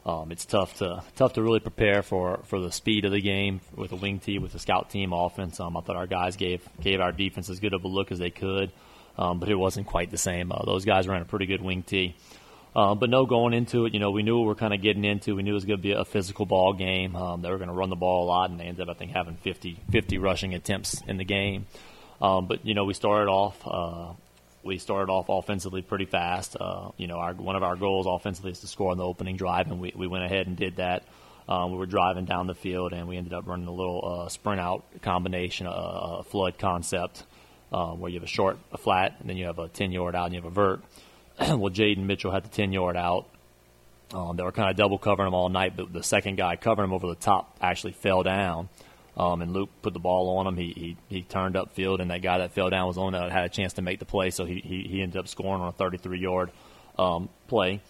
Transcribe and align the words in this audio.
Um, 0.07 0.33
it's 0.33 0.47
tough 0.47 0.79
to 0.79 1.03
tough 1.15 1.35
to 1.35 1.43
really 1.43 1.61
prepare 1.61 2.03
for, 2.03 2.41
for 2.45 2.59
the 2.59 2.73
speed 2.73 3.05
of 3.05 3.13
the 3.13 3.21
game 3.21 3.61
with 3.77 3.93
a 3.93 3.97
wing 3.97 4.19
T 4.19 4.39
with 4.39 4.53
the 4.53 4.59
scout 4.59 4.89
team 4.89 5.13
offense. 5.13 5.61
Um, 5.61 5.77
I 5.77 5.83
thought 5.83 5.97
our 5.97 6.07
guys 6.07 6.37
gave 6.37 6.67
gave 6.81 7.01
our 7.01 7.13
defense 7.13 7.51
as 7.51 7.61
good 7.61 7.75
of 7.75 7.85
a 7.85 7.89
look 7.89 8.13
as 8.13 8.19
they 8.19 8.31
could 8.31 8.73
um, 9.19 9.39
but 9.39 9.49
it 9.49 9.55
wasn't 9.55 9.87
quite 9.87 10.11
the 10.11 10.19
same. 10.19 10.53
Uh, 10.53 10.65
those 10.65 10.85
guys 10.85 11.09
ran 11.09 11.23
a 11.23 11.25
pretty 11.25 11.47
good 11.47 11.63
wing 11.63 11.83
T. 11.83 12.17
Uh, 12.77 12.95
but 12.95 13.09
no, 13.09 13.25
going 13.25 13.55
into 13.55 13.87
it, 13.87 13.95
you 13.95 14.01
know, 14.01 14.11
we 14.11 14.25
knew 14.25 14.37
what 14.37 14.43
we 14.43 14.49
were 14.49 14.55
kind 14.57 14.75
of 14.75 14.83
getting 14.83 15.05
into. 15.05 15.37
We 15.37 15.45
knew 15.45 15.53
it 15.53 15.55
was 15.55 15.65
going 15.65 15.79
to 15.79 15.83
be 15.83 15.93
a 15.93 16.05
physical 16.05 16.45
ball 16.45 16.73
game. 16.73 17.15
Um, 17.15 17.41
they 17.41 17.49
were 17.49 17.59
going 17.59 17.69
to 17.69 17.75
run 17.75 17.89
the 17.89 17.97
ball 17.97 18.25
a 18.25 18.27
lot, 18.27 18.51
and 18.51 18.59
they 18.59 18.65
ended 18.65 18.89
up, 18.89 18.97
I 18.97 18.99
think, 18.99 19.13
having 19.13 19.37
50, 19.37 19.79
50 19.93 20.19
rushing 20.19 20.55
attempts 20.55 21.01
in 21.07 21.17
the 21.17 21.25
game. 21.25 21.67
Um, 22.21 22.47
but 22.47 22.67
you 22.67 22.75
know, 22.75 22.85
we 22.85 22.95
started 22.95 23.31
off. 23.31 23.61
Uh, 23.65 24.15
we 24.65 24.79
started 24.79 25.13
off 25.13 25.27
offensively 25.29 25.83
pretty 25.83 26.07
fast. 26.07 26.57
Uh, 26.59 26.91
you 26.97 27.07
know, 27.07 27.19
our, 27.19 27.35
one 27.35 27.55
of 27.55 27.63
our 27.63 27.77
goals 27.77 28.07
offensively 28.09 28.51
is 28.51 28.61
to 28.61 28.67
score 28.67 28.91
on 28.91 28.97
the 28.97 29.05
opening 29.05 29.37
drive, 29.37 29.71
and 29.71 29.79
we, 29.79 29.93
we 29.95 30.07
went 30.07 30.25
ahead 30.25 30.47
and 30.47 30.57
did 30.57 30.77
that. 30.77 31.05
Um, 31.49 31.73
we 31.73 31.79
were 31.79 31.87
driving 31.87 32.25
down 32.25 32.47
the 32.47 32.55
field, 32.55 32.95
and 32.95 33.07
we 33.07 33.19
ended 33.19 33.35
up 33.35 33.47
running 33.47 33.67
a 33.67 33.73
little 33.73 34.23
uh, 34.25 34.29
sprint 34.31 34.61
out 34.61 34.85
combination, 35.03 35.67
uh, 35.67 36.23
flood 36.23 36.59
concept 36.59 37.25
um, 37.73 38.01
where 38.01 38.11
you 38.11 38.19
have 38.19 38.25
a 38.25 38.31
short, 38.33 38.59
a 38.73 38.79
flat, 38.79 39.17
and 39.21 39.29
then 39.29 39.37
you 39.37 39.47
have 39.47 39.59
a 39.59 39.69
10 39.69 39.93
yard 39.93 40.15
out 40.15 40.27
and 40.27 40.35
you 40.35 40.41
have 40.41 40.51
a 40.51 40.55
vert. 40.55 40.83
well, 41.39 41.73
Jaden 41.73 42.05
Mitchell 42.05 42.31
had 42.31 42.45
the 42.45 42.49
10 42.49 42.73
yard 42.73 42.97
out. 42.97 43.27
Um, 44.13 44.37
they 44.37 44.43
were 44.43 44.53
kind 44.53 44.71
of 44.71 44.77
double 44.77 44.99
covering 44.99 45.29
him 45.29 45.35
all 45.35 45.49
night, 45.49 45.77
but 45.77 45.93
the 45.93 46.03
second 46.03 46.37
guy 46.37 46.57
covering 46.57 46.89
him 46.89 46.95
over 46.95 47.07
the 47.09 47.15
top 47.15 47.57
actually 47.61 47.93
fell 47.93 48.23
down. 48.23 48.69
Um, 49.17 49.43
and 49.43 49.53
Luke 49.53 49.71
put 49.83 49.93
the 49.93 50.01
ball 50.01 50.39
on 50.39 50.47
him. 50.47 50.57
He, 50.57 50.73
he 50.73 50.97
he 51.09 51.23
turned 51.23 51.57
up 51.57 51.73
field, 51.73 52.01
and 52.01 52.11
that 52.11 52.21
guy 52.21 52.39
that 52.39 52.51
fell 52.51 52.69
down 52.69 52.89
was 52.89 52.99
on 52.99 53.13
that 53.13 53.31
had 53.31 53.45
a 53.45 53.49
chance 53.49 53.75
to 53.75 53.83
make 53.83 54.01
the 54.01 54.05
play, 54.05 54.31
so 54.31 54.45
he 54.45 54.59
he, 54.59 54.83
he 54.89 55.03
ended 55.03 55.19
up 55.19 55.29
scoring 55.29 55.63
on 55.63 55.69
a 55.69 55.73
33 55.73 56.19
yard 56.19 56.51
um, 56.99 57.29
play 57.47 57.81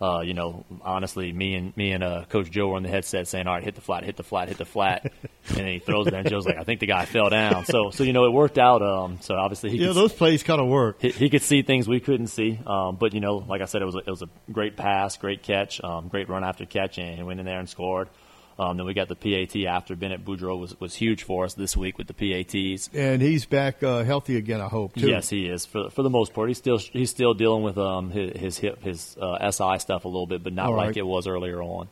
uh, 0.00 0.20
you 0.20 0.32
know, 0.32 0.64
honestly, 0.80 1.30
me 1.30 1.54
and 1.54 1.76
me 1.76 1.92
and 1.92 2.02
uh, 2.02 2.24
Coach 2.28 2.50
Joe 2.50 2.68
were 2.68 2.76
on 2.76 2.82
the 2.82 2.88
headset 2.88 3.28
saying, 3.28 3.46
"All 3.46 3.54
right, 3.54 3.62
hit 3.62 3.74
the 3.74 3.82
flat, 3.82 4.02
hit 4.02 4.16
the 4.16 4.22
flat, 4.22 4.48
hit 4.48 4.56
the 4.56 4.64
flat," 4.64 5.04
and 5.48 5.56
then 5.56 5.66
he 5.66 5.78
throws 5.78 6.06
it, 6.06 6.14
and 6.14 6.28
Joe's 6.28 6.46
like, 6.46 6.56
"I 6.56 6.64
think 6.64 6.80
the 6.80 6.86
guy 6.86 7.04
fell 7.04 7.28
down." 7.28 7.66
So, 7.66 7.90
so 7.90 8.02
you 8.02 8.14
know, 8.14 8.24
it 8.24 8.32
worked 8.32 8.58
out. 8.58 8.80
Um, 8.82 9.18
so 9.20 9.34
obviously, 9.34 9.70
he 9.70 9.76
yeah, 9.76 9.92
those 9.92 10.12
plays 10.12 10.42
kind 10.42 10.60
of 10.60 10.68
work. 10.68 11.02
He, 11.02 11.10
he, 11.10 11.28
could 11.28 11.42
see 11.42 11.60
things 11.60 11.86
we 11.86 12.00
couldn't 12.00 12.28
see. 12.28 12.58
Um, 12.66 12.96
but 12.96 13.12
you 13.12 13.20
know, 13.20 13.36
like 13.36 13.60
I 13.60 13.66
said, 13.66 13.82
it 13.82 13.84
was 13.84 13.94
a, 13.94 13.98
it 13.98 14.08
was 14.08 14.22
a 14.22 14.28
great 14.50 14.76
pass, 14.76 15.18
great 15.18 15.42
catch, 15.42 15.82
um, 15.84 16.08
great 16.08 16.30
run 16.30 16.44
after 16.44 16.64
catch, 16.64 16.96
and 16.96 17.16
he 17.16 17.22
went 17.22 17.38
in 17.38 17.44
there 17.44 17.58
and 17.58 17.68
scored. 17.68 18.08
Um, 18.58 18.76
then 18.76 18.84
we 18.84 18.92
got 18.92 19.08
the 19.08 19.16
PAT 19.16 19.56
after 19.66 19.96
Bennett 19.96 20.24
Boudreau 20.24 20.58
was, 20.58 20.78
was 20.78 20.94
huge 20.94 21.22
for 21.22 21.46
us 21.46 21.54
this 21.54 21.76
week 21.76 21.96
with 21.96 22.08
the 22.08 22.14
PATs. 22.14 22.90
And 22.92 23.22
he's 23.22 23.46
back 23.46 23.82
uh, 23.82 24.04
healthy 24.04 24.36
again, 24.36 24.60
I 24.60 24.68
hope. 24.68 24.94
Too. 24.94 25.08
Yes, 25.08 25.30
he 25.30 25.46
is 25.46 25.64
for 25.64 25.88
for 25.90 26.02
the 26.02 26.10
most 26.10 26.34
part. 26.34 26.48
He's 26.48 26.58
still 26.58 26.78
he's 26.78 27.10
still 27.10 27.32
dealing 27.32 27.62
with 27.62 27.78
um, 27.78 28.10
his, 28.10 28.38
his 28.38 28.58
hip 28.58 28.82
his 28.82 29.16
uh, 29.20 29.50
SI 29.50 29.78
stuff 29.78 30.04
a 30.04 30.08
little 30.08 30.26
bit, 30.26 30.42
but 30.44 30.52
not 30.52 30.70
like 30.72 30.96
it 30.96 31.06
was 31.06 31.26
earlier 31.26 31.62
on. 31.62 31.88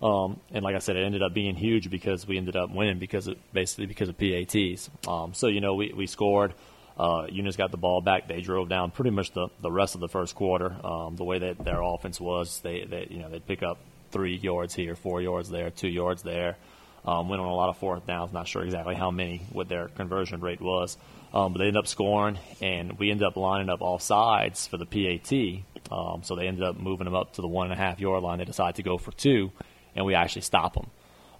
Um, 0.00 0.40
and 0.52 0.64
like 0.64 0.76
I 0.76 0.78
said, 0.78 0.96
it 0.96 1.04
ended 1.04 1.22
up 1.22 1.34
being 1.34 1.56
huge 1.56 1.90
because 1.90 2.26
we 2.26 2.36
ended 2.36 2.56
up 2.56 2.70
winning 2.70 2.98
because 2.98 3.26
of 3.26 3.36
basically 3.52 3.86
because 3.86 4.08
of 4.08 4.16
PATs. 4.16 4.90
Um, 5.06 5.34
so 5.34 5.48
you 5.48 5.60
know 5.60 5.74
we 5.74 5.92
we 5.92 6.06
scored. 6.06 6.54
Uh, 6.98 7.26
Eunice 7.30 7.56
got 7.56 7.70
the 7.70 7.76
ball 7.76 8.00
back. 8.00 8.26
They 8.26 8.40
drove 8.40 8.68
down 8.68 8.90
pretty 8.90 9.10
much 9.10 9.30
the, 9.30 9.48
the 9.62 9.70
rest 9.70 9.94
of 9.94 10.00
the 10.00 10.08
first 10.08 10.34
quarter. 10.34 10.74
Um, 10.84 11.14
the 11.14 11.22
way 11.22 11.38
that 11.38 11.64
their 11.64 11.80
offense 11.80 12.20
was, 12.20 12.58
they, 12.60 12.84
they 12.84 13.06
you 13.08 13.20
know 13.20 13.28
they'd 13.28 13.46
pick 13.46 13.62
up 13.62 13.78
three 14.10 14.36
yards 14.36 14.74
here, 14.74 14.94
four 14.94 15.20
yards 15.20 15.50
there, 15.50 15.70
two 15.70 15.88
yards 15.88 16.22
there. 16.22 16.56
Um, 17.04 17.28
went 17.28 17.40
on 17.40 17.48
a 17.48 17.54
lot 17.54 17.68
of 17.70 17.78
fourth 17.78 18.06
downs. 18.06 18.32
Not 18.32 18.48
sure 18.48 18.62
exactly 18.62 18.94
how 18.94 19.10
many, 19.10 19.46
what 19.52 19.68
their 19.68 19.88
conversion 19.88 20.40
rate 20.40 20.60
was, 20.60 20.98
um, 21.32 21.52
but 21.52 21.60
they 21.60 21.66
ended 21.66 21.78
up 21.78 21.86
scoring, 21.86 22.38
and 22.60 22.98
we 22.98 23.10
ended 23.10 23.26
up 23.26 23.36
lining 23.36 23.70
up 23.70 23.80
all 23.80 23.98
sides 23.98 24.66
for 24.66 24.76
the 24.76 24.84
PAT. 24.84 25.62
Um, 25.90 26.22
so 26.22 26.34
they 26.34 26.46
ended 26.46 26.64
up 26.64 26.76
moving 26.76 27.04
them 27.04 27.14
up 27.14 27.34
to 27.34 27.40
the 27.40 27.48
one 27.48 27.70
and 27.70 27.72
a 27.72 27.82
half 27.82 28.00
yard 28.00 28.22
line. 28.22 28.38
They 28.38 28.44
decided 28.44 28.76
to 28.76 28.82
go 28.82 28.98
for 28.98 29.12
two, 29.12 29.52
and 29.94 30.04
we 30.04 30.14
actually 30.14 30.42
stop 30.42 30.74
them. 30.74 30.90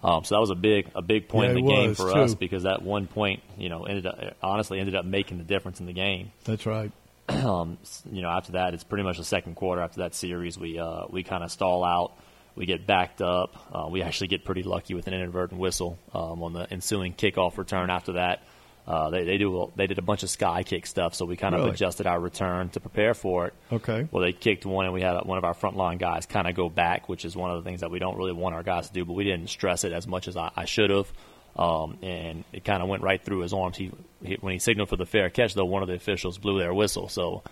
Um, 0.03 0.23
so 0.23 0.35
that 0.35 0.39
was 0.39 0.49
a 0.49 0.55
big 0.55 0.89
a 0.95 1.01
big 1.01 1.27
point 1.27 1.51
yeah, 1.51 1.59
in 1.59 1.65
the 1.65 1.71
game 1.71 1.95
for 1.95 2.11
too. 2.11 2.19
us 2.19 2.33
because 2.33 2.63
that 2.63 2.81
one 2.81 3.07
point, 3.07 3.43
you 3.57 3.69
know, 3.69 3.83
ended 3.83 4.05
up 4.05 4.17
honestly 4.41 4.79
ended 4.79 4.95
up 4.95 5.05
making 5.05 5.37
the 5.37 5.43
difference 5.43 5.79
in 5.81 5.85
the 5.85 5.93
game. 5.93 6.31
That's 6.45 6.65
right. 6.65 6.91
Um, 7.29 7.77
you 8.11 8.23
know, 8.23 8.29
after 8.29 8.53
that, 8.53 8.73
it's 8.73 8.83
pretty 8.83 9.03
much 9.03 9.17
the 9.17 9.23
second 9.23 9.55
quarter. 9.55 9.81
After 9.81 9.99
that 9.99 10.15
series, 10.15 10.57
we 10.57 10.79
uh, 10.79 11.03
we 11.11 11.21
kind 11.21 11.43
of 11.43 11.51
stall 11.51 11.83
out 11.83 12.13
we 12.55 12.65
get 12.65 12.85
backed 12.85 13.21
up. 13.21 13.55
Uh, 13.73 13.87
we 13.89 14.01
actually 14.01 14.27
get 14.27 14.43
pretty 14.43 14.63
lucky 14.63 14.93
with 14.93 15.07
an 15.07 15.13
inadvertent 15.13 15.59
whistle 15.59 15.97
um, 16.13 16.43
on 16.43 16.53
the 16.53 16.71
ensuing 16.71 17.13
kickoff 17.13 17.57
return. 17.57 17.89
After 17.89 18.13
that, 18.13 18.43
uh, 18.87 19.09
they, 19.11 19.23
they 19.23 19.37
do 19.37 19.71
they 19.75 19.87
did 19.87 19.99
a 19.99 20.01
bunch 20.01 20.23
of 20.23 20.29
sky 20.29 20.63
kick 20.63 20.87
stuff, 20.87 21.13
so 21.13 21.25
we 21.25 21.35
kind 21.35 21.53
of 21.53 21.61
really? 21.61 21.73
adjusted 21.73 22.07
our 22.07 22.19
return 22.19 22.69
to 22.69 22.79
prepare 22.79 23.13
for 23.13 23.47
it. 23.47 23.53
Okay. 23.71 24.07
Well, 24.11 24.23
they 24.23 24.33
kicked 24.33 24.65
one, 24.65 24.85
and 24.85 24.93
we 24.93 25.01
had 25.01 25.13
one 25.25 25.37
of 25.37 25.43
our 25.43 25.53
frontline 25.53 25.99
guys 25.99 26.25
kind 26.25 26.47
of 26.47 26.55
go 26.55 26.69
back, 26.69 27.07
which 27.07 27.23
is 27.23 27.35
one 27.35 27.51
of 27.51 27.63
the 27.63 27.69
things 27.69 27.81
that 27.81 27.91
we 27.91 27.99
don't 27.99 28.17
really 28.17 28.33
want 28.33 28.55
our 28.55 28.63
guys 28.63 28.87
to 28.87 28.93
do, 28.93 29.05
but 29.05 29.13
we 29.13 29.23
didn't 29.23 29.49
stress 29.49 29.83
it 29.83 29.93
as 29.93 30.07
much 30.07 30.27
as 30.27 30.35
I, 30.35 30.51
I 30.55 30.65
should 30.65 30.89
have. 30.89 31.11
Um, 31.55 31.97
and 32.01 32.45
it 32.53 32.63
kind 32.63 32.81
of 32.81 32.89
went 32.89 33.03
right 33.03 33.21
through 33.21 33.39
his 33.39 33.53
arms. 33.53 33.77
He, 33.77 33.91
he, 34.23 34.37
when 34.39 34.53
he 34.53 34.59
signaled 34.59 34.89
for 34.89 34.95
the 34.95 35.05
fair 35.05 35.29
catch, 35.29 35.53
though, 35.53 35.65
one 35.65 35.81
of 35.81 35.87
the 35.87 35.95
officials 35.95 36.37
blew 36.37 36.57
their 36.57 36.73
whistle. 36.73 37.09
So, 37.09 37.43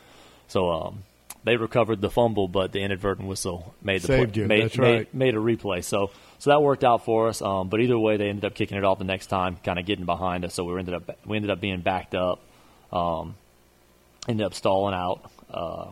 so 0.48 0.72
um, 0.72 1.04
they 1.48 1.58
recovered 1.58 2.02
the 2.02 2.10
fumble, 2.10 2.48
but 2.48 2.72
the 2.72 2.80
inadvertent 2.82 3.28
whistle 3.28 3.74
made 3.82 4.02
the 4.02 4.08
Saved 4.08 4.34
play, 4.34 4.42
you. 4.42 4.48
Made, 4.48 4.64
That's 4.64 4.78
right. 4.78 5.14
made, 5.14 5.36
a 5.36 5.38
replay. 5.38 5.84
So 5.84 6.12
so 6.40 6.50
that 6.52 6.62
worked 6.62 6.84
out 6.84 7.06
for 7.06 7.28
us. 7.30 7.42
Um, 7.42 7.70
but 7.70 7.80
either 7.80 7.98
way, 7.98 8.18
they 8.18 8.30
ended 8.30 8.46
up 8.46 8.54
kicking 8.54 8.78
it 8.78 8.84
off 8.84 9.00
the 9.00 9.04
next 9.06 9.28
time, 9.28 9.58
kind 9.64 9.80
of 9.80 9.86
getting 9.86 10.06
behind 10.06 10.46
us. 10.46 10.54
So 10.54 10.64
we 10.64 10.78
ended 10.78 10.94
up 10.94 11.18
we 11.26 11.38
ended 11.38 11.52
up 11.52 11.60
being 11.62 11.82
backed 11.82 12.16
up, 12.16 12.40
um, 12.92 13.36
ended 14.28 14.46
up 14.46 14.54
stalling 14.54 14.94
out. 14.94 15.32
Uh, 15.52 15.92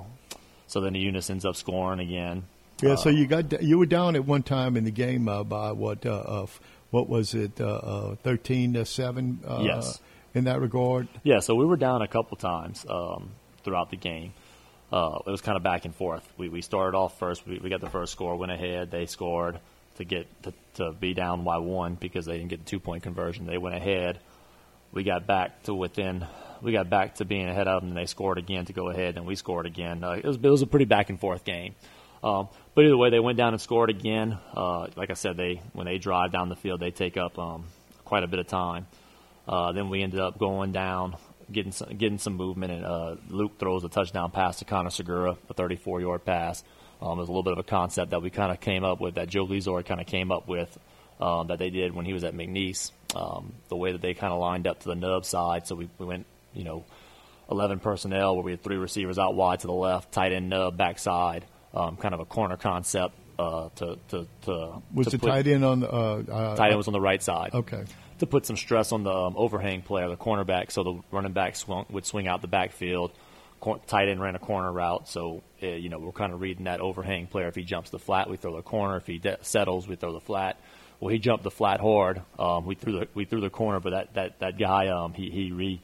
So 0.67 0.81
then 0.81 0.93
the 0.93 0.99
Eunice 0.99 1.29
ends 1.29 1.45
up 1.45 1.55
scoring 1.55 1.99
again. 1.99 2.43
Yeah, 2.81 2.95
so 2.95 3.09
you 3.09 3.25
got 3.27 3.61
you 3.63 3.77
were 3.77 3.85
down 3.85 4.15
at 4.15 4.25
one 4.25 4.43
time 4.43 4.75
in 4.75 4.83
the 4.83 4.91
game 4.91 5.29
uh, 5.29 5.43
by 5.43 5.71
what 5.71 6.05
uh, 6.05 6.11
uh, 6.11 6.45
what 6.91 7.07
was 7.07 7.33
it 7.33 7.61
uh, 7.61 7.65
uh, 7.65 8.15
thirteen 8.23 8.73
to 8.73 8.85
seven? 8.85 9.39
Uh, 9.47 9.61
Yes. 9.63 9.99
In 10.33 10.43
that 10.43 10.59
regard, 10.59 11.07
Yeah, 11.23 11.39
so 11.39 11.55
we 11.55 11.65
were 11.65 11.77
down 11.77 12.01
a 12.01 12.09
couple 12.09 12.35
times 12.35 12.85
um, 12.89 13.29
throughout 13.63 13.89
the 13.89 13.95
game. 13.95 14.33
Uh, 14.91 15.19
it 15.25 15.29
was 15.29 15.41
kind 15.41 15.57
of 15.57 15.63
back 15.63 15.85
and 15.85 15.95
forth. 15.95 16.27
We, 16.37 16.49
we 16.49 16.61
started 16.61 16.95
off 16.95 17.17
first. 17.17 17.45
We, 17.47 17.59
we 17.59 17.69
got 17.69 17.81
the 17.81 17.89
first 17.89 18.11
score, 18.11 18.35
went 18.35 18.51
ahead. 18.51 18.91
They 18.91 19.05
scored 19.05 19.59
to 19.97 20.03
get 20.03 20.27
to, 20.43 20.53
to 20.75 20.91
be 20.91 21.13
down 21.13 21.43
by 21.43 21.57
one 21.57 21.95
because 21.95 22.25
they 22.25 22.37
didn't 22.37 22.49
get 22.49 22.65
the 22.65 22.69
two 22.69 22.79
point 22.79 23.03
conversion. 23.03 23.45
They 23.45 23.57
went 23.57 23.75
ahead. 23.75 24.19
We 24.91 25.03
got 25.03 25.27
back 25.27 25.63
to 25.63 25.73
within. 25.73 26.25
We 26.61 26.71
got 26.71 26.89
back 26.89 27.15
to 27.15 27.25
being 27.25 27.49
ahead 27.49 27.67
of 27.67 27.81
them, 27.81 27.89
and 27.89 27.97
they 27.97 28.05
scored 28.05 28.37
again 28.37 28.65
to 28.65 28.73
go 28.73 28.89
ahead, 28.89 29.17
and 29.17 29.25
we 29.25 29.35
scored 29.35 29.65
again. 29.65 30.03
Uh, 30.03 30.11
it 30.11 30.23
was 30.23 30.37
it 30.37 30.49
was 30.49 30.61
a 30.61 30.67
pretty 30.67 30.85
back 30.85 31.09
and 31.09 31.19
forth 31.19 31.43
game. 31.43 31.75
Um, 32.23 32.47
but 32.73 32.85
either 32.85 32.97
way, 32.97 33.09
they 33.09 33.19
went 33.19 33.37
down 33.37 33.53
and 33.53 33.61
scored 33.61 33.89
again. 33.89 34.37
Uh, 34.55 34.87
like 34.95 35.11
I 35.11 35.13
said, 35.13 35.37
they 35.37 35.61
when 35.73 35.85
they 35.85 35.97
drive 35.97 36.31
down 36.31 36.49
the 36.49 36.55
field, 36.55 36.79
they 36.79 36.91
take 36.91 37.17
up 37.17 37.37
um, 37.37 37.65
quite 38.03 38.23
a 38.23 38.27
bit 38.27 38.39
of 38.39 38.47
time. 38.47 38.87
Uh, 39.47 39.73
then 39.73 39.89
we 39.89 40.01
ended 40.01 40.19
up 40.19 40.39
going 40.39 40.71
down, 40.71 41.15
getting 41.51 41.71
some, 41.71 41.89
getting 41.97 42.17
some 42.17 42.33
movement, 42.33 42.71
and 42.71 42.85
uh, 42.85 43.15
Luke 43.29 43.59
throws 43.59 43.83
a 43.83 43.89
touchdown 43.89 44.31
pass 44.31 44.59
to 44.59 44.65
Connor 44.65 44.89
Segura, 44.89 45.37
a 45.49 45.53
34-yard 45.53 46.25
pass. 46.25 46.63
Um, 47.01 47.17
it 47.17 47.21
was 47.21 47.29
a 47.29 47.31
little 47.31 47.43
bit 47.43 47.53
of 47.53 47.59
a 47.59 47.63
concept 47.63 48.11
that 48.11 48.21
we 48.21 48.29
kind 48.29 48.51
of 48.51 48.59
came 48.59 48.83
up 48.83 48.99
with, 49.01 49.15
that 49.15 49.27
Joe 49.27 49.45
Lezor 49.45 49.85
kind 49.85 49.99
of 49.99 50.07
came 50.07 50.31
up 50.31 50.47
with, 50.47 50.77
um, 51.19 51.47
that 51.47 51.59
they 51.59 51.69
did 51.69 51.93
when 51.93 52.05
he 52.05 52.13
was 52.13 52.23
at 52.23 52.33
McNeese. 52.33 52.91
Um, 53.15 53.53
the 53.69 53.75
way 53.77 53.91
that 53.91 54.01
they 54.01 54.13
kind 54.13 54.33
of 54.33 54.39
lined 54.39 54.67
up 54.67 54.79
to 54.81 54.89
the 54.89 54.95
nub 54.95 55.25
side, 55.25 55.67
so 55.67 55.75
we, 55.75 55.89
we 55.97 56.05
went, 56.05 56.25
you 56.53 56.63
know, 56.63 56.83
11 57.49 57.79
personnel 57.79 58.35
where 58.35 58.43
we 58.43 58.51
had 58.51 58.63
three 58.63 58.77
receivers 58.77 59.17
out 59.19 59.35
wide 59.35 59.59
to 59.61 59.67
the 59.67 59.73
left, 59.73 60.11
tight 60.11 60.31
end 60.31 60.49
nub 60.49 60.75
backside, 60.77 61.45
um, 61.73 61.95
kind 61.97 62.13
of 62.13 62.19
a 62.19 62.25
corner 62.25 62.57
concept 62.57 63.13
uh, 63.37 63.69
to 63.75 63.97
to 64.07 64.27
to 64.43 64.81
was 64.93 65.07
to 65.07 65.11
the 65.11 65.19
put- 65.19 65.27
tight 65.29 65.47
end 65.47 65.63
on 65.65 65.81
the 65.81 65.91
uh, 65.93 66.23
uh, 66.31 66.55
tight 66.55 66.69
end 66.69 66.77
was 66.77 66.87
on 66.87 66.93
the 66.93 67.01
right 67.01 67.21
side 67.21 67.53
Okay, 67.53 67.83
to 68.19 68.25
put 68.25 68.45
some 68.45 68.57
stress 68.57 68.91
on 68.91 69.03
the 69.03 69.13
um, 69.13 69.35
overhang 69.37 69.81
player, 69.81 70.07
the 70.07 70.17
cornerback, 70.17 70.71
so 70.71 70.83
the 70.83 70.99
running 71.11 71.33
back 71.33 71.55
would 71.89 72.05
swing 72.05 72.27
out 72.27 72.41
the 72.41 72.47
backfield. 72.47 73.11
Cor- 73.59 73.79
tight 73.87 74.09
end 74.09 74.21
ran 74.21 74.35
a 74.35 74.39
corner 74.39 74.71
route, 74.71 75.07
so 75.07 75.41
uh, 75.63 75.67
you 75.67 75.89
know 75.89 75.99
we're 75.99 76.11
kind 76.11 76.33
of 76.33 76.41
reading 76.41 76.65
that 76.65 76.81
overhang 76.81 77.27
player. 77.27 77.47
If 77.47 77.55
he 77.55 77.63
jumps 77.63 77.89
the 77.89 77.99
flat, 77.99 78.29
we 78.29 78.37
throw 78.37 78.55
the 78.55 78.61
corner. 78.61 78.97
If 78.97 79.07
he 79.07 79.17
de- 79.17 79.43
settles, 79.43 79.87
we 79.87 79.95
throw 79.95 80.13
the 80.13 80.19
flat. 80.19 80.59
Well, 80.99 81.09
he 81.09 81.19
jumped 81.19 81.43
the 81.43 81.51
flat 81.51 81.79
hard. 81.79 82.21
Um, 82.39 82.65
we 82.65 82.75
threw 82.75 82.99
the 82.99 83.07
we 83.13 83.25
threw 83.25 83.41
the 83.41 83.49
corner, 83.49 83.79
but 83.79 83.91
that 83.91 84.13
that 84.13 84.39
that 84.39 84.57
guy 84.57 84.87
um, 84.87 85.13
he 85.13 85.29
he 85.29 85.51
re 85.51 85.81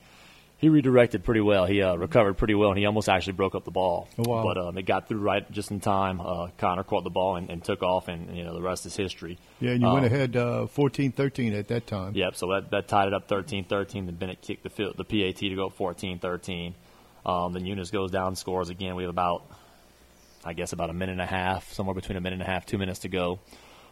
he 0.61 0.69
redirected 0.69 1.23
pretty 1.23 1.41
well. 1.41 1.65
He 1.65 1.81
uh, 1.81 1.95
recovered 1.95 2.35
pretty 2.35 2.53
well, 2.55 2.69
and 2.69 2.77
he 2.77 2.85
almost 2.85 3.09
actually 3.09 3.33
broke 3.33 3.55
up 3.55 3.65
the 3.65 3.71
ball. 3.71 4.07
Oh, 4.17 4.23
wow. 4.29 4.43
But 4.43 4.57
um, 4.57 4.77
it 4.77 4.83
got 4.83 5.07
through 5.09 5.19
right 5.19 5.49
just 5.51 5.71
in 5.71 5.79
time. 5.81 6.21
Uh, 6.21 6.47
Connor 6.57 6.83
caught 6.83 7.03
the 7.03 7.09
ball 7.09 7.35
and, 7.35 7.49
and 7.49 7.63
took 7.63 7.81
off, 7.83 8.07
and 8.07 8.37
you 8.37 8.43
know 8.43 8.53
the 8.53 8.61
rest 8.61 8.85
is 8.85 8.95
history. 8.95 9.37
yeah, 9.59 9.71
and 9.71 9.81
you 9.81 9.87
went 9.89 10.05
Um, 10.05 10.13
ahead 10.13 10.35
uh, 10.37 10.67
14-13 10.75 11.57
at 11.59 11.67
that 11.69 11.87
time. 11.87 12.13
Yep, 12.15 12.35
so 12.35 12.47
that, 12.51 12.71
that 12.71 12.87
tied 12.87 13.07
it 13.07 13.13
up 13.13 13.27
13-13. 13.27 14.05
Then 14.05 14.15
Bennett 14.15 14.41
kicked 14.41 14.63
the 14.63 14.69
field, 14.69 14.95
the 14.97 15.03
PAT 15.03 15.37
to 15.37 15.55
go 15.55 15.69
14-13. 15.69 16.73
Um, 17.25 17.53
then 17.53 17.65
Eunice 17.65 17.91
goes 17.91 18.11
down, 18.11 18.35
scores 18.35 18.69
again. 18.69 18.95
We 18.95 19.03
have 19.03 19.09
about, 19.09 19.43
I 20.45 20.53
guess, 20.53 20.73
about 20.73 20.89
a 20.89 20.93
minute 20.93 21.13
and 21.13 21.21
a 21.21 21.25
half, 21.25 21.71
somewhere 21.73 21.93
between 21.95 22.17
a 22.17 22.21
minute 22.21 22.39
and 22.39 22.43
a 22.43 22.51
half, 22.51 22.65
two 22.65 22.77
minutes 22.77 22.99
to 22.99 23.09
go. 23.09 23.39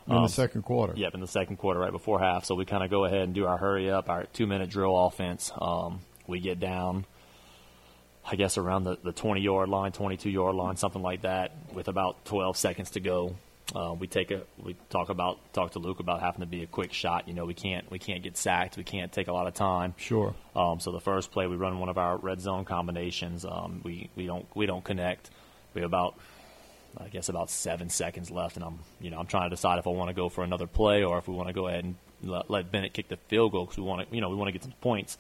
in 0.08 0.14
Um, 0.16 0.24
the 0.24 0.30
second 0.30 0.64
quarter. 0.64 0.94
Yep, 0.96 1.14
in 1.16 1.20
the 1.20 1.28
second 1.28 1.58
quarter, 1.58 1.80
right 1.80 1.92
before 1.92 2.20
half. 2.20 2.46
So 2.46 2.56
we 2.56 2.66
kind 2.66 2.84
of 2.84 2.90
go 2.90 3.06
ahead 3.06 3.22
and 3.22 3.34
do 3.34 3.46
our 3.46 3.58
hurry 3.58 3.90
up, 3.92 4.10
our 4.10 4.26
two 4.34 4.48
minute 4.48 4.70
drill 4.70 4.98
offense. 4.98 5.52
Um, 5.60 6.00
we 6.30 6.40
get 6.40 6.60
down, 6.60 7.06
I 8.26 8.36
guess, 8.36 8.58
around 8.58 8.86
the, 8.86 8.98
the 9.04 9.12
20 9.12 9.42
yard 9.42 9.70
line, 9.70 9.92
22 9.92 10.30
yard 10.30 10.56
line, 10.56 10.78
something 10.78 11.02
like 11.02 11.24
that, 11.24 11.52
with 11.74 11.88
about 11.88 12.26
12 12.26 12.56
seconds 12.56 12.92
to 12.92 13.00
go. 13.00 13.36
Uh, 13.76 13.94
we 14.00 14.08
take 14.08 14.32
a 14.32 14.42
we 14.58 14.76
talk 14.90 15.10
about 15.10 15.38
talk 15.54 15.74
to 15.74 15.80
Luke 15.80 16.00
about 16.00 16.22
having 16.22 16.40
to 16.40 16.48
be 16.48 16.64
a 16.64 16.66
quick 16.66 16.92
shot. 16.92 17.28
You 17.28 17.36
know, 17.36 17.46
we 17.46 17.54
can't 17.54 17.90
we 17.92 18.00
can't 18.00 18.24
get 18.24 18.36
sacked. 18.36 18.78
We 18.78 18.84
can't 18.84 19.12
take 19.12 19.28
a 19.28 19.32
lot 19.32 19.46
of 19.46 19.54
time. 19.54 19.94
Sure. 19.98 20.34
Um, 20.56 20.80
so 20.80 20.92
the 20.92 21.00
first 21.00 21.32
play, 21.32 21.46
we 21.46 21.56
run 21.56 21.80
one 21.80 21.90
of 21.90 22.00
our 22.00 22.18
red 22.18 22.42
zone 22.42 22.66
combinations. 22.66 23.46
Um, 23.46 23.82
we 23.84 24.10
we 24.16 24.26
don't 24.26 24.48
we 24.56 24.66
don't 24.66 24.84
connect. 24.84 25.30
We 25.76 25.82
have 25.82 25.90
about 25.90 26.16
I 26.98 27.10
guess 27.10 27.30
about 27.30 27.50
seven 27.50 27.90
seconds 27.90 28.32
left, 28.32 28.56
and 28.56 28.66
I'm 28.66 28.80
you 29.00 29.12
know 29.12 29.20
I'm 29.20 29.28
trying 29.28 29.50
to 29.50 29.56
decide 29.56 29.78
if 29.78 29.86
I 29.86 29.92
want 29.92 30.10
to 30.10 30.16
go 30.16 30.30
for 30.30 30.44
another 30.44 30.66
play 30.66 31.04
or 31.04 31.20
if 31.20 31.28
we 31.28 31.36
want 31.36 31.48
to 31.48 31.54
go 31.54 31.68
ahead 31.68 31.84
and 31.84 31.96
let, 32.24 32.50
let 32.50 32.72
Bennett 32.72 32.94
kick 32.94 33.08
the 33.08 33.18
field 33.18 33.52
goal 33.52 33.66
because 33.66 33.78
we 33.78 33.84
want 33.84 34.10
to 34.10 34.16
you 34.16 34.22
know 34.22 34.30
we 34.30 34.36
want 34.36 34.48
to 34.48 34.52
get 34.52 34.64
some 34.64 34.74
points. 34.82 35.18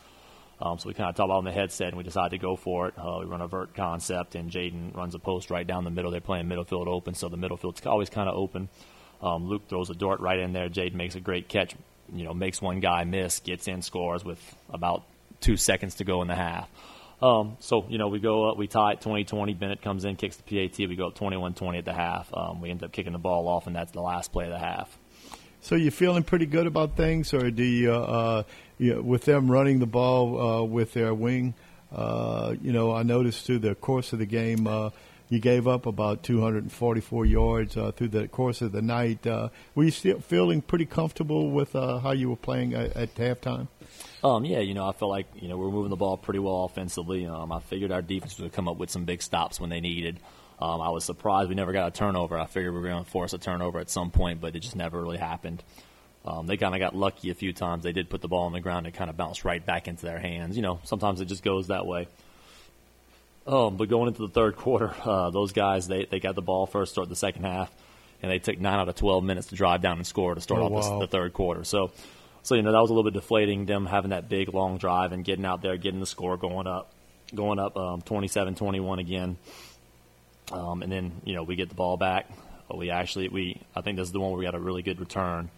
Um, 0.61 0.77
so 0.77 0.89
we 0.89 0.93
kind 0.93 1.09
of 1.09 1.15
talk 1.15 1.25
about 1.25 1.35
it 1.35 1.37
on 1.37 1.43
the 1.45 1.51
headset, 1.51 1.89
and 1.89 1.97
we 1.97 2.03
decide 2.03 2.31
to 2.31 2.37
go 2.37 2.55
for 2.55 2.87
it. 2.87 2.93
Uh, 2.97 3.17
we 3.19 3.25
run 3.25 3.41
a 3.41 3.47
vert 3.47 3.73
concept, 3.73 4.35
and 4.35 4.51
Jaden 4.51 4.95
runs 4.95 5.15
a 5.15 5.19
post 5.19 5.49
right 5.49 5.65
down 5.65 5.85
the 5.85 5.91
middle. 5.91 6.11
They're 6.11 6.19
playing 6.19 6.47
middle 6.47 6.65
field 6.65 6.87
open, 6.87 7.13
so 7.13 7.29
the 7.29 7.37
middle 7.37 7.55
field's 7.55 7.85
always 7.85 8.09
kind 8.09 8.27
of 8.27 8.35
open. 8.35 8.67
Um, 9.21 9.47
Luke 9.47 9.69
throws 9.69 9.89
a 9.89 9.93
dart 9.93 10.19
right 10.19 10.39
in 10.39 10.53
there. 10.53 10.69
Jaden 10.69 10.95
makes 10.95 11.15
a 11.15 11.21
great 11.21 11.47
catch. 11.47 11.75
You 12.13 12.25
know, 12.25 12.33
makes 12.33 12.61
one 12.61 12.79
guy 12.79 13.03
miss, 13.03 13.39
gets 13.39 13.67
in, 13.67 13.81
scores 13.81 14.25
with 14.25 14.39
about 14.69 15.03
two 15.39 15.55
seconds 15.57 15.95
to 15.95 16.03
go 16.03 16.21
in 16.21 16.27
the 16.27 16.35
half. 16.35 16.69
Um, 17.21 17.57
so, 17.59 17.85
you 17.89 17.97
know, 17.97 18.07
we 18.07 18.19
go 18.19 18.49
up, 18.49 18.57
we 18.57 18.67
tie 18.67 18.93
it 18.93 19.01
20-20. 19.01 19.57
Bennett 19.59 19.81
comes 19.81 20.05
in, 20.05 20.15
kicks 20.15 20.37
the 20.37 20.43
PAT. 20.43 20.77
We 20.79 20.95
go 20.95 21.07
up 21.07 21.17
21-20 21.17 21.79
at 21.79 21.85
the 21.85 21.93
half. 21.93 22.33
Um, 22.33 22.61
we 22.61 22.69
end 22.69 22.83
up 22.83 22.91
kicking 22.91 23.13
the 23.13 23.19
ball 23.19 23.47
off, 23.47 23.67
and 23.67 23.75
that's 23.75 23.91
the 23.91 24.01
last 24.01 24.31
play 24.31 24.45
of 24.45 24.51
the 24.51 24.59
half. 24.59 24.97
So 25.61 25.75
you're 25.75 25.91
feeling 25.91 26.23
pretty 26.23 26.45
good 26.45 26.67
about 26.67 26.95
things, 26.95 27.33
or 27.33 27.51
do 27.51 27.63
you, 27.63 27.91
uh, 27.91 28.43
you 28.79 29.01
with 29.01 29.25
them 29.25 29.51
running 29.51 29.79
the 29.79 29.85
ball 29.85 30.41
uh, 30.41 30.63
with 30.63 30.93
their 30.93 31.13
wing? 31.13 31.53
Uh, 31.91 32.55
you 32.61 32.71
know, 32.71 32.93
I 32.93 33.03
noticed 33.03 33.45
through 33.45 33.59
the 33.59 33.75
course 33.75 34.13
of 34.13 34.19
the 34.19 34.25
game, 34.25 34.67
uh, 34.67 34.89
you 35.29 35.39
gave 35.39 35.67
up 35.67 35.85
about 35.85 36.23
244 36.23 37.25
yards 37.25 37.77
uh, 37.77 37.91
through 37.91 38.07
the 38.09 38.27
course 38.27 38.61
of 38.61 38.71
the 38.71 38.81
night. 38.81 39.25
Uh, 39.25 39.49
were 39.75 39.83
you 39.83 39.91
still 39.91 40.19
feeling 40.19 40.61
pretty 40.61 40.85
comfortable 40.85 41.51
with 41.51 41.75
uh, 41.75 41.99
how 41.99 42.11
you 42.11 42.29
were 42.29 42.35
playing 42.35 42.73
at, 42.73 42.95
at 42.95 43.15
halftime? 43.15 43.67
Um, 44.23 44.43
yeah, 44.43 44.59
you 44.59 44.73
know, 44.73 44.87
I 44.87 44.91
felt 44.91 45.11
like 45.11 45.27
you 45.35 45.47
know 45.47 45.57
we 45.57 45.65
were 45.65 45.71
moving 45.71 45.91
the 45.91 45.95
ball 45.95 46.17
pretty 46.17 46.39
well 46.39 46.65
offensively. 46.65 47.25
Um, 47.25 47.51
I 47.51 47.59
figured 47.59 47.91
our 47.91 48.01
defense 48.01 48.39
would 48.39 48.53
come 48.53 48.67
up 48.67 48.77
with 48.77 48.89
some 48.89 49.05
big 49.05 49.21
stops 49.21 49.59
when 49.59 49.69
they 49.69 49.81
needed. 49.81 50.19
Um, 50.61 50.81
I 50.81 50.89
was 50.89 51.05
surprised 51.05 51.47
we 51.47 51.55
never 51.55 51.71
got 51.71 51.87
a 51.87 51.91
turnover. 51.91 52.37
I 52.37 52.45
figured 52.45 52.73
we 52.73 52.81
were 52.81 52.89
going 52.89 53.03
to 53.03 53.09
force 53.09 53.31
a 53.33 53.37
turnover 53.37 53.79
at 53.79 53.89
some 53.89 54.11
point, 54.11 54.41
but 54.41 54.55
it 54.55 54.59
just 54.59 54.75
never 54.75 55.01
really 55.01 55.17
happened. 55.17 55.63
Um, 56.25 56.47
they 56.47 56.57
kind 56.57 56.75
of 56.75 56.79
got 56.79 56.95
lucky 56.95 57.29
a 57.29 57.33
few 57.33 57.53
times. 57.53 57.83
They 57.83 57.93
did 57.93 58.09
put 58.09 58.21
the 58.21 58.27
ball 58.27 58.45
on 58.45 58.51
the 58.51 58.59
ground 58.59 58.85
and 58.85 58.93
kind 58.93 59.09
of 59.09 59.15
bounced 59.17 59.45
right 59.45 59.65
back 59.65 59.87
into 59.87 60.05
their 60.05 60.19
hands. 60.19 60.55
You 60.57 60.61
know, 60.61 60.79
sometimes 60.83 61.21
it 61.21 61.25
just 61.25 61.43
goes 61.43 61.67
that 61.67 61.85
way. 61.85 62.07
Um, 63.47 63.77
but 63.77 63.89
going 63.89 64.09
into 64.09 64.21
the 64.21 64.27
third 64.33 64.55
quarter, 64.57 64.93
uh, 65.03 65.29
those 65.31 65.53
guys 65.53 65.87
they, 65.87 66.05
they 66.05 66.19
got 66.19 66.35
the 66.35 66.41
ball 66.41 66.65
first, 66.67 66.91
start 66.91 67.09
the 67.09 67.15
second 67.15 67.43
half, 67.45 67.71
and 68.21 68.29
they 68.31 68.37
took 68.39 68.59
nine 68.59 68.79
out 68.79 68.89
of 68.89 68.95
twelve 68.95 69.23
minutes 69.23 69.47
to 69.47 69.55
drive 69.55 69.81
down 69.81 69.97
and 69.97 70.05
score 70.05 70.35
to 70.35 70.41
start 70.41 70.59
Oh, 70.61 70.65
off 70.75 70.83
the, 70.85 70.91
wow. 70.91 70.99
the 70.99 71.07
third 71.07 71.33
quarter. 71.33 71.63
So, 71.63 71.91
so 72.43 72.55
you 72.55 72.61
know 72.61 72.71
that 72.73 72.79
was 72.81 72.89
a 72.89 72.93
little 72.93 73.09
bit 73.09 73.19
deflating. 73.19 73.65
Them 73.65 73.85
having 73.85 74.09
that 74.11 74.27
big 74.29 74.53
long 74.53 74.77
drive 74.77 75.13
and 75.13 75.23
getting 75.23 75.45
out 75.45 75.61
there, 75.61 75.77
getting 75.77 76.01
the 76.01 76.05
score 76.05 76.35
going 76.37 76.67
up, 76.67 76.91
going 77.33 77.59
up 77.59 77.75
um, 77.77 78.01
27-21 78.01 78.99
again, 78.99 79.37
um, 80.51 80.83
and 80.83 80.91
then 80.91 81.13
you 81.23 81.33
know 81.33 81.43
we 81.43 81.55
get 81.55 81.69
the 81.69 81.75
ball 81.75 81.97
back. 81.97 82.29
We 82.71 82.91
actually 82.91 83.29
we 83.29 83.61
I 83.75 83.81
think 83.81 83.97
this 83.97 84.07
is 84.07 84.11
the 84.11 84.19
one 84.19 84.31
where 84.31 84.37
we 84.39 84.45
got 84.45 84.53
a 84.53 84.59
really 84.59 84.83
good 84.83 84.99
return. 84.99 85.49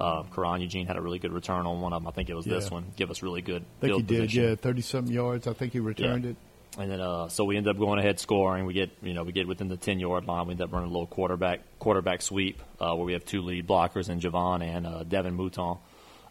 Uh, 0.00 0.24
Karan 0.34 0.60
Eugene 0.60 0.86
had 0.86 0.96
a 0.96 1.00
really 1.00 1.18
good 1.20 1.32
return 1.32 1.66
on 1.66 1.80
one 1.80 1.92
of 1.92 2.02
them. 2.02 2.08
I 2.08 2.10
think 2.10 2.28
it 2.28 2.34
was 2.34 2.44
this 2.44 2.70
one. 2.70 2.84
Give 2.96 3.10
us 3.10 3.22
really 3.22 3.42
good 3.42 3.64
I 3.78 3.80
think 3.86 3.94
he 3.96 4.02
did, 4.02 4.20
position. 4.22 4.44
yeah, 4.44 4.54
30 4.56 4.80
something 4.82 5.14
yards. 5.14 5.46
I 5.46 5.52
think 5.52 5.72
he 5.72 5.78
returned 5.80 6.24
Yeah. 6.24 6.30
it. 6.30 6.36
And 6.76 6.90
then, 6.90 7.00
uh, 7.00 7.28
so 7.28 7.44
we 7.44 7.56
end 7.56 7.68
up 7.68 7.78
going 7.78 8.00
ahead 8.00 8.18
scoring. 8.18 8.66
We 8.66 8.72
get, 8.74 8.90
you 9.00 9.14
know, 9.14 9.22
we 9.22 9.30
get 9.30 9.46
within 9.46 9.68
the 9.68 9.76
ten 9.76 10.00
yard 10.00 10.26
line. 10.26 10.48
We 10.48 10.52
end 10.54 10.60
up 10.60 10.72
running 10.72 10.88
a 10.88 10.92
little 10.92 11.06
quarterback 11.06 11.60
quarterback 11.78 12.20
sweep 12.20 12.60
uh, 12.80 12.94
where 12.96 13.04
we 13.04 13.12
have 13.12 13.24
two 13.24 13.42
lead 13.42 13.68
blockers 13.68 14.08
in 14.08 14.18
Javon 14.18 14.60
and 14.60 14.84
uh, 14.84 15.04
Devin 15.04 15.36
Mouton. 15.36 15.78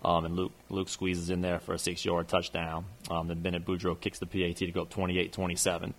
Um, 0.04 0.26
and 0.26 0.36
Luke 0.36 0.52
Luke 0.70 0.90
squeezes 0.90 1.30
in 1.30 1.40
there 1.40 1.60
for 1.60 1.74
a 1.74 1.80
six 1.80 2.04
yard 2.04 2.28
touchdown. 2.28 2.84
Um, 3.10 3.30
then 3.30 3.40
Bennett 3.40 3.64
Boudreaux 3.66 3.98
kicks 3.98 4.20
the 4.20 4.26
PAT 4.26 4.58
to 4.58 4.72
go 4.74 4.82
up 4.82 4.90
28-27. 4.90 5.94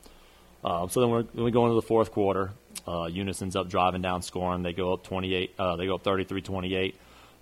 Um, 0.62 0.90
so 0.90 1.00
then 1.00 1.08
we're, 1.08 1.24
we 1.42 1.50
go 1.50 1.64
into 1.64 1.76
the 1.76 1.80
fourth 1.86 2.12
quarter. 2.12 2.52
Uh, 2.86 3.06
Eunice 3.06 3.40
ends 3.40 3.56
up 3.56 3.70
driving 3.70 4.02
down, 4.02 4.20
scoring. 4.20 4.62
They 4.62 4.74
go 4.74 4.92
up 4.92 5.04
28. 5.04 5.54
Uh, 5.58 5.76
they 5.76 5.86
go 5.86 5.94
up 5.94 6.02
33-28. 6.04 6.94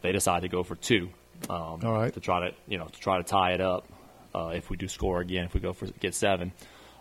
They 0.03 0.13
decide 0.13 0.43
to 0.43 0.49
go 0.49 0.63
for 0.63 0.75
two. 0.77 1.09
Um, 1.49 1.81
All 1.85 1.93
right. 1.93 2.13
To 2.13 2.21
try 2.21 2.49
to 2.51 2.55
you 2.69 2.79
know 2.79 2.87
to 2.87 3.01
try 3.01 3.19
to 3.19 3.25
tie 3.25 3.53
it 3.53 3.61
up. 3.61 3.87
Uh, 4.35 4.53
if 4.55 4.71
we 4.71 4.77
do 4.77 4.89
score 4.89 5.21
again, 5.21 5.45
if 5.45 5.55
we 5.55 5.61
go 5.61 5.73
for 5.73 5.87
get 5.87 6.15
seven, 6.15 6.53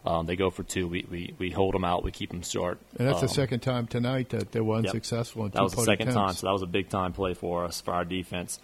um, 0.05 0.25
they 0.25 0.35
go 0.35 0.49
for 0.49 0.63
two. 0.63 0.87
We, 0.87 1.05
we 1.09 1.33
we 1.37 1.49
hold 1.49 1.73
them 1.73 1.83
out. 1.85 2.03
We 2.03 2.11
keep 2.11 2.29
them 2.31 2.41
short. 2.41 2.79
And 2.97 3.07
that's 3.07 3.19
Um, 3.21 3.27
the 3.27 3.33
second 3.33 3.59
time 3.61 3.87
tonight 3.87 4.29
that 4.29 4.51
they 4.51 4.59
were 4.61 4.77
Yep. 4.77 4.85
unsuccessful 4.87 5.45
in 5.45 5.51
that 5.51 5.61
was 5.63 5.73
the 5.73 5.83
second 5.83 6.11
time, 6.11 6.33
so 6.33 6.47
that 6.47 6.53
was 6.53 6.61
a 6.61 6.67
big 6.67 6.89
time 6.89 7.13
play 7.13 7.33
for 7.33 7.63
us 7.65 7.79
for 7.81 7.93
our 7.93 8.03
defense. 8.05 8.59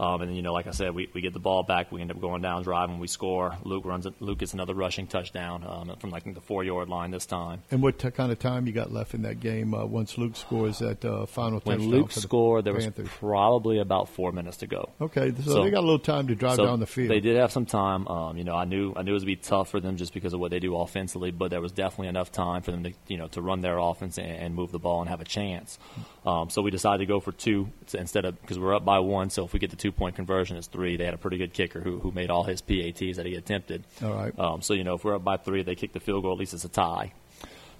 Um, 0.00 0.22
and 0.22 0.30
then, 0.30 0.36
you 0.36 0.40
know, 0.40 0.54
like 0.54 0.66
I 0.66 0.70
said, 0.70 0.94
we, 0.94 1.10
we 1.12 1.20
get 1.20 1.34
the 1.34 1.38
ball 1.40 1.62
back. 1.62 1.92
We 1.92 2.00
end 2.00 2.10
up 2.10 2.18
going 2.22 2.40
down, 2.40 2.62
driving. 2.62 2.98
We 3.00 3.06
score. 3.06 3.54
Luke 3.64 3.84
runs. 3.84 4.06
It, 4.06 4.14
Luke 4.20 4.38
gets 4.38 4.54
another 4.54 4.72
rushing 4.72 5.06
touchdown 5.06 5.62
um, 5.62 5.94
from 6.00 6.08
like 6.08 6.24
the 6.32 6.40
four 6.40 6.64
yard 6.64 6.88
line 6.88 7.10
this 7.10 7.26
time. 7.26 7.62
And 7.70 7.82
what 7.82 7.98
t- 7.98 8.10
kind 8.10 8.32
of 8.32 8.38
time 8.38 8.66
you 8.66 8.72
got 8.72 8.90
left 8.90 9.12
in 9.12 9.20
that 9.22 9.40
game 9.40 9.74
uh, 9.74 9.84
once 9.84 10.16
Luke 10.16 10.36
scores 10.36 10.78
that 10.78 11.04
uh, 11.04 11.26
final 11.26 11.60
when 11.64 11.80
touchdown? 11.80 11.90
Luke 11.90 12.12
the 12.12 12.20
scored, 12.22 12.64
there 12.64 12.72
Panthers? 12.78 13.04
was 13.04 13.12
probably 13.18 13.78
about 13.78 14.08
four 14.08 14.32
minutes 14.32 14.56
to 14.58 14.66
go. 14.66 14.88
Okay, 15.02 15.34
so, 15.44 15.50
So- 15.52 15.64
they 15.64 15.70
got 15.70 15.80
a 15.80 15.86
little 15.86 15.98
time 15.98 16.28
to 16.28 16.34
drive 16.34 16.56
So 16.56 16.64
down 16.64 16.80
the 16.80 16.86
field. 16.86 17.10
They 17.10 17.20
did 17.20 17.36
have 17.36 17.52
some 17.52 17.66
time. 17.66 18.08
Um, 18.08 18.38
you 18.38 18.44
know, 18.44 18.56
I 18.56 18.64
knew 18.64 18.94
I 18.96 19.02
knew 19.02 19.10
it 19.10 19.14
was 19.14 19.24
gonna 19.24 19.32
be 19.32 19.36
tough 19.36 19.68
for 19.70 19.80
them 19.80 19.98
just 19.98 20.14
because 20.14 20.32
of 20.32 20.40
what 20.40 20.50
they 20.50 20.60
do 20.60 20.76
offensively, 20.76 21.30
but 21.30 21.50
there 21.50 21.60
was 21.60 21.72
definitely 21.72 22.08
enough 22.08 22.32
time 22.32 22.62
for 22.62 22.70
them 22.70 22.84
to 22.84 22.92
you 23.06 23.18
know 23.18 23.28
to 23.28 23.42
run 23.42 23.60
their 23.60 23.76
offense 23.76 24.16
and, 24.16 24.30
and 24.30 24.54
move 24.54 24.72
the 24.72 24.78
ball 24.78 25.00
and 25.02 25.10
have 25.10 25.20
a 25.20 25.24
chance. 25.26 25.78
Um, 26.24 26.48
so 26.48 26.62
we 26.62 26.70
decided 26.70 26.98
to 26.98 27.06
go 27.06 27.20
for 27.20 27.32
two 27.32 27.68
instead 27.92 28.24
of 28.24 28.40
because 28.40 28.58
we're 28.58 28.74
up 28.74 28.84
by 28.86 28.98
one. 28.98 29.28
So 29.28 29.44
if 29.44 29.52
we 29.52 29.58
get 29.58 29.68
the 29.70 29.76
two 29.76 29.89
point 29.92 30.16
conversion, 30.16 30.56
is 30.56 30.66
three. 30.66 30.96
They 30.96 31.04
had 31.04 31.14
a 31.14 31.18
pretty 31.18 31.38
good 31.38 31.52
kicker 31.52 31.80
who 31.80 31.98
who 31.98 32.12
made 32.12 32.30
all 32.30 32.44
his 32.44 32.60
PATs 32.60 33.16
that 33.16 33.26
he 33.26 33.34
attempted. 33.34 33.84
All 34.02 34.12
right. 34.12 34.38
Um, 34.38 34.62
so 34.62 34.74
you 34.74 34.84
know 34.84 34.94
if 34.94 35.04
we're 35.04 35.16
up 35.16 35.24
by 35.24 35.36
three, 35.36 35.62
they 35.62 35.74
kick 35.74 35.92
the 35.92 36.00
field 36.00 36.22
goal. 36.22 36.32
At 36.32 36.38
least 36.38 36.54
it's 36.54 36.64
a 36.64 36.68
tie. 36.68 37.12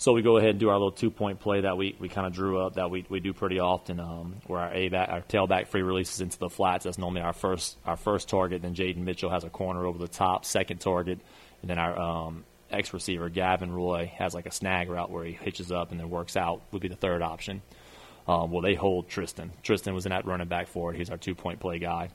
So 0.01 0.15
we 0.15 0.23
go 0.23 0.39
ahead 0.39 0.51
and 0.51 0.59
do 0.59 0.71
our 0.71 0.77
little 0.77 0.93
two 0.93 1.11
point 1.11 1.41
play 1.41 1.61
that 1.61 1.77
we, 1.77 1.95
we 1.99 2.09
kind 2.09 2.27
of 2.27 2.33
drew 2.33 2.59
up 2.59 2.77
that 2.77 2.91
we, 2.91 3.05
we 3.11 3.21
do 3.21 3.35
pretty 3.35 3.61
often, 3.61 4.01
um, 4.01 4.37
where 4.47 4.61
our 4.61 4.73
a 4.73 4.89
back, 4.89 5.11
our 5.11 5.21
tailback 5.21 5.67
free 5.67 5.83
releases 5.83 6.23
into 6.23 6.39
the 6.39 6.49
flats. 6.49 6.85
That's 6.85 6.97
normally 6.97 7.21
our 7.21 7.35
first 7.35 7.77
our 7.85 7.99
first 7.99 8.31
target. 8.31 8.63
Then 8.63 8.75
Jaden 8.75 8.97
Mitchell 8.97 9.29
has 9.29 9.45
a 9.45 9.51
corner 9.51 9.85
over 9.85 9.99
the 9.99 10.09
top, 10.09 10.47
second 10.47 10.79
target, 10.81 11.19
and 11.61 11.71
then 11.71 11.79
our 11.79 11.99
um, 11.99 12.45
X 12.71 12.95
receiver 12.95 13.29
Gavin 13.29 13.71
Roy 13.71 14.11
has 14.17 14.33
like 14.33 14.47
a 14.47 14.51
snag 14.51 14.89
route 14.89 15.11
where 15.11 15.25
he 15.25 15.33
hitches 15.33 15.71
up 15.71 15.91
and 15.91 16.01
then 16.01 16.09
works 16.09 16.35
out 16.35 16.63
would 16.73 16.81
be 16.81 16.89
the 16.89 16.97
third 16.97 17.21
option. 17.21 17.61
Um, 18.31 18.51
well, 18.51 18.63
they 18.63 18.75
hold 18.75 19.09
Tristan. 19.09 19.51
Tristan 19.63 19.95
was 19.95 20.07
in 20.07 20.11
that 20.11 20.25
running 20.25 20.49
back 20.49 20.69
for 20.69 20.93
it. 20.93 20.97
He's 20.97 21.11
our 21.11 21.17
two 21.17 21.35
point 21.35 21.59
play 21.59 21.79
guy 21.79 22.11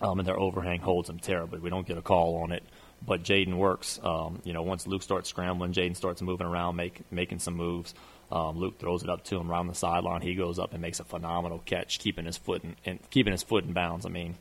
um, 0.00 0.18
and 0.18 0.28
their 0.28 0.38
overhang 0.38 0.80
holds 0.80 1.08
him 1.08 1.18
terribly. 1.18 1.58
We 1.58 1.70
don't 1.70 1.86
get 1.86 1.98
a 1.98 2.02
call 2.02 2.36
on 2.42 2.52
it, 2.52 2.62
but 3.04 3.22
Jaden 3.22 3.54
works. 3.54 3.98
Um, 4.02 4.40
you 4.44 4.52
know, 4.52 4.62
once 4.62 4.86
Luke 4.86 5.02
starts 5.02 5.28
scrambling, 5.28 5.72
Jaden 5.72 5.96
starts 5.96 6.22
moving 6.22 6.46
around, 6.46 6.76
make, 6.76 7.00
making 7.10 7.40
some 7.40 7.54
moves. 7.54 7.94
Um, 8.30 8.58
Luke 8.58 8.78
throws 8.78 9.02
it 9.02 9.08
up 9.08 9.24
to 9.24 9.38
him 9.38 9.50
around 9.50 9.68
the 9.68 9.74
sideline. 9.74 10.20
He 10.20 10.34
goes 10.34 10.58
up 10.58 10.72
and 10.72 10.82
makes 10.82 11.00
a 11.00 11.04
phenomenal 11.04 11.62
catch, 11.64 11.98
keeping 11.98 12.26
his 12.26 12.36
foot 12.36 12.62
in, 12.62 12.76
and 12.84 12.98
keeping 13.10 13.32
his 13.32 13.42
foot 13.42 13.64
in 13.64 13.72
bounds. 13.72 14.04
I 14.04 14.10
mean, 14.10 14.36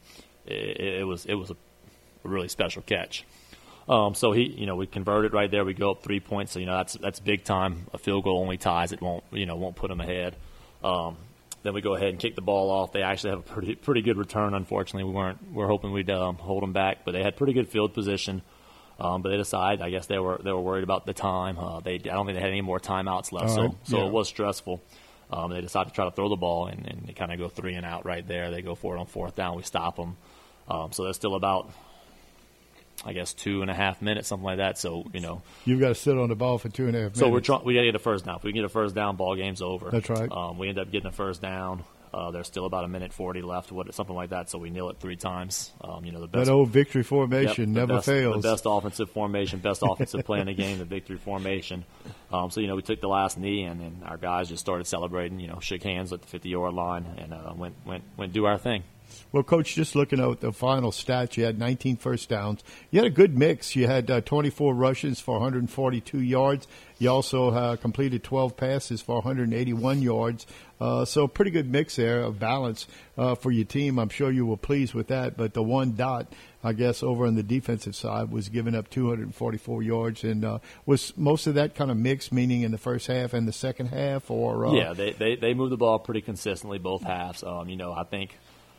it, 0.46 0.80
it 1.00 1.08
was 1.08 1.26
it 1.26 1.36
was 1.36 1.52
a 1.52 1.56
really 2.24 2.50
special 2.50 2.82
catch. 2.82 3.26
Um, 3.88 4.14
so 4.16 4.34
he, 4.34 4.44
you 4.44 4.66
know, 4.66 4.76
we 4.76 4.86
converted 4.86 5.32
right 5.32 5.50
there. 5.50 5.64
We 5.64 5.74
go 5.74 5.92
up 5.92 6.04
three 6.04 6.20
points. 6.20 6.52
So 6.52 6.60
you 6.60 6.66
know 6.66 6.76
that's 6.76 6.94
that's 6.96 7.22
big 7.22 7.46
time. 7.46 7.88
A 7.94 7.98
field 7.98 8.26
goal 8.26 8.40
only 8.42 8.58
ties. 8.58 8.92
It 8.92 9.02
won't 9.02 9.24
you 9.32 9.46
know 9.46 9.56
won't 9.56 9.78
put 9.78 9.88
them 9.88 10.02
ahead. 10.02 10.36
Um, 10.84 11.18
then 11.64 11.74
we 11.74 11.82
go 11.82 11.96
ahead 11.96 12.10
and 12.10 12.20
kick 12.20 12.36
the 12.36 12.42
ball 12.42 12.70
off. 12.70 12.92
They 12.94 13.02
actually 13.02 13.32
have 13.32 13.40
a 13.40 13.44
pretty 13.44 13.76
pretty 13.76 14.02
good 14.02 14.18
return. 14.18 14.54
Unfortunately, 14.54 15.04
we 15.04 15.12
weren't 15.16 15.52
we 15.52 15.64
are 15.64 15.68
hoping 15.68 15.92
we'd 15.92 16.10
um, 16.10 16.36
hold 16.36 16.64
them 16.64 16.74
back, 16.74 17.00
but 17.04 17.12
they 17.12 17.24
had 17.24 17.36
pretty 17.36 17.54
good 17.54 17.68
field 17.68 17.94
position. 17.94 18.42
Um, 19.00 19.22
but 19.22 19.30
they 19.30 19.38
decided, 19.38 19.82
I 19.82 19.90
guess 19.92 20.08
they 20.08 20.18
were 20.18 20.40
they 20.44 20.52
were 20.52 20.62
worried 20.62 20.84
about 20.84 21.06
the 21.06 21.14
time. 21.14 21.60
Uh, 21.60 21.80
they 21.82 21.96
I 21.96 21.98
don't 21.98 22.26
think 22.26 22.36
they 22.36 22.42
had 22.42 22.52
any 22.52 22.62
more 22.62 22.80
timeouts 22.80 23.32
left, 23.32 23.50
All 23.50 23.56
so 23.56 23.62
right, 23.64 23.76
so 23.84 23.98
yeah. 23.98 24.06
it 24.06 24.12
was 24.12 24.28
stressful. 24.28 24.82
Um, 25.30 25.52
they 25.52 25.62
decided 25.62 25.90
to 25.90 25.96
try 25.96 26.06
to 26.06 26.12
throw 26.12 26.30
the 26.30 26.38
ball 26.38 26.68
and, 26.68 26.88
and 26.88 27.06
they 27.06 27.12
kind 27.14 27.34
of 27.34 27.38
go 27.38 27.50
three 27.50 27.74
and 27.74 27.86
out 27.86 28.06
right 28.06 28.26
there. 28.26 28.50
They 28.50 28.62
go 28.62 28.76
for 28.76 28.96
it 28.96 29.00
on 29.00 29.08
fourth 29.08 29.36
down. 29.36 29.58
We 29.58 29.64
stop 29.64 29.98
them. 29.98 30.16
Um, 30.70 30.94
so 30.94 31.04
there's 31.04 31.18
still 31.18 31.36
about, 31.36 31.70
I 33.06 33.14
guess, 33.14 33.34
two 33.34 33.62
and 33.62 33.70
a 33.70 33.74
half 33.74 34.02
minutes, 34.02 34.28
something 34.28 34.46
like 34.46 34.58
that. 34.58 34.78
So 34.78 35.06
you 35.14 35.20
know, 35.20 35.42
You've 35.66 35.80
got 35.80 35.90
to 35.90 35.96
sit 35.96 36.18
on 36.18 36.30
the 36.30 36.36
ball 36.36 36.58
for 36.58 36.70
two 36.70 36.88
and 36.88 36.96
a 36.96 37.00
half 37.00 37.04
minutes. 37.04 37.20
so 37.20 37.30
we're 37.30 37.42
trying. 37.42 37.64
We 37.64 37.74
got 37.74 37.82
to 37.82 37.88
get 37.88 37.96
a 37.96 38.00
first 38.00 38.26
down. 38.26 38.38
If 38.38 38.44
we 38.44 38.52
can 38.52 38.62
get 38.62 38.66
a 38.66 38.70
first 38.70 38.96
down, 38.96 39.16
ball 39.16 39.36
game's 39.36 39.62
over. 39.62 39.90
That's 39.90 40.10
right. 40.10 40.32
Um, 40.32 40.58
we 40.58 40.70
end 40.70 40.80
up 40.80 40.92
getting 40.92 41.08
a 41.08 41.12
first 41.12 41.42
down. 41.42 41.84
Uh, 42.14 42.32
there's 42.32 42.48
still 42.48 42.66
about 42.66 42.86
a 42.86 42.88
minute 42.88 43.12
forty 43.14 43.42
left, 43.42 43.72
what 43.72 43.94
something 43.94 44.16
like 44.16 44.30
that. 44.30 44.50
So 44.50 44.58
we 44.58 44.70
kneel 44.70 44.90
it 44.90 44.98
three 45.00 45.18
times. 45.18 45.72
Um, 45.82 46.06
you 46.06 46.12
know, 46.14 46.22
the 46.22 46.28
best 46.28 46.46
that 46.46 46.52
old 46.52 46.70
victory 46.70 47.04
formation 47.04 47.74
the 47.74 47.80
never 47.82 47.96
best, 47.96 48.06
fails. 48.06 48.42
The 48.42 48.50
best 48.50 48.64
offensive 48.66 49.12
formation, 49.12 49.60
best 49.60 49.84
offensive 49.86 50.26
play 50.26 50.40
in 50.40 50.48
the 50.48 50.54
game, 50.54 50.80
the 50.80 50.86
victory 50.86 51.18
formation. 51.18 51.84
Um, 52.32 52.50
so 52.50 52.62
you 52.62 52.68
know, 52.68 52.76
we 52.76 52.82
took 52.82 53.02
the 53.02 53.10
last 53.10 53.38
knee, 53.38 53.64
and, 53.64 53.82
and 53.82 54.04
our 54.06 54.18
guys 54.18 54.48
just 54.48 54.62
started 54.62 54.88
celebrating. 54.88 55.40
You 55.40 55.50
know, 55.50 55.60
shook 55.60 55.84
hands 55.84 56.14
at 56.14 56.22
the 56.22 56.28
50 56.28 56.50
yard 56.50 56.74
line, 56.74 57.06
and 57.18 57.34
uh, 57.34 57.54
went 57.56 57.76
went 57.86 58.04
went 58.16 58.32
do 58.34 58.46
our 58.46 58.58
thing. 58.58 58.84
Well, 59.32 59.44
Coach, 59.44 59.76
just 59.76 59.96
looking 59.96 60.20
at 60.20 60.40
the 60.40 60.54
final 60.54 60.92
stats, 60.92 61.38
you 61.38 61.44
had 61.44 61.60
19 61.60 61.98
first 61.98 62.30
downs. 62.30 62.64
You 62.92 63.00
had 63.00 63.08
a 63.08 63.14
good 63.14 63.38
mix. 63.38 63.76
You 63.76 63.88
had 63.88 64.10
uh, 64.10 64.22
24 64.22 64.74
rushes 64.74 65.20
for 65.20 65.36
142 65.36 66.22
yards. 66.22 66.68
You 67.00 67.10
also 67.10 67.52
uh, 67.52 67.76
completed 67.76 68.24
12 68.24 68.58
passes 68.58 69.02
for 69.02 69.16
181 69.16 70.02
yards. 70.02 70.48
Uh, 70.80 71.06
so 71.06 71.28
pretty 71.28 71.52
good 71.52 71.70
mix 71.72 71.96
there 71.96 72.22
of 72.22 72.40
balance 72.40 72.88
uh, 73.18 73.36
for 73.36 73.52
your 73.52 73.66
team. 73.66 74.00
I'm 74.00 74.10
sure 74.10 74.32
you 74.32 74.46
were 74.46 74.58
pleased 74.58 74.94
with 74.94 75.08
that. 75.08 75.36
But 75.38 75.54
the 75.54 75.64
one 75.64 75.96
dot, 75.96 76.32
I 76.64 76.74
guess, 76.74 77.04
over 77.04 77.26
on 77.26 77.36
the 77.36 77.44
defensive 77.44 77.96
side 77.96 78.32
was 78.32 78.50
giving 78.50 78.76
up 78.76 78.90
244 78.90 79.84
yards. 79.84 80.24
And 80.24 80.46
uh, 80.46 80.60
was 80.86 81.14
most 81.18 81.48
of 81.48 81.56
that 81.56 81.76
kind 81.76 81.92
of 81.92 81.98
mixed, 81.98 82.32
meaning 82.32 82.62
in 82.62 82.72
the 82.72 82.78
first 82.78 83.08
half 83.08 83.34
and 83.34 83.48
the 83.48 83.54
second 83.54 83.88
half? 83.88 84.30
or 84.32 84.68
uh, 84.68 84.74
Yeah, 84.74 84.94
they, 84.94 85.12
they 85.12 85.36
they 85.36 85.54
move 85.54 85.70
the 85.70 85.78
ball 85.78 86.00
pretty 86.00 86.22
consistently 86.22 86.78
both 86.78 87.04
halves. 87.04 87.44
Um, 87.44 87.70
you 87.70 87.76
know, 87.76 87.92
I 87.92 88.04
think, 88.04 88.38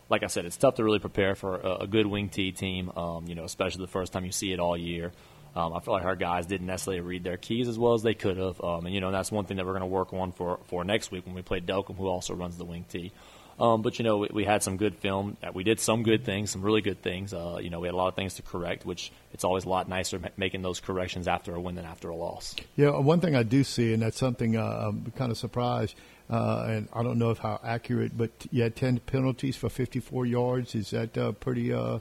like 0.09 0.23
I 0.23 0.27
said, 0.29 0.45
it's 0.47 0.57
tough 0.57 0.77
to 0.77 0.85
really 0.85 0.99
prepare 0.99 1.35
for 1.35 1.57
a, 1.57 1.75
a 1.81 1.87
good 1.87 2.07
wing 2.07 2.29
T 2.29 2.53
team. 2.53 2.91
Um, 2.97 3.27
you 3.27 3.35
know, 3.35 3.45
especially 3.45 3.83
the 3.83 3.91
first 3.93 4.12
time 4.12 4.25
you 4.25 4.33
see 4.33 4.53
it 4.53 4.61
all 4.61 4.77
year. 4.77 5.12
Um, 5.57 5.73
I 5.73 5.81
feel 5.81 5.95
like 5.95 6.05
our 6.05 6.15
guys 6.17 6.47
didn't 6.47 6.67
necessarily 6.67 7.00
read 7.00 7.25
their 7.25 7.37
keys 7.37 7.69
as 7.69 7.79
well 7.79 7.95
as 7.95 8.03
they 8.03 8.15
could 8.15 8.37
have, 8.37 8.61
um, 8.62 8.87
and 8.87 8.95
you 8.95 9.00
know 9.00 9.11
that's 9.11 9.33
one 9.33 9.45
thing 9.45 9.57
that 9.57 9.67
we're 9.67 9.73
going 9.73 9.81
to 9.81 9.87
work 9.87 10.12
on 10.12 10.31
for 10.33 10.61
for 10.67 10.85
next 10.85 11.11
week 11.11 11.27
when 11.27 11.35
we 11.35 11.43
play 11.43 11.61
Delcambre, 11.61 11.97
who 11.97 12.07
also 12.07 12.35
runs 12.35 12.57
the 12.59 12.65
wing 12.65 12.85
T. 12.88 13.12
Um, 13.59 13.83
but 13.83 13.99
you 13.99 14.05
know, 14.05 14.19
we, 14.19 14.29
we 14.33 14.45
had 14.45 14.62
some 14.62 14.77
good 14.77 14.95
film. 14.95 15.37
uh, 15.43 15.50
We 15.53 15.65
did 15.65 15.81
some 15.81 16.05
good 16.05 16.25
things, 16.25 16.53
some 16.53 16.62
really 16.62 16.81
good 16.81 17.03
things. 17.03 17.35
Uh, 17.35 17.59
you 17.61 17.71
know, 17.71 17.81
we 17.81 17.88
had 17.88 17.95
a 17.95 17.97
lot 17.97 18.07
of 18.07 18.15
things 18.15 18.35
to 18.35 18.43
correct, 18.43 18.87
which 18.87 19.11
it's 19.33 19.43
always 19.43 19.65
a 19.65 19.69
lot 19.69 19.88
nicer 19.88 20.21
ma- 20.21 20.29
making 20.37 20.62
those 20.62 20.79
corrections 20.79 21.27
after 21.27 21.53
a 21.57 21.61
win 21.61 21.75
than 21.75 21.85
after 21.85 22.09
a 22.09 22.15
loss. 22.15 22.55
Yeah, 22.77 22.91
one 22.99 23.19
thing 23.19 23.35
I 23.35 23.43
do 23.43 23.65
see, 23.65 23.93
and 23.93 24.03
that's 24.03 24.19
something 24.19 24.57
uh, 24.57 24.62
I'm 24.62 25.12
kind 25.17 25.33
of 25.33 25.38
surprised, 25.38 25.97
uh, 26.30 26.66
and 26.68 26.88
I 26.92 27.02
don't 27.02 27.18
know 27.18 27.30
if 27.30 27.38
how 27.38 27.58
accurate, 27.64 28.16
but 28.16 28.30
you 28.50 28.62
had 28.62 28.76
10 28.76 29.00
penalties 29.00 29.56
for 29.56 29.68
54 29.68 30.26
yards. 30.26 30.75
Is 30.75 30.90
that 30.90 31.16
uh, 31.16 31.32
pretty 31.32 31.73
uh, 31.73 31.99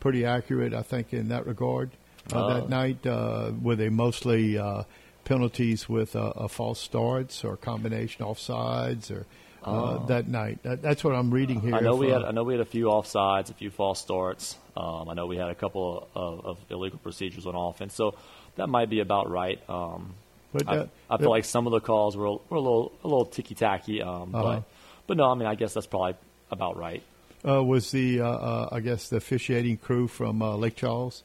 pretty 0.00 0.24
accurate, 0.24 0.74
I 0.74 0.82
think, 0.82 1.12
in 1.12 1.28
that 1.28 1.46
regard? 1.46 1.90
Uh, 2.32 2.38
Uh, 2.38 2.54
that 2.60 2.68
night, 2.68 3.06
uh, 3.06 3.52
were 3.62 3.76
they 3.76 3.88
mostly 3.88 4.58
uh, 4.58 4.82
penalties 5.24 5.88
with 5.88 6.14
uh, 6.16 6.32
uh, 6.36 6.48
false 6.48 6.78
starts 6.80 7.44
or 7.44 7.56
combination 7.56 8.24
offsides 8.24 9.10
or 9.10 9.26
uh, 9.64 10.04
that 10.06 10.28
night? 10.28 10.58
That, 10.62 10.82
that's 10.82 11.02
what 11.04 11.14
I'm 11.14 11.30
reading 11.32 11.60
here. 11.60 11.74
I 11.74 11.80
know 11.80 11.96
we 11.96 12.10
had 12.10 12.22
I 12.24 12.30
know 12.32 12.44
we 12.44 12.54
had 12.54 12.60
a 12.60 12.64
few 12.64 12.86
offsides, 12.86 13.50
a 13.50 13.54
few 13.54 13.70
false 13.70 14.00
starts. 14.00 14.56
Um, 14.76 15.08
I 15.08 15.14
know 15.14 15.26
we 15.26 15.36
had 15.36 15.50
a 15.50 15.54
couple 15.54 16.08
of, 16.14 16.46
of 16.46 16.58
illegal 16.70 16.98
procedures 16.98 17.46
on 17.46 17.54
offense, 17.54 17.94
so 17.94 18.14
that 18.56 18.68
might 18.68 18.90
be 18.90 19.00
about 19.00 19.30
right. 19.30 19.58
Um, 19.68 20.14
But, 20.52 20.68
I, 20.68 20.76
uh, 20.76 20.86
I 21.10 21.16
feel 21.18 21.30
like 21.30 21.44
some 21.44 21.66
of 21.66 21.72
the 21.72 21.80
calls 21.80 22.16
were, 22.16 22.30
were 22.48 22.56
a 22.56 22.60
little 22.60 22.92
a 23.02 23.08
little 23.08 23.24
ticky 23.26 23.54
tacky, 23.54 24.02
um, 24.02 24.34
Uh-huh. 24.34 24.42
but 24.42 24.62
but 25.06 25.16
no, 25.16 25.30
I 25.30 25.34
mean 25.34 25.46
I 25.48 25.54
guess 25.54 25.74
that's 25.74 25.86
probably 25.86 26.14
about 26.50 26.76
right. 26.76 27.02
uh, 27.46 27.62
was 27.64 27.90
the, 27.90 28.20
uh, 28.20 28.26
uh, 28.28 28.68
I 28.72 28.80
guess, 28.80 29.08
the 29.08 29.16
officiating 29.16 29.78
crew 29.78 30.06
from 30.08 30.42
uh, 30.42 30.54
Lake 30.56 30.76
Charles? 30.76 31.22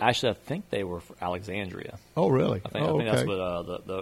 Actually, 0.00 0.30
I 0.30 0.34
think 0.34 0.70
they 0.70 0.84
were 0.84 1.00
for 1.00 1.16
Alexandria. 1.20 1.98
Oh, 2.16 2.28
really? 2.28 2.60
I 2.64 2.68
think, 2.68 2.84
oh, 2.84 2.94
I 2.94 2.98
think 2.98 3.08
okay. 3.08 3.16
that's 3.16 3.26
what 3.26 3.40
uh, 3.40 3.62
the, 3.62 3.78
the 3.84 3.96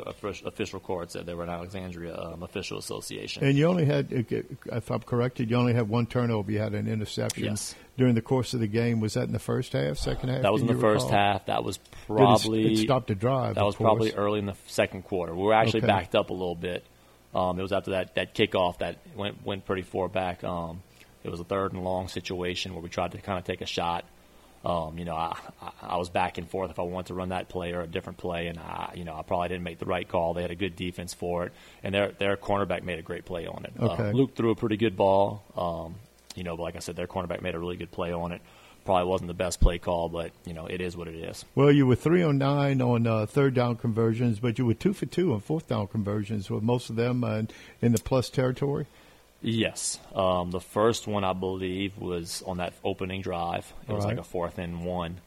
official, 0.47 0.81
court 0.81 1.11
said. 1.11 1.25
They 1.25 1.35
were 1.35 1.45
an 1.45 1.49
Alexandria 1.49 2.15
um, 2.15 2.43
official 2.43 2.79
association. 2.79 3.45
And 3.45 3.57
you 3.57 3.67
only 3.67 3.87
had, 3.87 4.09
if 4.11 4.91
I'm 4.91 5.01
corrected, 5.01 5.51
you 5.51 5.57
only 5.57 5.73
had 5.73 5.89
one 5.89 6.07
turnover. 6.07 6.53
You 6.53 6.59
had 6.59 6.75
an 6.75 6.87
interception 6.87 7.45
Yes. 7.45 7.75
during 7.97 8.15
the 8.15 8.21
course 8.21 8.53
of 8.53 8.61
the 8.61 8.67
game. 8.67 9.01
Was 9.01 9.15
that 9.15 9.25
in 9.25 9.33
the 9.33 9.39
first 9.39 9.73
half, 9.73 9.97
second 9.97 10.29
half? 10.29 10.43
that 10.43 10.53
was 10.53 10.61
in 10.61 10.69
the 10.69 10.75
first 10.75 11.07
recall? 11.07 11.19
half. 11.19 11.47
That 11.47 11.65
was 11.65 11.79
probably 12.07 12.75
it 12.75 12.79
stopped 12.79 13.09
the 13.09 13.15
drive. 13.15 13.55
That 13.55 13.65
was 13.65 13.77
course. 13.77 13.87
probably 13.87 14.13
early 14.13 14.39
in 14.41 14.47
the 14.47 14.57
second 14.67 15.05
quarter. 15.05 15.35
We 15.35 15.45
were 15.45 15.55
actually 15.55 15.81
Okay. 15.81 15.87
backed 15.87 16.15
up 16.15 16.29
a 16.31 16.35
little 16.35 16.55
bit. 16.55 16.85
Um, 17.35 17.59
it 17.59 17.63
was 17.63 17.73
after 17.73 17.93
that, 17.93 18.15
that 18.17 18.35
kickoff 18.35 18.79
that 18.79 18.99
went 19.15 19.45
went 19.45 19.65
pretty 19.67 19.83
far 19.83 20.09
back. 20.09 20.45
Um, 20.45 20.83
it 21.25 21.31
was 21.31 21.41
a 21.41 21.45
third 21.45 21.73
and 21.73 21.83
long 21.83 22.09
situation 22.09 22.73
where 22.75 22.83
we 22.83 22.89
tried 22.89 23.13
to 23.13 23.19
kind 23.19 23.39
of 23.39 23.45
take 23.45 23.61
a 23.61 23.67
shot. 23.67 24.05
Um, 24.67 24.99
you 24.99 25.05
know, 25.05 25.15
I, 25.15 25.39
I, 25.81 25.97
was 25.97 26.09
back 26.09 26.39
and 26.39 26.51
forth 26.51 26.73
if 26.73 26.81
I 26.81 26.83
wanted 26.83 27.07
to 27.09 27.15
run 27.15 27.29
that 27.29 27.49
play 27.49 27.73
or 27.73 27.83
a 27.83 27.87
different 27.87 28.19
play, 28.19 28.49
and 28.49 28.59
I, 28.59 28.95
you 28.97 29.05
know, 29.05 29.15
I 29.15 29.23
probably 29.23 29.49
didn't 29.49 29.63
make 29.63 29.79
the 29.79 29.87
right 29.87 30.09
call. 30.09 30.35
They 30.35 30.43
had 30.43 30.51
a 30.51 30.57
good 30.57 30.75
defense 30.75 31.15
for 31.15 31.47
it, 31.47 31.53
and 31.85 31.95
their 31.95 32.11
their 32.11 32.37
cornerback 32.37 32.83
made 32.83 32.99
a 32.99 33.03
great 33.03 33.25
play 33.25 33.47
on 33.47 33.65
it. 33.65 33.73
Okay. 33.79 34.09
Uh, 34.09 34.13
Luke 34.13 34.35
threw 34.35 34.51
a 34.51 34.57
pretty 34.57 34.77
good 34.77 34.97
ball. 34.97 35.45
Um, 35.57 35.95
you 36.35 36.43
know, 36.43 36.57
but 36.57 36.65
like 36.65 36.75
I 36.75 36.81
said, 36.81 36.97
their 36.97 37.07
cornerback 37.07 37.43
made 37.43 37.55
a 37.55 37.61
really 37.61 37.77
good 37.77 37.93
play 37.93 38.13
on 38.13 38.33
it. 38.33 38.43
Probably 38.85 39.09
wasn't 39.09 39.29
the 39.29 39.35
best 39.35 39.61
play 39.61 39.79
call, 39.79 40.09
but 40.09 40.33
you 40.45 40.53
know, 40.53 40.67
it 40.67 40.81
is 40.81 40.97
what 40.97 41.07
it 41.07 41.15
is. 41.15 41.45
Well, 41.55 41.71
you 41.71 41.87
were 41.87 41.95
three 41.95 42.25
on 42.25 42.37
nine 42.37 42.83
on 42.83 43.07
uh, 43.07 43.27
third 43.27 43.55
down 43.55 43.77
conversions, 43.77 44.41
but 44.41 44.59
you 44.59 44.67
were 44.67 44.75
two 44.75 44.95
for 44.95 45.07
two 45.07 45.33
on 45.33 45.41
fourth 45.41 45.69
down 45.69 45.87
conversions, 45.87 46.51
with 46.51 46.65
most 46.65 46.91
of 46.91 46.97
them 46.97 47.23
uh, 47.23 47.43
in 47.81 47.93
the 47.93 47.99
plus 47.99 48.31
territory. 48.31 48.87
Yes. 49.43 49.99
Um, 50.15 50.51
the 50.51 50.61
first 50.61 51.07
one, 51.07 51.25
I 51.25 51.33
believe, 51.33 51.99
was 51.99 52.43
on 52.47 52.57
that 52.57 52.73
opening 52.83 53.23
drive. 53.23 53.73
It 53.89 53.93
was 53.93 54.05
All 54.05 54.11
like 54.11 54.19
a 54.19 54.25
fourth 54.25 54.59
and 54.59 54.85
one. 54.85 55.19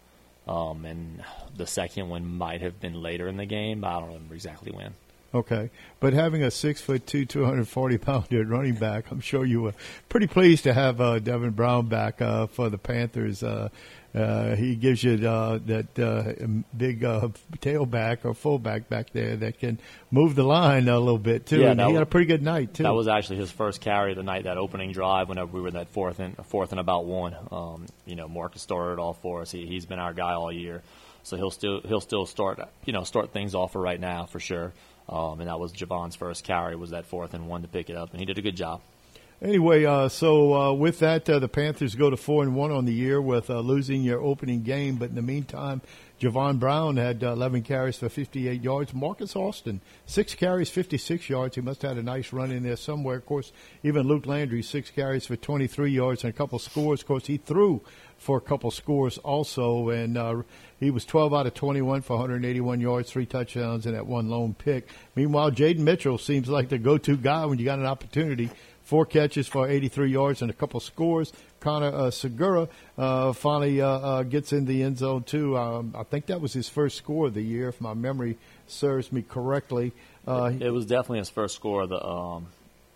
Um, 0.47 0.83
and 0.85 1.23
the 1.55 1.67
second 1.67 2.09
one 2.09 2.25
might 2.25 2.61
have 2.61 2.79
been 2.79 3.01
later 3.01 3.27
in 3.27 3.37
the 3.37 3.45
game, 3.45 3.81
but 3.81 3.87
I 3.87 3.99
don't 3.99 4.07
remember 4.07 4.33
exactly 4.33 4.71
when. 4.71 4.93
Okay, 5.31 5.69
but 5.99 6.13
having 6.13 6.41
a 6.41 6.49
six 6.49 6.81
foot 6.81 7.05
two, 7.05 7.23
two 7.23 7.45
hundred 7.45 7.67
forty 7.67 7.99
pound 7.99 8.25
running 8.31 8.73
back, 8.73 9.11
I'm 9.11 9.19
sure 9.19 9.45
you 9.45 9.61
were 9.61 9.73
pretty 10.09 10.25
pleased 10.25 10.63
to 10.63 10.73
have 10.73 10.99
uh, 10.99 11.19
Devin 11.19 11.51
Brown 11.51 11.87
back 11.87 12.19
uh, 12.19 12.47
for 12.47 12.69
the 12.69 12.79
Panthers. 12.79 13.43
Uh, 13.43 13.69
uh, 14.15 14.55
he 14.55 14.75
gives 14.75 15.03
you 15.03 15.27
uh, 15.27 15.59
that 15.65 15.99
uh, 15.99 16.47
big 16.75 17.03
uh, 17.03 17.29
tailback 17.57 18.25
or 18.25 18.33
fullback 18.33 18.89
back 18.89 19.11
there 19.11 19.35
that 19.35 19.59
can 19.59 19.79
move 20.09 20.35
the 20.35 20.43
line 20.43 20.87
a 20.87 20.97
little 20.97 21.19
bit 21.19 21.45
too. 21.45 21.59
Yeah, 21.59 21.71
and 21.71 21.79
he 21.79 21.85
was, 21.85 21.93
had 21.93 22.03
a 22.03 22.07
pretty 22.07 22.25
good 22.25 22.41
night 22.41 22.73
too. 22.73 22.83
That 22.83 22.95
was 22.95 23.07
actually 23.07 23.37
his 23.37 23.51
first 23.51 23.81
carry 23.81 24.11
of 24.11 24.17
the 24.17 24.23
night, 24.23 24.45
that 24.45 24.57
opening 24.57 24.91
drive. 24.93 25.29
Whenever 25.29 25.51
we 25.51 25.61
were 25.61 25.67
in 25.67 25.75
that 25.75 25.89
fourth 25.89 26.19
and 26.19 26.35
fourth 26.47 26.71
and 26.71 26.79
about 26.79 27.05
one, 27.05 27.35
um, 27.51 27.85
you 28.05 28.15
know, 28.15 28.27
Marcus 28.27 28.63
started 28.63 28.93
it 28.93 28.99
all 28.99 29.13
for 29.13 29.41
us. 29.41 29.51
He, 29.51 29.67
he's 29.67 29.85
been 29.85 29.99
our 29.99 30.13
guy 30.13 30.33
all 30.33 30.51
year, 30.51 30.81
so 31.21 31.37
he'll 31.37 31.51
still 31.51 31.81
he'll 31.81 32.01
still 32.01 32.25
start 32.25 32.59
you 32.85 32.93
know 32.93 33.03
start 33.03 33.31
things 33.31 33.53
off 33.53 33.73
for 33.73 33.81
right 33.81 33.99
now 33.99 34.25
for 34.25 34.39
sure. 34.39 34.73
Um, 35.07 35.39
and 35.39 35.49
that 35.49 35.59
was 35.59 35.71
Javon's 35.73 36.15
first 36.15 36.43
carry 36.43 36.75
was 36.75 36.91
that 36.91 37.05
fourth 37.05 37.33
and 37.33 37.47
one 37.47 37.61
to 37.61 37.67
pick 37.67 37.89
it 37.89 37.95
up, 37.95 38.11
and 38.11 38.19
he 38.19 38.25
did 38.25 38.37
a 38.37 38.41
good 38.41 38.55
job. 38.55 38.81
Anyway, 39.41 39.85
uh, 39.85 40.09
so 40.09 40.53
uh, 40.53 40.73
with 40.73 40.99
that, 40.99 41.29
uh, 41.29 41.39
the 41.39 41.47
Panthers 41.47 41.95
go 41.95 42.09
to 42.09 42.17
four 42.17 42.43
and 42.43 42.55
one 42.55 42.71
on 42.71 42.83
the 42.83 42.93
year 42.93 43.21
with 43.21 43.49
uh, 43.49 43.61
losing 43.61 44.01
your 44.01 44.19
opening 44.19 44.63
game. 44.63 44.97
But 44.97 45.11
in 45.11 45.15
the 45.15 45.21
meantime, 45.21 45.81
Javon 46.19 46.59
Brown 46.59 46.97
had 46.97 47.23
uh, 47.23 47.31
11 47.31 47.63
carries 47.63 47.97
for 47.97 48.09
58 48.09 48.61
yards. 48.61 48.93
Marcus 48.93 49.37
Austin, 49.37 49.79
six 50.05 50.35
carries, 50.35 50.69
56 50.69 51.29
yards. 51.29 51.55
He 51.55 51.61
must 51.61 51.83
have 51.83 51.91
had 51.91 51.97
a 51.99 52.03
nice 52.03 52.33
run 52.33 52.51
in 52.51 52.63
there 52.63 52.75
somewhere. 52.75 53.15
Of 53.15 53.25
course, 53.25 53.53
even 53.81 54.05
Luke 54.05 54.25
Landry, 54.25 54.61
six 54.61 54.91
carries 54.91 55.25
for 55.25 55.37
23 55.37 55.89
yards 55.89 56.25
and 56.25 56.33
a 56.33 56.35
couple 56.35 56.59
scores. 56.59 56.99
Of 56.99 57.07
course, 57.07 57.27
he 57.27 57.37
threw 57.37 57.81
for 58.17 58.37
a 58.37 58.41
couple 58.41 58.69
scores 58.71 59.17
also, 59.19 59.87
and 59.87 60.17
uh, 60.17 60.41
he 60.81 60.91
was 60.91 61.05
12 61.05 61.33
out 61.33 61.47
of 61.47 61.53
21 61.53 62.01
for 62.01 62.17
181 62.17 62.81
yards, 62.81 63.09
three 63.09 63.25
touchdowns, 63.25 63.85
and 63.85 63.95
that 63.95 64.05
one 64.05 64.29
lone 64.29 64.53
pick. 64.53 64.89
Meanwhile, 65.15 65.51
Jaden 65.51 65.79
Mitchell 65.79 66.17
seems 66.17 66.49
like 66.49 66.67
the 66.67 66.77
go-to 66.77 67.15
guy 67.15 67.45
when 67.45 67.57
you 67.57 67.63
got 67.63 67.79
an 67.79 67.85
opportunity 67.85 68.49
four 68.89 69.05
catches 69.05 69.47
for 69.47 69.69
83 69.69 70.09
yards 70.09 70.41
and 70.41 70.49
a 70.49 70.53
couple 70.53 70.79
scores. 70.79 71.31
Connor 71.59 71.93
uh, 71.93 72.09
Segura 72.09 72.67
uh, 72.97 73.33
finally 73.33 73.81
uh, 73.81 73.87
uh, 73.87 74.23
gets 74.23 74.51
in 74.51 74.65
the 74.65 74.81
end 74.81 74.97
zone 74.97 75.21
too. 75.21 75.55
Um, 75.55 75.93
I 75.95 76.01
think 76.01 76.25
that 76.25 76.41
was 76.41 76.53
his 76.53 76.67
first 76.67 76.97
score 76.97 77.27
of 77.27 77.35
the 77.35 77.43
year, 77.43 77.69
if 77.69 77.79
my 77.79 77.93
memory 77.93 78.39
serves 78.65 79.11
me 79.11 79.21
correctly. 79.21 79.93
Uh, 80.27 80.51
it, 80.55 80.63
it 80.63 80.71
was 80.71 80.87
definitely 80.87 81.19
his 81.19 81.29
first 81.29 81.53
score 81.53 81.83
of 81.83 81.89
the 81.89 82.03
um, 82.03 82.47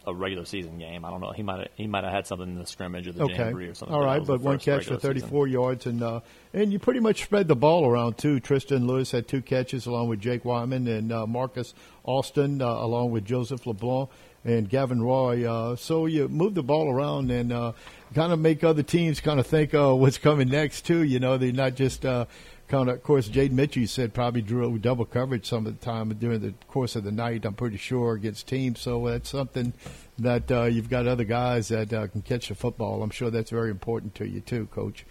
a 0.07 0.13
regular 0.13 0.45
season 0.45 0.79
game. 0.79 1.05
I 1.05 1.12
don't 1.12 1.21
know. 1.21 1.31
He 1.31 1.43
might 1.43 1.59
have, 1.59 1.69
he 1.75 1.85
might 1.85 2.03
have 2.03 2.12
had 2.12 2.27
something 2.27 2.50
in 2.50 2.57
the 2.57 2.65
scrimmage 2.65 3.07
or 3.07 3.12
the 3.12 3.25
okay. 3.25 3.35
jamboree 3.35 3.67
or 3.67 3.75
something. 3.75 3.95
All 3.95 4.03
right, 4.03 4.25
but, 4.25 4.41
one 4.41 4.57
catch 4.57 4.85
for 4.85 4.97
34 4.97 5.45
season. 5.45 5.51
yards, 5.51 5.85
and 5.85 6.01
uh, 6.01 6.21
and 6.53 6.73
you 6.73 6.79
pretty 6.79 7.01
much 7.01 7.23
spread 7.23 7.47
the 7.47 7.55
ball 7.55 7.88
around 7.88 8.17
too. 8.17 8.39
Tristan 8.39 8.88
Lewis 8.88 9.12
had 9.12 9.27
two 9.27 9.43
catches 9.43 9.85
along 9.85 10.09
with 10.09 10.19
Jake 10.19 10.43
Wyman 10.43 10.88
and 10.88 11.13
uh, 11.13 11.27
Marcus 11.27 11.75
Austin 12.03 12.63
uh, 12.63 12.65
along 12.65 13.12
with 13.12 13.25
Joseph 13.25 13.67
LeBlanc 13.67 14.09
and 14.45 14.69
Gavin 14.69 15.01
Roy. 15.01 15.50
Uh, 15.50 15.75
so 15.75 16.05
you 16.05 16.27
move 16.27 16.55
the 16.55 16.63
ball 16.63 16.89
around 16.89 17.31
and 17.31 17.51
uh, 17.51 17.73
kind 18.13 18.33
of 18.33 18.39
make 18.39 18.63
other 18.63 18.83
teams 18.83 19.19
kind 19.19 19.39
of 19.39 19.47
think, 19.47 19.73
oh, 19.73 19.95
what's 19.95 20.17
coming 20.17 20.50
next 20.50 20.85
too. 20.85 21.03
You 21.03 21.19
know, 21.19 21.38
they're 21.38 21.51
not 21.51 21.75
just 21.75 22.05
uh, 22.05 22.25
kind 22.67 22.89
of. 22.89 22.95
Of 22.95 23.03
course, 23.03 23.27
Jade 23.27 23.53
Mitchell 23.53 23.88
said 23.88 24.13
probably 24.13 24.41
drew 24.41 24.77
double 24.77 25.05
coverage 25.05 25.45
some 25.45 25.65
of 25.65 25.79
the 25.79 25.85
time 25.85 26.09
during 26.09 26.41
the 26.41 26.53
course 26.67 26.95
of 26.95 27.03
the 27.03 27.12
night. 27.12 27.45
I'm 27.45 27.53
pretty 27.53 27.77
sure 27.77 28.13
against 28.13 28.47
teams. 28.47 28.81
So 28.81 29.07
that's 29.07 29.29
something 29.29 29.73
that 30.19 30.51
uh, 30.51 30.63
you've 30.63 30.89
got 30.89 31.07
other 31.07 31.23
guys 31.23 31.69
that 31.69 31.93
uh, 31.93 32.07
can 32.07 32.21
catch 32.21 32.50
the 32.50 32.55
football. 32.55 33.03
I'm 33.03 33.09
sure 33.09 33.29
that's 33.29 33.51
very 33.51 33.71
important 33.71 34.15
to 34.15 34.27
you 34.27 34.41
too, 34.41 34.67
Coach. 34.67 35.05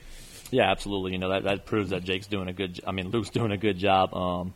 Yeah, 0.50 0.70
absolutely. 0.70 1.12
You 1.12 1.18
know 1.18 1.30
that 1.30 1.44
that 1.44 1.64
proves 1.64 1.90
that 1.90 2.04
Jake's 2.04 2.26
doing 2.26 2.48
a 2.48 2.52
good. 2.52 2.80
I 2.86 2.92
mean, 2.92 3.08
Luke's 3.08 3.30
doing 3.30 3.52
a 3.52 3.56
good 3.56 3.78
job. 3.78 4.14
Um, 4.14 4.54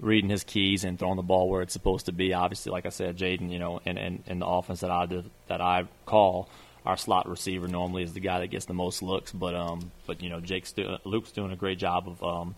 reading 0.00 0.30
his 0.30 0.44
keys 0.44 0.84
and 0.84 0.98
throwing 0.98 1.16
the 1.16 1.22
ball 1.22 1.48
where 1.48 1.62
it's 1.62 1.72
supposed 1.72 2.06
to 2.06 2.12
be. 2.12 2.32
Obviously, 2.32 2.72
like 2.72 2.86
I 2.86 2.90
said, 2.90 3.16
Jaden, 3.16 3.50
you 3.50 3.58
know, 3.58 3.80
and 3.84 3.98
in, 3.98 4.22
in 4.26 4.38
the 4.38 4.46
offense 4.46 4.80
that 4.80 4.90
I 4.90 5.06
do, 5.06 5.24
that 5.48 5.60
I 5.60 5.86
call, 6.06 6.48
our 6.86 6.96
slot 6.96 7.28
receiver 7.28 7.68
normally 7.68 8.02
is 8.02 8.12
the 8.12 8.20
guy 8.20 8.40
that 8.40 8.48
gets 8.48 8.66
the 8.66 8.74
most 8.74 9.02
looks. 9.02 9.32
But 9.32 9.54
um, 9.54 9.92
but 10.06 10.22
you 10.22 10.30
know, 10.30 10.40
Jake's 10.40 10.72
do, 10.72 10.96
Luke's 11.04 11.32
doing 11.32 11.52
a 11.52 11.56
great 11.56 11.78
job 11.78 12.08
of 12.08 12.22
um, 12.22 12.54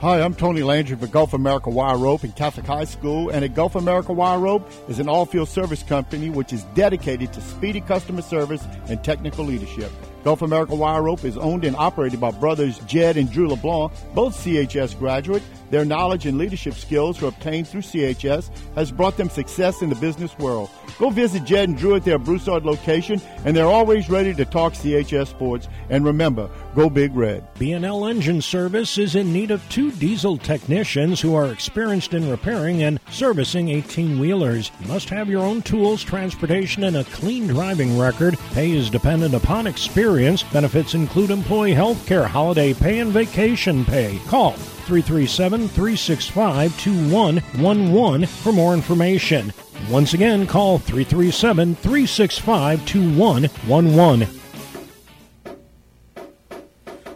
Hi, 0.00 0.20
I'm 0.20 0.34
Tony 0.34 0.62
Landry 0.62 0.96
for 0.96 1.06
Gulf 1.08 1.32
America 1.32 1.70
Wire 1.70 1.96
Rope 1.96 2.22
and 2.22 2.34
Catholic 2.34 2.66
High 2.66 2.84
School. 2.84 3.30
And 3.30 3.44
at 3.44 3.54
Gulf 3.54 3.74
America 3.74 4.12
Wire 4.12 4.38
Rope 4.38 4.68
is 4.88 4.98
an 4.98 5.08
all 5.08 5.26
field 5.26 5.48
service 5.48 5.82
company 5.82 6.30
which 6.30 6.52
is 6.52 6.64
dedicated 6.74 7.32
to 7.32 7.40
speedy 7.40 7.80
customer 7.80 8.22
service 8.22 8.64
and 8.88 9.02
technical 9.02 9.44
leadership. 9.44 9.90
Gulf 10.24 10.42
America 10.42 10.74
Wire 10.74 11.02
Rope 11.02 11.24
is 11.24 11.36
owned 11.36 11.64
and 11.64 11.74
operated 11.76 12.20
by 12.20 12.30
brothers 12.30 12.78
Jed 12.80 13.16
and 13.16 13.30
Drew 13.30 13.48
LeBlanc, 13.48 13.92
both 14.14 14.36
CHS 14.36 14.98
graduates. 14.98 15.44
Their 15.70 15.84
knowledge 15.86 16.26
and 16.26 16.36
leadership 16.36 16.74
skills 16.74 17.20
were 17.20 17.28
obtained 17.28 17.66
through 17.66 17.80
CHS 17.80 18.50
has 18.74 18.92
brought 18.92 19.16
them 19.16 19.30
success 19.30 19.80
in 19.80 19.88
the 19.88 19.94
business 19.94 20.38
world. 20.38 20.68
Go 20.98 21.08
visit 21.08 21.44
Jed 21.44 21.70
and 21.70 21.78
Drew 21.78 21.96
at 21.96 22.04
their 22.04 22.18
Broussard 22.18 22.64
location, 22.64 23.22
and 23.46 23.56
they're 23.56 23.64
always 23.64 24.10
ready 24.10 24.34
to 24.34 24.44
talk 24.44 24.74
CHS 24.74 25.28
sports. 25.28 25.68
And 25.88 26.04
remember, 26.04 26.50
go 26.74 26.90
Big 26.90 27.16
Red. 27.16 27.48
B&L 27.58 28.04
Engine 28.04 28.42
Service 28.42 28.98
is 28.98 29.14
in 29.14 29.32
need 29.32 29.50
of 29.50 29.66
two 29.70 29.90
diesel 29.92 30.36
technicians 30.36 31.22
who 31.22 31.34
are 31.34 31.50
experienced 31.50 32.12
in 32.12 32.28
repairing 32.30 32.82
and 32.82 33.00
servicing 33.10 33.68
18-wheelers. 33.68 34.70
You 34.80 34.88
must 34.88 35.08
have 35.08 35.30
your 35.30 35.42
own 35.42 35.62
tools, 35.62 36.04
transportation, 36.04 36.84
and 36.84 36.98
a 36.98 37.04
clean 37.04 37.46
driving 37.46 37.98
record. 37.98 38.38
Pay 38.52 38.72
is 38.72 38.90
dependent 38.90 39.34
upon 39.34 39.66
experience. 39.66 40.11
Benefits 40.52 40.94
include 40.94 41.30
employee 41.30 41.72
health 41.72 42.06
care, 42.06 42.26
holiday 42.26 42.74
pay, 42.74 43.00
and 43.00 43.10
vacation 43.10 43.84
pay. 43.84 44.18
Call 44.26 44.52
337 44.52 45.68
365 45.68 46.78
2111 46.78 48.26
for 48.26 48.52
more 48.52 48.74
information. 48.74 49.52
Once 49.90 50.12
again, 50.12 50.46
call 50.46 50.78
337 50.78 51.74
365 51.76 52.86
2111. 52.86 54.28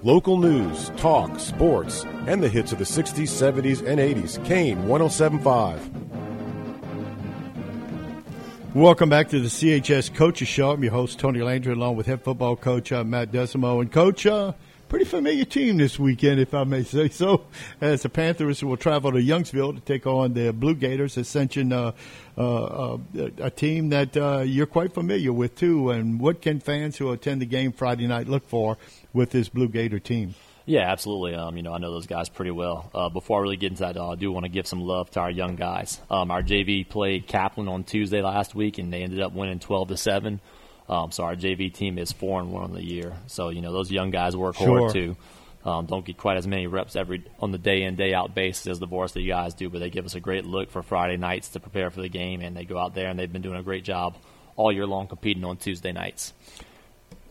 Local 0.03 0.39
news, 0.39 0.91
talk, 0.97 1.39
sports, 1.41 2.05
and 2.27 2.43
the 2.43 2.49
hits 2.49 2.73
of 2.73 2.79
the 2.79 2.85
60s, 2.85 3.29
70s, 3.29 3.87
and 3.87 3.99
80s. 3.99 4.43
Kane 4.45 4.87
1075. 4.87 6.06
Welcome 8.77 9.09
back 9.09 9.31
to 9.31 9.41
the 9.41 9.49
CHS 9.49 10.15
Coaches 10.15 10.49
Show. 10.49 10.73
I'm 10.73 10.83
your 10.83 10.93
host, 10.93 11.19
Tony 11.19 11.41
Landry, 11.41 11.73
along 11.73 11.97
with 11.97 12.05
head 12.05 12.23
football 12.23 12.57
coach 12.57 12.93
uh, 12.93 13.05
Matt 13.05 13.33
Desormeaux. 13.33 13.81
And, 13.81 13.91
coach, 13.91 14.27
uh, 14.27 14.53
pretty 14.91 15.07
familiar 15.07 15.47
team 15.47 15.79
this 15.79 15.99
weekend, 15.99 16.41
if 16.41 16.53
I 16.53 16.65
may 16.65 16.83
say 16.83 17.09
so, 17.09 17.47
as 17.81 18.03
the 18.03 18.11
Panthers 18.11 18.63
will 18.63 18.77
travel 18.77 19.13
to 19.13 19.19
Youngsville 19.19 19.77
to 19.77 19.81
take 19.81 20.07
on 20.07 20.35
the 20.35 20.53
Blue 20.53 20.75
Gators, 20.75 21.17
Ascension, 21.17 21.73
uh, 21.73 21.93
uh, 22.37 22.65
uh, 22.67 22.99
a 23.39 23.51
team 23.51 23.89
that 23.89 24.15
uh, 24.15 24.41
you're 24.41 24.67
quite 24.67 24.93
familiar 24.93 25.33
with, 25.33 25.55
too. 25.55 25.89
And 25.89 26.21
what 26.21 26.43
can 26.43 26.61
fans 26.61 26.99
who 26.99 27.11
attend 27.13 27.41
the 27.41 27.47
game 27.47 27.73
Friday 27.73 28.07
night 28.07 28.29
look 28.29 28.47
for 28.47 28.77
with 29.15 29.31
this 29.31 29.49
Blue 29.49 29.71
Gator 29.71 30.01
team? 30.01 30.35
Yeah, 30.69 30.91
absolutely. 30.91 31.35
Um, 31.37 31.57
you 31.57 31.63
know, 31.63 31.73
I 31.73 31.79
know 31.79 31.93
those 31.93 32.09
guys 32.09 32.29
pretty 32.29 32.51
well. 32.51 32.91
Uh, 32.93 33.09
before 33.09 33.39
I 33.39 33.43
really 33.43 33.57
get 33.57 33.71
into 33.71 33.85
that, 33.85 33.97
uh, 33.97 34.09
I 34.11 34.15
do 34.17 34.33
want 34.33 34.45
to 34.47 34.51
give 34.51 34.67
some 34.67 34.81
love 34.81 35.09
to 35.13 35.21
our 35.21 35.31
young 35.31 35.55
guys. 35.55 36.01
Um, 36.11 36.33
our 36.33 36.43
JV 36.43 36.87
played 36.89 37.29
Kaplan 37.29 37.69
on 37.69 37.85
Tuesday 37.85 38.21
last 38.21 38.53
week, 38.55 38.79
and 38.79 38.93
they 38.93 39.03
ended 39.03 39.21
up 39.21 39.33
winning 39.33 39.61
12 39.61 39.89
to 39.89 39.97
seven. 39.97 40.41
Um, 40.89 41.13
so 41.13 41.23
our 41.23 41.37
JV 41.37 41.73
team 41.73 41.99
is 41.99 42.11
four 42.11 42.41
and 42.41 42.51
one 42.53 42.65
on 42.65 42.73
the 42.73 42.83
year. 42.85 43.15
So 43.29 43.49
you 43.51 43.61
know 43.61 43.73
those 43.73 43.91
young 43.93 44.11
guys 44.11 44.37
work 44.37 44.57
Sure. 44.57 44.81
hard 44.81 44.93
too. 44.93 45.17
Um, 45.65 45.87
don't 45.87 46.05
get 46.05 46.17
quite 46.17 46.37
as 46.37 46.47
many 46.47 46.69
reps 46.69 46.95
every 46.95 47.25
on 47.41 47.51
the 47.51 47.59
day 47.59 47.83
in 47.83 47.97
day 47.97 48.15
out 48.15 48.35
basis 48.37 48.69
as 48.69 48.79
the 48.79 48.87
varsity 48.87 49.27
guys 49.27 49.55
do, 49.55 49.69
but 49.69 49.81
they 49.81 49.91
give 49.91 50.05
us 50.05 50.15
a 50.15 50.21
great 50.21 50.45
look 50.45 50.71
for 50.71 50.83
Friday 50.83 51.17
nights 51.17 51.49
to 51.51 51.61
prepare 51.61 51.91
for 51.91 52.01
the 52.03 52.09
game, 52.09 52.41
and 52.41 52.57
they 52.57 52.65
go 52.65 52.79
out 52.79 52.95
there 52.95 53.09
and 53.09 53.19
they've 53.19 53.33
been 53.33 53.43
doing 53.43 53.59
a 53.59 53.63
great 53.65 53.83
job 53.85 54.17
all 54.57 54.71
year 54.73 54.87
long 54.87 55.07
competing 55.09 55.45
on 55.45 55.57
Tuesday 55.57 55.91
nights. 55.93 56.33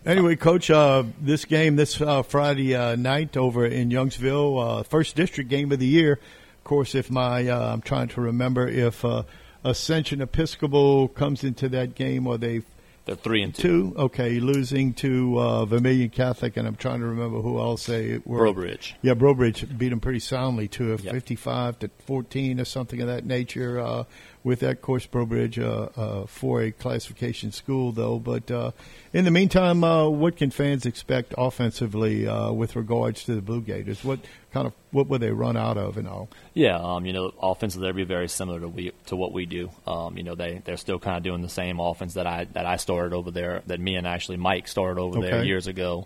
Anyway, 0.06 0.36
Coach, 0.36 0.70
uh, 0.70 1.04
this 1.20 1.46
game 1.46 1.76
this 1.78 2.00
uh, 2.00 2.22
Friday 2.22 2.76
uh, 2.76 2.96
night 2.96 3.36
over 3.36 3.66
in 3.66 3.90
Youngsville, 3.90 4.80
uh, 4.80 4.84
first 4.84 5.16
district 5.16 5.50
game 5.50 5.72
of 5.72 5.80
the 5.80 5.88
year. 5.88 6.14
Of 6.60 6.64
course, 6.64 6.94
if 6.94 7.10
my 7.10 7.48
uh, 7.48 7.74
I'm 7.74 7.82
trying 7.82 8.10
to 8.10 8.22
remember 8.22 8.68
if 8.68 9.04
uh, 9.04 9.24
Ascension 9.64 10.22
Episcopal 10.22 11.08
comes 11.08 11.44
into 11.44 11.70
that 11.70 11.96
game 11.96 12.28
or 12.28 12.38
they 12.38 12.62
They're 13.06 13.16
three 13.16 13.42
and 13.42 13.54
two. 13.54 13.94
two. 13.94 13.98
Okay, 14.00 14.40
losing 14.40 14.94
to 14.96 15.40
uh, 15.40 15.66
Vermilion 15.66 16.10
Catholic, 16.10 16.56
and 16.56 16.68
I'm 16.68 16.76
trying 16.76 17.00
to 17.00 17.08
remember 17.08 17.42
who 17.42 17.60
else 17.60 17.88
they 17.88 18.20
were. 18.26 18.38
Breaux 18.38 18.54
Bridge. 18.54 18.96
Yeah, 19.02 19.16
Breaux 19.16 19.34
Bridge 19.34 19.66
beat 19.76 19.90
them 19.90 20.00
pretty 20.00 20.20
soundly 20.20 20.68
to 20.70 20.94
a 20.94 20.98
Yep. 20.98 21.14
55 21.14 21.80
to 21.80 21.90
14 22.06 22.60
or 22.60 22.66
something 22.66 23.02
of 23.02 23.08
that 23.08 23.26
nature. 23.26 23.80
Uh, 23.80 24.04
with 24.46 24.60
that 24.60 24.80
course, 24.84 25.08
Breaux 25.08 25.26
Bridge 25.26 25.58
uh, 25.58 25.90
uh, 25.98 26.26
for 26.28 26.62
a 26.62 26.72
classification 26.72 27.52
school, 27.52 27.92
though. 27.92 28.20
But 28.20 28.52
uh, 28.52 28.72
in 29.12 29.26
the 29.26 29.32
meantime, 29.32 29.84
uh, 29.84 30.08
what 30.08 30.38
can 30.38 30.52
fans 30.52 30.86
expect 30.86 31.34
offensively 31.36 32.28
uh, 32.28 32.52
with 32.52 32.76
regards 32.76 33.24
to 33.24 33.34
the 33.34 33.42
Blue 33.42 33.62
Gators? 33.62 34.04
What 34.04 34.20
kind 34.54 34.68
of 34.68 34.74
what 34.92 35.08
will 35.08 35.18
they 35.18 35.32
run 35.32 35.58
out 35.58 35.78
of 35.78 35.98
and 35.98 36.08
all? 36.08 36.30
Yeah, 36.54 36.78
um, 36.78 37.08
you 37.08 37.12
know, 37.12 37.34
offensively 37.42 37.88
they'll 37.88 37.96
be 37.96 38.04
very 38.04 38.30
similar 38.30 38.60
to 38.60 38.68
we 38.68 38.92
to 39.08 39.16
what 39.16 39.34
we 39.34 39.48
do. 39.48 39.72
Um, 39.88 40.16
you 40.16 40.24
know, 40.24 40.36
they 40.36 40.62
they're 40.64 40.78
still 40.78 41.00
kind 41.00 41.18
of 41.18 41.24
doing 41.24 41.42
the 41.42 41.50
same 41.50 41.80
offense 41.80 42.14
that 42.14 42.28
I 42.28 42.46
that 42.54 42.68
I 42.68 42.78
started 42.78 43.16
over 43.16 43.32
there, 43.32 43.64
that 43.66 43.80
me 43.80 43.96
and 43.96 44.06
actually 44.06 44.38
Mike 44.38 44.68
started 44.68 45.02
over 45.02 45.22
there 45.22 45.44
years 45.44 45.66
ago. 45.66 46.06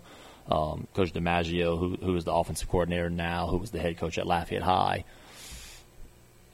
Um, 0.50 0.88
coach 0.94 1.12
DiMaggio, 1.12 1.78
who 1.78 1.96
who 1.96 2.16
is 2.16 2.24
the 2.24 2.32
offensive 2.32 2.70
coordinator 2.70 3.10
now, 3.10 3.48
who 3.48 3.58
was 3.58 3.70
the 3.70 3.80
head 3.80 3.98
coach 3.98 4.16
at 4.16 4.26
Lafayette 4.26 4.62
High 4.62 5.04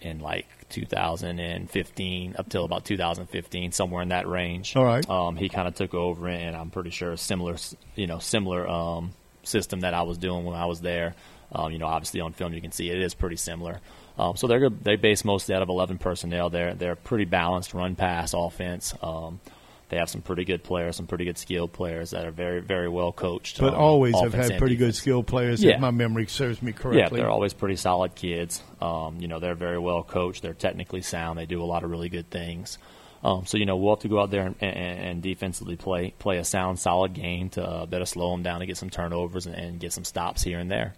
in 0.06 0.20
like 0.20 0.46
2015 0.70 2.36
up 2.38 2.48
till 2.48 2.64
about 2.64 2.84
2015, 2.84 3.72
somewhere 3.72 4.02
in 4.02 4.08
that 4.10 4.26
range. 4.28 4.76
All 4.76 4.84
right. 4.84 5.08
Um, 5.08 5.36
he 5.36 5.48
kind 5.48 5.68
of 5.68 5.74
took 5.74 5.94
over, 5.94 6.28
and 6.28 6.56
I'm 6.56 6.70
pretty 6.70 6.90
sure 6.90 7.12
a 7.12 7.16
similar, 7.16 7.56
you 7.94 8.06
know, 8.06 8.18
similar 8.18 8.68
um, 8.68 9.12
system 9.42 9.80
that 9.80 9.94
I 9.94 10.02
was 10.02 10.18
doing 10.18 10.44
when 10.44 10.56
I 10.56 10.66
was 10.66 10.80
there. 10.80 11.14
Um, 11.52 11.72
you 11.72 11.78
know, 11.78 11.86
obviously 11.86 12.20
on 12.20 12.32
film 12.32 12.52
you 12.54 12.60
can 12.60 12.72
see 12.72 12.90
it 12.90 12.98
is 13.00 13.14
pretty 13.14 13.36
similar. 13.36 13.80
Um, 14.18 14.36
so 14.36 14.46
they're 14.46 14.58
good- 14.60 14.82
they 14.82 14.96
base 14.96 15.24
mostly 15.24 15.54
out 15.54 15.62
of 15.62 15.68
11 15.68 15.98
personnel. 15.98 16.50
They're 16.50 16.74
they're 16.74 16.96
pretty 16.96 17.24
balanced 17.26 17.74
run 17.74 17.94
pass 17.96 18.34
offense. 18.34 18.94
Um, 19.02 19.40
they 19.88 19.96
have 19.98 20.10
some 20.10 20.20
pretty 20.22 20.44
good 20.44 20.64
players, 20.64 20.96
some 20.96 21.06
pretty 21.06 21.24
good 21.24 21.38
skilled 21.38 21.72
players 21.72 22.10
that 22.10 22.26
are 22.26 22.30
very 22.30 22.60
very 22.60 22.88
well 22.88 23.12
coached. 23.12 23.58
But 23.60 23.74
um, 23.74 23.80
always 23.80 24.18
have 24.20 24.34
had 24.34 24.58
pretty 24.58 24.76
good 24.76 24.94
skilled 24.94 25.26
players, 25.26 25.62
Yeah. 25.62 25.74
if 25.74 25.80
my 25.80 25.90
memory 25.90 26.26
serves 26.26 26.62
me 26.62 26.72
correctly. 26.72 27.00
Yeah, 27.00 27.08
they're 27.24 27.30
always 27.30 27.54
pretty 27.54 27.76
solid 27.76 28.14
kids. 28.14 28.62
Um, 28.80 29.18
you 29.20 29.28
know, 29.28 29.38
they're 29.38 29.54
very 29.54 29.78
well 29.78 30.02
coached. 30.02 30.42
They're 30.42 30.54
technically 30.54 31.02
sound. 31.02 31.38
They 31.38 31.46
do 31.46 31.62
a 31.62 31.64
lot 31.64 31.84
of 31.84 31.90
really 31.90 32.08
good 32.08 32.30
things. 32.30 32.78
Um, 33.24 33.46
so 33.46 33.56
you 33.58 33.66
know, 33.66 33.76
we'll 33.76 33.94
have 33.94 34.02
to 34.02 34.08
go 34.08 34.20
out 34.20 34.30
there 34.30 34.46
and, 34.46 34.56
and, 34.60 34.76
and 35.00 35.22
defensively 35.22 35.76
play 35.76 36.12
play 36.18 36.38
a 36.38 36.44
sound, 36.44 36.78
solid 36.78 37.14
game 37.14 37.48
to 37.50 37.64
uh, 37.64 37.86
better 37.86 38.04
slow 38.06 38.30
them 38.32 38.42
down 38.42 38.60
to 38.60 38.66
get 38.66 38.76
some 38.76 38.90
turnovers 38.90 39.46
and, 39.46 39.54
and 39.54 39.80
get 39.80 39.92
some 39.92 40.04
stops 40.04 40.42
here 40.42 40.58
and 40.58 40.70
there. 40.70 40.94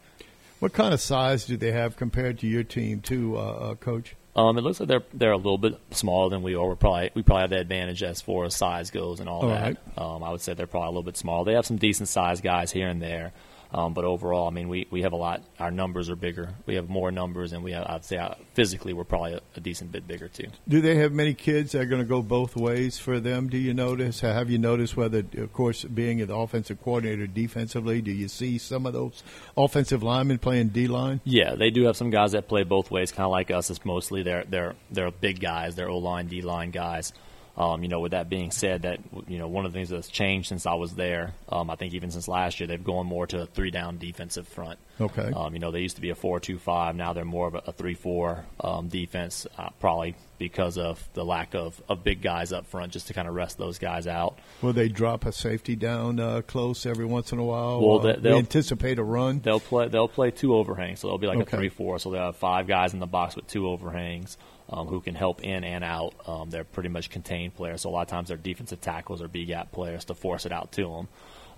What 0.59 0.73
kind 0.73 0.93
of 0.93 1.01
size 1.01 1.45
do 1.47 1.57
they 1.57 1.71
have 1.71 1.97
compared 1.97 2.41
to 2.41 2.49
your 2.49 2.65
team, 2.65 3.01
too, 3.01 3.37
uh, 3.37 3.41
uh, 3.41 3.75
Coach? 3.77 4.17
Um, 4.39 4.57
it 4.57 4.61
looks 4.63 4.79
like 4.79 4.89
they're 4.89 5.03
they're 5.13 5.33
a 5.33 5.37
little 5.37 5.59
bit 5.59 5.79
smaller 5.91 6.31
than 6.31 6.43
we 6.43 6.55
are. 6.55 6.67
We're 6.69 6.77
probably 6.77 7.11
we 7.15 7.23
probably 7.23 7.41
have 7.43 7.51
the 7.51 7.59
advantage 7.59 8.03
as 8.05 8.21
far 8.21 8.45
as 8.45 8.55
size 8.57 8.91
goes 8.91 9.19
and 9.21 9.29
all, 9.29 9.43
All 9.43 9.49
that. 9.49 9.61
right. 9.63 9.77
Um, 9.99 10.23
I 10.23 10.31
would 10.31 10.41
say 10.41 10.55
they're 10.55 10.67
probably 10.69 10.87
a 10.87 10.91
little 10.91 11.03
bit 11.03 11.17
small. 11.17 11.45
They 11.45 11.55
have 11.55 11.67
some 11.67 11.77
decent 11.77 12.09
sized 12.09 12.45
guys 12.45 12.71
here 12.71 12.89
and 12.89 13.03
there, 13.03 13.33
um, 13.73 13.93
but 13.93 14.05
overall, 14.05 14.49
I 14.49 14.51
mean, 14.51 14.69
we, 14.69 14.87
we 14.91 15.03
have 15.03 15.13
a 15.13 15.17
lot. 15.17 15.43
Our 15.59 15.71
numbers 15.71 16.09
are 16.09 16.17
bigger. 16.17 16.55
We 16.65 16.77
have 16.77 16.89
more 16.89 17.11
numbers, 17.11 17.53
and 17.53 17.63
we 17.63 17.73
have, 17.73 17.87
I'd 17.87 18.05
say 18.05 18.17
uh, 18.17 18.35
physically 18.55 18.95
we're 18.95 19.05
probably 19.05 19.35
a, 19.35 19.41
a 19.57 19.61
decent 19.61 19.93
bit 19.93 20.07
bigger 20.07 20.29
too. 20.29 20.49
Do 20.67 20.81
they 20.81 20.97
have 20.97 21.13
many 21.13 21.35
kids 21.35 21.73
that 21.73 21.83
are 21.83 21.87
going 21.87 22.01
to 22.01 22.09
go 22.09 22.23
both 22.23 22.57
ways 22.57 22.99
for 22.99 23.21
them? 23.21 23.49
Do 23.49 23.59
you 23.59 23.75
notice? 23.75 24.21
Have 24.21 24.49
you 24.51 24.59
noticed 24.59 24.97
whether, 24.97 25.23
of 25.37 25.53
course, 25.53 25.85
being 25.85 26.25
the 26.27 26.35
offensive 26.35 26.83
coordinator 26.83 27.27
defensively, 27.27 28.01
do 28.01 28.11
you 28.11 28.29
see 28.29 28.57
some 28.59 28.87
of 28.87 28.95
those 28.95 29.23
offensive 29.57 30.03
linemen 30.03 30.39
playing 30.39 30.69
D 30.69 30.87
line? 30.87 31.21
Yeah, 31.25 31.55
they 31.55 31.71
do 31.71 31.85
have 31.85 31.97
some 31.97 32.11
guys 32.11 32.33
that 32.33 32.49
play 32.49 32.63
both 32.63 32.91
ways, 32.91 33.13
kind 33.13 33.27
of 33.27 33.33
like 33.33 33.51
us. 33.51 33.71
It's 33.71 33.85
mostly 33.85 34.23
they're 34.23 34.45
they're 34.49 34.75
they're 34.91 35.11
big 35.11 35.41
guys, 35.41 35.77
they're 35.77 35.91
O 35.91 35.99
line, 35.99 36.27
D 36.27 36.41
line 36.41 36.71
guys. 36.71 37.13
Um, 37.59 37.83
you 37.83 37.89
know, 37.89 37.99
with 37.99 38.13
that 38.13 38.29
being 38.29 38.53
said, 38.53 38.83
that 38.83 39.01
you 39.27 39.37
know 39.37 39.49
one 39.49 39.67
of 39.67 39.73
the 39.73 39.77
things 39.77 39.89
that's 39.89 40.07
changed 40.09 40.49
since 40.49 40.65
I 40.65 40.75
was 40.75 40.95
there, 40.95 41.35
um, 41.49 41.71
I 41.71 41.75
think 41.75 41.93
even 41.93 42.13
since 42.13 42.29
last 42.29 42.61
year, 42.61 42.69
they've 42.69 42.83
gone 42.85 43.05
more 43.07 43.27
to 43.27 43.43
a 43.43 43.47
three 43.47 43.73
down 43.73 43.99
defensive 43.99 44.47
front. 44.47 44.79
Okay. 45.01 45.33
Um, 45.35 45.55
you 45.55 45.59
know, 45.59 45.73
they 45.73 45.81
used 45.81 45.97
to 45.97 46.03
be 46.03 46.11
a 46.11 46.15
four-two-five. 46.15 46.95
Now 46.95 47.13
they're 47.15 47.25
more 47.25 47.49
of 47.49 47.55
a, 47.57 47.63
a 47.67 47.73
three-four 47.73 48.45
um, 48.61 48.87
defense, 48.89 49.45
uh, 49.59 49.71
probably 49.81 50.15
because 50.39 50.79
of 50.79 51.09
the 51.15 51.25
lack 51.25 51.55
of, 51.57 51.83
of 51.89 52.05
big 52.05 52.23
guys 52.23 52.53
up 52.53 52.65
front, 52.67 52.93
just 52.93 53.09
to 53.09 53.13
kind 53.15 53.27
of 53.27 53.35
rest 53.35 53.59
those 53.59 53.79
guys 53.81 54.07
out. 54.07 54.39
Will 54.63 54.73
they 54.73 54.89
drop 54.89 55.27
a 55.27 55.33
safety 55.33 55.75
down 55.75 56.21
uh, 56.21 56.43
close 56.47 56.87
every 56.87 57.07
once 57.07 57.33
in 57.33 57.41
a 57.41 57.45
while? 57.45 57.81
Well, 57.85 57.99
Uh, 57.99 58.13
they- 58.13 58.21
they'll- 58.21 58.37
anticipate 58.39 59.01
a 59.01 59.05
run. 59.05 59.41
They'll 59.41 59.59
play. 59.59 59.89
They'll 59.89 60.07
play 60.07 60.31
two 60.31 60.55
overhangs, 60.55 61.01
so 61.01 61.09
they'll 61.09 61.19
be 61.19 61.27
like 61.27 61.39
Okay. 61.39 61.57
a 61.57 61.59
three-four. 61.59 61.99
So 61.99 62.11
they'll 62.13 62.27
have 62.27 62.37
five 62.37 62.69
guys 62.69 62.93
in 62.95 63.01
the 63.01 63.07
box 63.07 63.35
with 63.35 63.49
two 63.49 63.69
overhangs 63.69 64.37
um, 64.71 64.87
who 64.87 65.01
can 65.01 65.15
help 65.15 65.43
in 65.43 65.65
and 65.65 65.85
out. 65.85 66.15
Um, 66.27 66.51
they're 66.51 66.65
pretty 66.65 66.89
much 66.89 67.11
contained 67.11 67.55
players, 67.55 67.83
so 67.83 67.91
a 67.91 67.93
lot 67.93 68.03
of 68.03 68.09
times 68.09 68.29
they're 68.29 68.37
defensive 68.37 68.81
tackles 68.81 69.23
or 69.23 69.29
B 69.29 69.45
gap 69.45 69.73
players 69.73 70.05
to 70.07 70.15
force 70.15 70.47
it 70.47 70.53
out 70.53 70.73
to 70.73 70.83
them. 70.83 71.09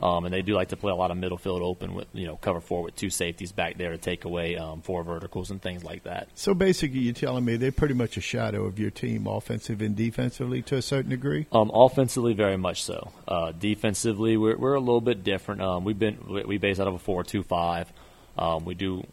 Um, 0.02 0.24
and 0.24 0.32
they 0.32 0.40
do 0.40 0.54
like 0.54 0.68
to 0.68 0.76
play 0.76 0.90
a 0.90 0.94
lot 0.94 1.10
of 1.10 1.18
middle 1.18 1.36
field 1.36 1.62
open 1.62 1.94
with 1.94 2.06
you 2.14 2.26
know 2.26 2.36
cover 2.36 2.60
four 2.60 2.82
with 2.82 2.96
two 2.96 3.10
safeties 3.10 3.52
back 3.52 3.76
there 3.76 3.90
to 3.90 3.98
take 3.98 4.24
away 4.24 4.56
um, 4.56 4.80
four 4.80 5.02
verticals 5.02 5.50
and 5.50 5.60
things 5.60 5.84
like 5.84 6.04
that. 6.04 6.28
So 6.34 6.54
basically, 6.54 7.00
you're 7.00 7.12
telling 7.12 7.44
me 7.44 7.56
they're 7.56 7.70
pretty 7.70 7.94
much 7.94 8.16
a 8.16 8.20
shadow 8.20 8.64
of 8.64 8.78
your 8.78 8.90
team, 8.90 9.26
offensive 9.26 9.82
and 9.82 9.94
defensively, 9.94 10.62
to 10.62 10.76
a 10.76 10.82
certain 10.82 11.10
degree. 11.10 11.46
Um, 11.52 11.70
offensively, 11.74 12.32
very 12.32 12.56
much 12.56 12.82
so. 12.82 13.12
Uh, 13.28 13.52
defensively, 13.52 14.38
we're, 14.38 14.56
we're 14.56 14.74
a 14.74 14.80
little 14.80 15.02
bit 15.02 15.22
different. 15.22 15.60
Um, 15.60 15.84
we've 15.84 15.98
been 15.98 16.18
we, 16.26 16.44
we 16.44 16.58
base 16.58 16.80
out 16.80 16.88
of 16.88 16.94
a 16.94 16.98
four-two-five. 16.98 17.92
Um, 18.38 18.64
we 18.64 18.74
do 18.74 19.04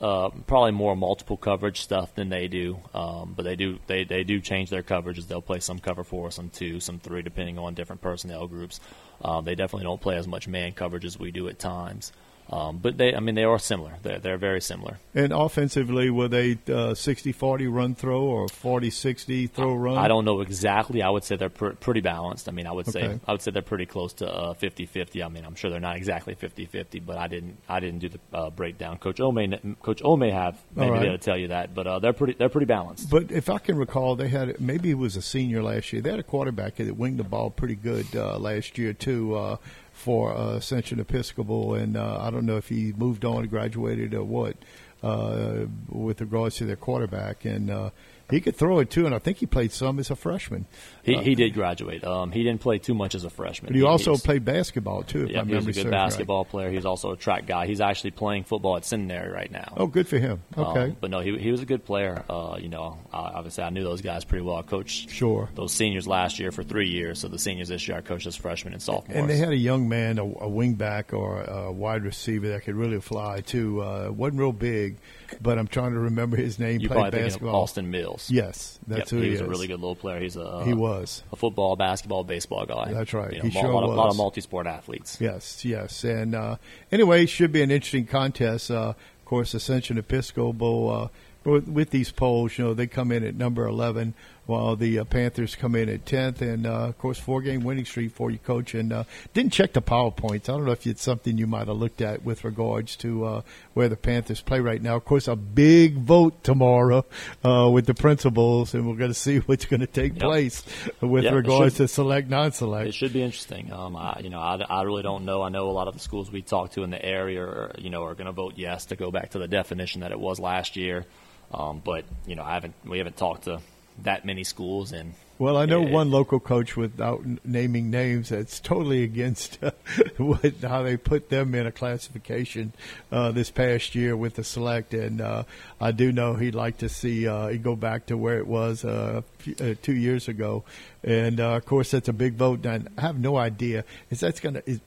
uh, 0.00 0.30
probably 0.46 0.70
more 0.70 0.94
multiple 0.94 1.36
coverage 1.36 1.80
stuff 1.80 2.14
than 2.14 2.28
they 2.28 2.48
do. 2.48 2.78
Um, 2.94 3.34
but 3.36 3.42
they 3.44 3.56
do 3.56 3.78
they, 3.86 4.04
they 4.04 4.24
do 4.24 4.40
change 4.40 4.70
their 4.70 4.82
coverages. 4.82 5.26
They'll 5.26 5.42
play 5.42 5.60
some 5.60 5.78
cover 5.78 6.04
four, 6.04 6.30
some 6.30 6.50
two, 6.50 6.80
some 6.80 6.98
three, 6.98 7.22
depending 7.22 7.58
on 7.58 7.74
different 7.74 8.00
personnel 8.00 8.46
groups. 8.46 8.80
Um, 9.22 9.44
they 9.44 9.54
definitely 9.54 9.84
don't 9.84 10.00
play 10.00 10.16
as 10.16 10.28
much 10.28 10.46
man 10.46 10.72
coverage 10.72 11.04
as 11.04 11.18
we 11.18 11.30
do 11.30 11.48
at 11.48 11.58
times. 11.58 12.12
Um, 12.50 12.78
but 12.78 12.96
they, 12.96 13.14
I 13.14 13.20
mean, 13.20 13.34
they 13.34 13.44
are 13.44 13.58
similar. 13.58 13.94
They're, 14.02 14.18
they're 14.18 14.38
very 14.38 14.60
similar. 14.60 14.98
And 15.14 15.32
offensively, 15.32 16.08
were 16.08 16.28
they 16.28 16.52
uh, 16.52 16.94
60-40 16.94 17.72
run 17.72 17.94
throw 17.94 18.22
or 18.22 18.46
40-60 18.46 19.50
throw 19.50 19.74
run? 19.74 19.98
I 19.98 20.08
don't 20.08 20.24
know 20.24 20.40
exactly. 20.40 21.02
I 21.02 21.10
would 21.10 21.24
say 21.24 21.36
they're 21.36 21.50
pr- 21.50 21.70
pretty 21.70 22.00
balanced. 22.00 22.48
I 22.48 22.52
mean, 22.52 22.66
I 22.66 22.72
would 22.72 22.86
say 22.86 22.98
Okay. 22.98 23.20
I 23.26 23.32
would 23.32 23.42
say 23.42 23.50
they're 23.50 23.62
pretty 23.62 23.86
close 23.86 24.12
to 24.14 24.28
uh, 24.32 24.54
50-50. 24.54 25.24
I 25.24 25.28
mean, 25.28 25.44
I'm 25.44 25.54
sure 25.54 25.70
they're 25.70 25.78
not 25.78 25.96
exactly 25.96 26.34
50-50, 26.34 27.04
but 27.04 27.16
I 27.18 27.28
didn't 27.28 27.58
I 27.68 27.80
didn't 27.80 28.00
do 28.00 28.08
the 28.08 28.20
uh, 28.32 28.50
breakdown. 28.50 28.98
Coach 28.98 29.20
O 29.20 29.30
may 29.30 29.48
Coach 29.82 30.00
O 30.04 30.16
may 30.16 30.30
have 30.30 30.58
maybe 30.74 30.90
right. 30.90 31.02
they'll 31.02 31.18
tell 31.18 31.36
you 31.38 31.48
that, 31.48 31.74
but 31.74 31.86
uh, 31.86 31.98
they're 31.98 32.12
pretty 32.12 32.32
they're 32.32 32.48
pretty 32.48 32.66
balanced. 32.66 33.10
But 33.10 33.30
if 33.30 33.48
I 33.50 33.58
can 33.58 33.76
recall, 33.76 34.16
they 34.16 34.28
had 34.28 34.60
maybe 34.60 34.88
he 34.88 34.94
was 34.94 35.16
a 35.16 35.22
senior 35.22 35.62
last 35.62 35.92
year. 35.92 36.02
They 36.02 36.10
had 36.10 36.18
a 36.18 36.24
quarterback 36.24 36.76
that 36.76 36.96
winged 36.96 37.18
the 37.18 37.24
ball 37.24 37.50
pretty 37.50 37.76
good 37.76 38.06
uh, 38.16 38.38
last 38.38 38.78
year 38.78 38.92
too 38.94 39.34
uh, 39.36 39.56
for 39.98 40.32
uh, 40.34 40.54
Ascension 40.54 41.00
Episcopal, 41.00 41.74
and 41.74 41.96
uh, 41.96 42.18
I 42.20 42.30
don't 42.30 42.46
know 42.46 42.56
if 42.56 42.68
he 42.68 42.92
moved 42.96 43.24
on, 43.24 43.46
graduated, 43.48 44.14
or 44.14 44.24
what. 44.24 44.56
Uh, 45.00 45.66
with 45.88 46.20
regards 46.20 46.56
to 46.56 46.64
their 46.64 46.74
quarterback, 46.74 47.44
and 47.44 47.70
uh, 47.70 47.90
he 48.30 48.40
could 48.40 48.56
throw 48.56 48.78
it 48.80 48.90
too, 48.90 49.06
and 49.06 49.14
I 49.14 49.18
think 49.18 49.38
he 49.38 49.46
played 49.46 49.72
some 49.72 49.98
as 49.98 50.10
a 50.10 50.16
freshman. 50.16 50.66
He, 51.02 51.16
he 51.22 51.34
did 51.34 51.54
graduate. 51.54 52.04
Um, 52.04 52.30
he 52.30 52.42
didn't 52.42 52.60
play 52.60 52.78
too 52.78 52.94
much 52.94 53.14
as 53.14 53.24
a 53.24 53.30
freshman. 53.30 53.68
But 53.70 53.74
he 53.76 53.80
He- 53.80 53.86
also 53.86 54.16
played 54.16 54.44
basketball 54.44 55.02
too. 55.02 55.24
If 55.24 55.30
Yeah, 55.30 55.42
my 55.42 55.48
he 55.48 55.54
was 55.54 55.64
a 55.64 55.66
good 55.68 55.74
serves 55.76 55.84
right. 55.86 55.90
basketball 55.92 56.44
player. 56.44 56.70
He's 56.70 56.84
also 56.84 57.12
a 57.12 57.16
track 57.16 57.46
guy. 57.46 57.66
He's 57.66 57.80
actually 57.80 58.10
playing 58.10 58.44
football 58.44 58.76
at 58.76 58.84
seminary 58.84 59.32
right 59.32 59.50
now. 59.50 59.72
Oh, 59.76 59.86
good 59.86 60.06
for 60.06 60.18
him. 60.18 60.42
Okay, 60.56 60.80
Um, 60.90 60.96
but 61.00 61.10
no, 61.10 61.20
he, 61.20 61.38
he 61.38 61.50
was 61.50 61.62
a 61.62 61.66
good 61.66 61.84
player. 61.84 62.22
Uh, 62.28 62.58
you 62.60 62.68
know, 62.68 62.98
uh, 63.12 63.30
obviously 63.34 63.64
I 63.64 63.70
knew 63.70 63.82
those 63.84 64.02
guys 64.02 64.24
pretty 64.24 64.44
well. 64.44 64.56
I 64.56 64.62
coached 64.62 65.08
Sure. 65.10 65.48
those 65.54 65.72
seniors 65.72 66.06
last 66.06 66.38
year 66.38 66.52
for 66.52 66.62
three 66.62 66.88
years. 66.88 67.20
So 67.20 67.28
the 67.28 67.38
seniors 67.38 67.68
this 67.68 67.88
year, 67.88 67.96
I 67.96 68.00
coached 68.02 68.26
as 68.26 68.36
freshmen 68.36 68.72
and 68.74 68.82
sophomores. 68.82 69.18
And 69.18 69.30
they 69.30 69.38
had 69.38 69.50
a 69.50 69.56
young 69.56 69.88
man, 69.88 70.18
a, 70.18 70.24
a 70.24 70.48
wingback 70.50 71.12
or 71.12 71.42
a 71.42 71.72
wide 71.72 72.02
receiver 72.04 72.48
that 72.48 72.64
could 72.64 72.74
really 72.74 73.00
fly 73.00 73.40
too. 73.40 73.80
Uh, 73.82 74.10
wasn't 74.14 74.40
real 74.40 74.52
big, 74.52 74.98
but 75.42 75.58
I'm 75.58 75.66
trying 75.68 75.92
to 75.92 75.98
remember 75.98 76.36
his 76.36 76.58
name. 76.58 76.80
you 76.80 76.88
played 76.88 76.96
probably 76.96 77.10
thinking 77.10 77.26
of 77.26 77.30
basketball. 77.32 77.62
Austin 77.62 77.90
Mills. 77.90 78.30
Yes, 78.30 78.78
that's 78.86 78.98
Yep, 79.00 79.08
who 79.10 79.16
he 79.18 79.24
he, 79.24 79.30
was 79.30 79.40
is. 79.40 79.46
a 79.46 79.50
really 79.50 79.66
good 79.66 79.80
little 79.80 79.96
player. 79.96 80.20
He's 80.20 80.36
a 80.36 80.64
He 80.64 80.74
was. 80.74 81.22
a 81.32 81.36
football, 81.36 81.76
basketball, 81.76 82.24
baseball 82.24 82.66
guy. 82.66 82.92
That's 82.92 83.12
right. 83.14 83.32
You 83.32 83.38
know, 83.38 83.44
He 83.44 83.50
sure 83.50 83.64
a 83.70 83.74
lot, 83.74 83.84
of, 83.84 83.94
lot 83.94 84.10
of 84.10 84.16
multi-sport 84.16 84.66
athletes. 84.66 85.18
Yes, 85.20 85.64
yes. 85.64 86.04
And 86.04 86.34
uh, 86.34 86.56
anyway, 86.92 87.26
should 87.26 87.52
be 87.52 87.62
an 87.62 87.70
interesting 87.70 88.06
contest. 88.06 88.70
Uh, 88.70 88.90
of 88.90 89.24
course, 89.24 89.54
Ascension 89.54 89.98
Episcopal, 89.98 90.90
uh, 90.90 91.08
with, 91.44 91.68
with 91.68 91.90
these 91.90 92.10
polls, 92.10 92.58
you 92.58 92.64
know, 92.64 92.74
they 92.74 92.86
come 92.86 93.12
in 93.12 93.24
at 93.24 93.34
number 93.34 93.66
11, 93.66 94.14
while 94.48 94.76
the 94.76 94.98
uh, 94.98 95.04
Panthers 95.04 95.54
come 95.54 95.74
in 95.74 95.90
at 95.90 96.06
10th. 96.06 96.40
And, 96.40 96.66
uh, 96.66 96.88
of 96.88 96.96
course, 96.96 97.18
four 97.18 97.42
game 97.42 97.62
winning 97.64 97.84
streak 97.84 98.12
for 98.12 98.30
you, 98.30 98.38
coach. 98.38 98.72
And 98.74 98.92
uh, 98.94 99.04
didn't 99.34 99.52
check 99.52 99.74
the 99.74 99.82
PowerPoints. 99.82 100.48
I 100.48 100.54
don't 100.56 100.64
know 100.64 100.72
if 100.72 100.86
it's 100.86 101.02
something 101.02 101.36
you 101.36 101.46
might 101.46 101.68
have 101.68 101.76
looked 101.76 102.00
at 102.00 102.24
with 102.24 102.44
regards 102.44 102.96
to 102.96 103.24
uh, 103.26 103.42
where 103.74 103.90
the 103.90 103.96
Panthers 103.96 104.40
play 104.40 104.60
right 104.60 104.80
now. 104.80 104.96
Of 104.96 105.04
course, 105.04 105.28
a 105.28 105.36
big 105.36 105.98
vote 105.98 106.42
tomorrow 106.42 107.04
uh, 107.44 107.68
with 107.70 107.84
the 107.84 107.92
principals, 107.92 108.72
and 108.72 108.88
we're 108.88 108.96
going 108.96 109.10
to 109.12 109.14
see 109.14 109.38
what's 109.40 109.66
going 109.66 109.80
to 109.80 109.86
take 109.86 110.14
Yep. 110.14 110.22
place 110.22 110.62
with 111.02 111.24
Yep, 111.24 111.34
regards 111.34 111.74
should- 111.74 111.88
to 111.88 111.88
select, 111.88 112.30
non 112.30 112.52
select. 112.52 112.88
It 112.88 112.94
should 112.94 113.12
be 113.12 113.22
interesting. 113.22 113.70
Um, 113.70 113.96
I, 113.96 114.20
you 114.22 114.30
know, 114.30 114.40
I, 114.40 114.56
I 114.56 114.82
really 114.84 115.02
don't 115.02 115.26
know. 115.26 115.42
I 115.42 115.50
know 115.50 115.68
a 115.68 115.72
lot 115.72 115.88
of 115.88 115.92
the 115.94 116.00
schools 116.00 116.32
we 116.32 116.40
talk 116.40 116.72
to 116.72 116.84
in 116.84 116.90
the 116.90 117.04
area, 117.04 117.42
are, 117.42 117.72
you 117.76 117.90
know, 117.90 118.02
are 118.04 118.14
going 118.14 118.24
to 118.26 118.32
vote 118.32 118.54
yes 118.56 118.86
to 118.86 118.96
go 118.96 119.10
back 119.10 119.32
to 119.32 119.38
the 119.38 119.46
definition 119.46 120.00
that 120.00 120.10
it 120.10 120.18
was 120.18 120.40
last 120.40 120.74
year. 120.76 121.04
Um, 121.52 121.82
but 121.84 122.04
you 122.26 122.34
know, 122.34 122.42
I 122.42 122.54
haven't. 122.54 122.74
We 122.86 122.96
haven't 122.98 123.16
talked 123.18 123.44
to 123.44 123.60
that 124.02 124.24
many 124.24 124.44
schools, 124.44 124.92
and 124.92 125.14
Well, 125.38 125.56
I 125.56 125.66
know 125.66 125.82
it- 125.82 125.90
one 125.90 126.10
local 126.10 126.40
coach 126.40 126.76
without 126.76 127.22
naming 127.44 127.90
names 127.90 128.28
that's 128.30 128.58
totally 128.60 129.02
against 129.04 129.58
uh, 129.62 129.70
what, 130.16 130.54
how 130.62 130.82
they 130.82 130.96
put 130.96 131.28
them 131.30 131.54
in 131.54 131.66
a 131.66 131.72
classification 131.72 132.72
uh, 133.12 133.30
this 133.32 133.50
past 133.50 133.94
year 133.94 134.16
with 134.16 134.34
the 134.34 134.44
select, 134.44 134.94
and 134.94 135.20
uh, 135.20 135.44
I 135.80 135.92
do 135.92 136.10
know 136.12 136.34
he'd 136.34 136.54
like 136.54 136.78
to 136.78 136.88
see 136.88 137.26
uh, 137.28 137.46
it 137.46 137.62
go 137.62 137.76
back 137.76 138.06
to 138.06 138.16
where 138.16 138.38
it 138.38 138.46
was 138.46 138.84
uh, 138.84 139.22
few- 139.38 139.56
uh, 139.60 139.74
two 139.82 139.94
years 139.94 140.28
ago, 140.28 140.64
and 141.04 141.38
uh, 141.40 141.52
of 141.56 141.66
course 141.66 141.90
that's 141.92 142.08
a 142.08 142.12
big 142.12 142.34
vote. 142.34 142.64
And 142.66 142.88
I 142.98 143.00
have 143.02 143.18
no 143.18 143.36
idea 143.36 143.84
is 144.10 144.20
that's 144.20 144.40
going 144.40 144.54
to 144.56 144.62
is, 144.68 144.80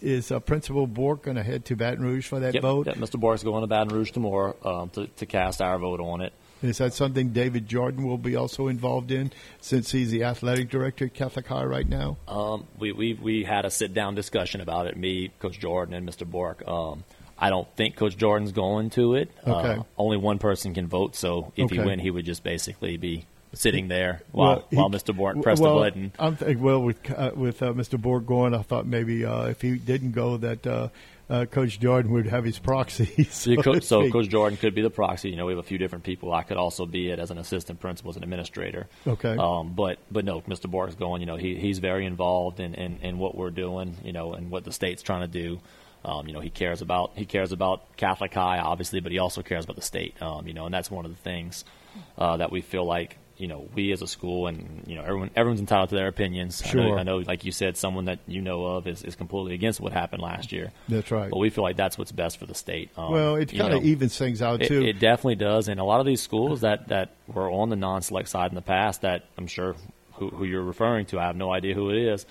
is 0.00 0.30
uh, 0.32 0.40
Principal 0.40 0.86
Bork 0.86 1.22
going 1.24 1.36
to 1.36 1.42
head 1.42 1.64
to 1.66 1.76
Baton 1.76 2.02
Rouge 2.02 2.26
for 2.26 2.40
that 2.40 2.54
Yep, 2.54 2.62
vote? 2.62 2.86
yep, 2.86 2.96
Mr. 2.96 3.20
Bork's 3.20 3.42
going 3.42 3.60
to 3.62 3.66
Baton 3.66 3.88
Rouge 3.94 4.10
tomorrow 4.12 4.56
um, 4.64 4.88
to, 4.90 5.06
to 5.06 5.26
cast 5.26 5.60
our 5.60 5.78
vote 5.78 6.00
on 6.00 6.20
it. 6.22 6.32
Is 6.62 6.78
that 6.78 6.92
something 6.92 7.28
David 7.30 7.68
Jordan 7.68 8.04
will 8.04 8.18
be 8.18 8.34
also 8.34 8.66
involved 8.68 9.10
in, 9.12 9.32
since 9.60 9.92
he's 9.92 10.10
the 10.10 10.24
athletic 10.24 10.68
director 10.70 11.04
at 11.06 11.14
Catholic 11.14 11.46
High 11.46 11.64
right 11.64 11.88
now? 11.88 12.16
Um, 12.26 12.66
we, 12.78 12.92
we 12.92 13.14
we 13.14 13.44
had 13.44 13.64
a 13.64 13.70
sit 13.70 13.94
down 13.94 14.14
discussion 14.14 14.60
about 14.60 14.86
it. 14.88 14.96
Me, 14.96 15.30
Coach 15.38 15.60
Jordan, 15.60 15.94
and 15.94 16.08
Mr. 16.08 16.28
Bork. 16.28 16.66
Um, 16.66 17.04
I 17.38 17.50
don't 17.50 17.68
think 17.76 17.94
Coach 17.94 18.16
Jordan's 18.16 18.50
going 18.50 18.90
to 18.90 19.14
it. 19.14 19.30
Okay. 19.46 19.74
Uh, 19.78 19.82
only 19.96 20.16
one 20.16 20.38
person 20.40 20.74
can 20.74 20.88
vote, 20.88 21.14
so 21.14 21.52
if 21.56 21.70
he 21.70 21.78
Okay. 21.78 21.86
win, 21.86 22.00
he 22.00 22.10
would 22.10 22.24
just 22.24 22.42
basically 22.42 22.96
be 22.96 23.26
sitting 23.54 23.88
there 23.88 24.22
while 24.32 24.48
Well, 24.48 24.66
he- 24.70 24.76
while 24.76 24.90
Mr. 24.90 25.16
Bork 25.16 25.42
pressed 25.42 25.62
well, 25.62 25.76
the 25.76 25.80
button. 25.80 26.12
I'm 26.18 26.36
think, 26.36 26.60
well 26.60 26.82
with 26.82 27.10
uh, 27.10 27.32
with 27.34 27.62
uh, 27.62 27.72
Mr. 27.72 28.00
Bork 28.00 28.26
going, 28.26 28.54
I 28.54 28.62
thought 28.62 28.86
maybe 28.86 29.24
uh, 29.24 29.46
if 29.46 29.60
he 29.60 29.76
didn't 29.76 30.12
go, 30.12 30.36
that 30.38 30.66
uh, 30.66 30.88
uh, 31.30 31.44
Coach 31.44 31.78
Jordan 31.78 32.12
would 32.12 32.26
have 32.26 32.44
his 32.44 32.58
proxy. 32.58 33.28
So, 33.30 33.54
so 33.54 33.62
co- 33.62 33.80
so. 33.80 34.10
Coach 34.10 34.28
Jordan 34.28 34.56
could 34.56 34.74
be 34.74 34.82
the 34.82 34.90
proxy. 34.90 35.30
You 35.30 35.36
know, 35.36 35.46
we 35.46 35.52
have 35.52 35.58
a 35.58 35.66
few 35.66 35.78
different 35.78 36.04
people. 36.04 36.32
I 36.32 36.42
could 36.42 36.56
also 36.56 36.86
be 36.86 37.10
it 37.10 37.18
as 37.18 37.30
an 37.30 37.38
assistant 37.38 37.80
principal, 37.80 38.10
as 38.10 38.16
an 38.16 38.22
administrator. 38.22 38.86
Okay. 39.06 39.36
Um, 39.38 39.74
but 39.74 39.98
but 40.10 40.24
no, 40.24 40.40
Mr. 40.42 40.70
Bork's 40.70 40.94
going. 40.94 41.20
You 41.20 41.26
know, 41.26 41.36
he 41.36 41.56
he's 41.56 41.78
very 41.78 42.06
involved 42.06 42.60
in, 42.60 42.74
in, 42.74 42.98
in 43.02 43.18
what 43.18 43.36
we're 43.36 43.50
doing. 43.50 43.96
You 44.02 44.12
know, 44.12 44.32
and 44.32 44.50
what 44.50 44.64
the 44.64 44.72
state's 44.72 45.02
trying 45.02 45.22
to 45.22 45.28
do. 45.28 45.60
Um, 46.04 46.26
you 46.26 46.32
know, 46.32 46.40
he 46.40 46.48
cares 46.50 46.80
about 46.80 47.12
he 47.16 47.26
cares 47.26 47.52
about 47.52 47.96
Catholic 47.96 48.32
High, 48.32 48.58
obviously, 48.58 49.00
but 49.00 49.12
he 49.12 49.18
also 49.18 49.42
cares 49.42 49.64
about 49.64 49.76
the 49.76 49.82
state. 49.82 50.20
Um, 50.22 50.46
you 50.46 50.54
know, 50.54 50.64
and 50.64 50.72
that's 50.72 50.90
one 50.90 51.04
of 51.04 51.10
the 51.10 51.20
things 51.22 51.64
uh, 52.16 52.36
that 52.38 52.50
we 52.52 52.60
feel 52.60 52.84
like 52.84 53.18
you 53.38 53.46
know 53.46 53.68
we 53.74 53.92
as 53.92 54.02
a 54.02 54.06
school 54.06 54.46
and 54.48 54.82
you 54.86 54.96
know 54.96 55.02
everyone 55.02 55.30
everyone's 55.36 55.60
entitled 55.60 55.88
to 55.90 55.94
their 55.94 56.08
opinions. 56.08 56.62
I 56.62 56.66
know, 56.66 56.82
Sure. 56.82 56.98
I 56.98 57.02
know, 57.04 57.18
like 57.18 57.44
you 57.44 57.52
said, 57.52 57.76
someone 57.76 58.06
that 58.06 58.18
you 58.26 58.40
know 58.40 58.64
of 58.66 58.86
is, 58.86 59.02
is 59.02 59.14
completely 59.14 59.54
against 59.54 59.80
what 59.80 59.92
happened 59.92 60.22
last 60.22 60.52
year. 60.52 60.72
That's 60.88 61.10
right. 61.10 61.30
But 61.30 61.38
we 61.38 61.50
feel 61.50 61.64
like 61.64 61.76
that's 61.76 61.96
what's 61.96 62.12
best 62.12 62.38
for 62.38 62.46
the 62.46 62.54
state. 62.54 62.90
Um, 62.96 63.12
well, 63.12 63.36
it 63.36 63.52
kind 63.56 63.72
of 63.72 63.84
evens 63.84 64.18
things 64.18 64.42
out 64.42 64.62
it, 64.62 64.68
too. 64.68 64.82
it 64.82 64.98
definitely 64.98 65.36
does, 65.36 65.68
and 65.68 65.80
a 65.80 65.84
lot 65.84 66.00
of 66.00 66.06
these 66.06 66.20
schools 66.20 66.62
that, 66.62 66.88
that 66.88 67.10
were 67.26 67.50
on 67.50 67.68
the 67.68 67.76
non-select 67.76 68.28
side 68.28 68.50
in 68.50 68.54
the 68.54 68.62
past, 68.62 69.02
that 69.02 69.24
I'm 69.36 69.46
sure 69.46 69.76
who, 70.14 70.30
who 70.30 70.44
you're 70.44 70.62
referring 70.62 71.06
to, 71.06 71.18
I 71.18 71.26
have 71.26 71.36
no 71.36 71.52
idea 71.52 71.74
who 71.74 71.90
it 71.90 71.96
is, 71.98 72.26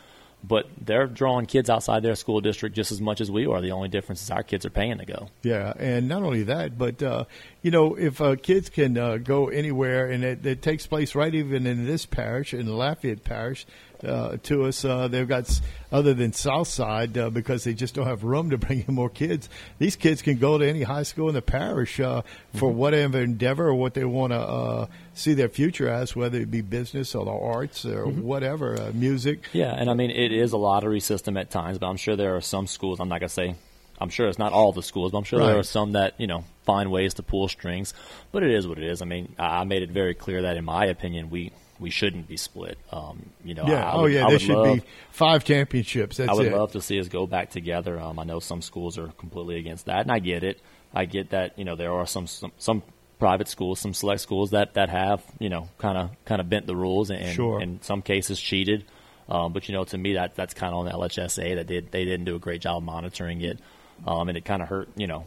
but 0.47 0.67
they're 0.79 1.07
drawing 1.07 1.45
kids 1.45 1.69
outside 1.69 2.03
their 2.03 2.15
school 2.15 2.41
district 2.41 2.75
just 2.75 2.91
as 2.91 3.01
much 3.01 3.19
as 3.19 3.29
we 3.29 3.45
are. 3.45 3.61
The 3.61 3.71
only 3.71 3.89
difference 3.89 4.21
is 4.21 4.31
our 4.31 4.43
kids 4.43 4.65
are 4.65 4.69
paying 4.69 4.97
to 4.99 5.05
go. 5.05 5.29
Yeah, 5.43 5.73
and 5.77 6.07
not 6.07 6.23
only 6.23 6.43
that, 6.43 6.77
but 6.77 7.03
uh, 7.03 7.25
you 7.61 7.71
know, 7.71 7.95
if 7.95 8.21
uh, 8.21 8.35
kids 8.35 8.69
can 8.69 8.97
uh, 8.97 9.17
go 9.17 9.47
anywhere, 9.49 10.09
and 10.09 10.23
it, 10.23 10.45
it 10.45 10.61
takes 10.61 10.87
place 10.87 11.15
right 11.15 11.33
even 11.33 11.67
in 11.67 11.85
this 11.85 12.05
parish, 12.05 12.53
in 12.53 12.67
Lafayette 12.67 13.23
Parish, 13.23 13.65
uh, 14.03 14.37
to 14.43 14.65
us, 14.65 14.85
uh, 14.85 15.07
they've 15.07 15.27
got 15.27 15.59
other 15.91 16.13
than 16.13 16.33
Southside 16.33 17.17
uh, 17.17 17.29
because 17.29 17.63
they 17.63 17.73
just 17.73 17.95
don't 17.95 18.07
have 18.07 18.23
room 18.23 18.49
to 18.49 18.57
bring 18.57 18.85
in 18.87 18.93
more 18.93 19.09
kids. 19.09 19.49
These 19.79 19.95
kids 19.95 20.21
can 20.21 20.37
go 20.37 20.57
to 20.57 20.67
any 20.67 20.83
high 20.83 21.03
school 21.03 21.29
in 21.29 21.35
the 21.35 21.41
parish 21.41 21.99
uh, 21.99 22.21
for 22.55 22.71
whatever 22.71 23.21
endeavor 23.21 23.67
or 23.67 23.75
what 23.75 23.93
they 23.93 24.05
want 24.05 24.33
to 24.33 24.39
uh, 24.39 24.87
see 25.13 25.33
their 25.33 25.49
future 25.49 25.89
as, 25.89 26.15
whether 26.15 26.39
it 26.39 26.51
be 26.51 26.61
business 26.61 27.15
or 27.15 27.25
the 27.25 27.31
arts 27.31 27.85
or 27.85 28.05
whatever, 28.07 28.79
uh, 28.79 28.91
music. 28.93 29.43
Yeah, 29.53 29.73
and 29.73 29.89
I 29.89 29.93
mean 29.93 30.11
it 30.11 30.31
is 30.31 30.51
a 30.51 30.57
lottery 30.57 30.99
system 30.99 31.37
at 31.37 31.49
times, 31.49 31.77
but 31.77 31.87
I'm 31.87 31.97
sure 31.97 32.15
there 32.15 32.35
are 32.35 32.41
some 32.41 32.67
schools. 32.67 32.99
I'm 32.99 33.09
not 33.09 33.19
gonna 33.19 33.29
say. 33.29 33.55
I'm 33.99 34.09
sure 34.09 34.27
it's 34.27 34.37
not 34.37 34.53
all 34.53 34.73
the 34.73 34.83
schools, 34.83 35.11
but 35.11 35.17
I'm 35.17 35.23
sure 35.23 35.39
there 35.39 35.57
are 35.57 35.63
some 35.63 35.93
that 35.93 36.13
you 36.19 36.27
know 36.27 36.43
find 36.65 36.91
ways 36.91 37.15
to 37.15 37.23
pull 37.23 37.47
strings. 37.47 37.95
But 38.31 38.43
it 38.43 38.51
is 38.51 38.67
what 38.67 38.77
it 38.77 38.83
is. 38.83 39.01
I 39.01 39.05
mean, 39.05 39.33
I 39.39 39.63
made 39.63 39.81
it 39.81 39.89
very 39.89 40.13
clear 40.13 40.43
that, 40.43 40.55
in 40.55 40.65
my 40.65 40.85
opinion, 40.85 41.31
we 41.31 41.51
we 41.79 41.89
shouldn't 41.89 42.27
be 42.27 42.37
split. 42.37 42.77
Um, 42.91 43.29
you 43.43 43.53
know, 43.53 43.65
Yeah. 43.67 43.85
I, 43.85 43.91
I 43.91 43.93
oh, 43.93 44.01
would- 44.03 44.13
yeah. 44.13 44.27
There 44.29 44.39
should 44.39 44.55
love, 44.55 44.75
be 44.77 44.83
five 45.11 45.43
championships. 45.43 46.17
That's 46.17 46.29
I 46.29 46.33
would 46.33 46.47
it. 46.47 46.53
love 46.55 46.71
to 46.73 46.81
see 46.81 46.99
us 46.99 47.07
go 47.07 47.27
back 47.27 47.51
together. 47.51 47.99
Um, 47.99 48.19
I 48.19 48.23
know 48.23 48.39
some 48.39 48.61
schools 48.61 48.97
are 48.97 49.07
completely 49.17 49.57
against 49.57 49.85
that, 49.85 50.01
and 50.01 50.11
I 50.11 50.19
get 50.19 50.43
it. 50.43 50.59
I 50.93 51.05
get 51.05 51.29
that. 51.31 51.57
You 51.59 51.65
know, 51.65 51.75
there 51.75 51.91
are 51.93 52.07
some 52.07 52.27
some, 52.27 52.51
some 52.57 52.83
private 53.19 53.47
schools, 53.47 53.79
some 53.79 53.93
select 53.93 54.21
schools 54.21 54.51
that, 54.51 54.75
that 54.75 54.89
have 54.89 55.23
you 55.39 55.49
know 55.49 55.69
kind 55.77 55.97
of 55.97 56.11
kind 56.25 56.39
of 56.41 56.49
bent 56.49 56.67
the 56.67 56.75
rules 56.75 57.09
and 57.09 57.35
Sure. 57.35 57.61
in 57.61 57.81
some 57.81 58.01
cases 58.01 58.39
cheated. 58.39 58.85
Um, 59.29 59.51
but 59.53 59.67
you 59.67 59.75
know, 59.75 59.83
to 59.85 59.97
me, 59.97 60.13
that 60.13 60.35
that's 60.35 60.53
kind 60.53 60.73
of 60.73 60.79
on 60.79 60.85
the 60.85 60.91
LHSAA 60.91 61.55
that 61.55 61.67
did 61.67 61.91
they 61.91 62.05
didn't 62.05 62.25
do 62.25 62.35
a 62.35 62.39
great 62.39 62.61
job 62.61 62.81
monitoring 62.83 63.41
it, 63.41 63.59
um, 64.05 64.29
and 64.29 64.37
it 64.37 64.45
kind 64.45 64.61
of 64.61 64.69
hurt 64.69 64.87
you 64.95 65.05
know 65.07 65.25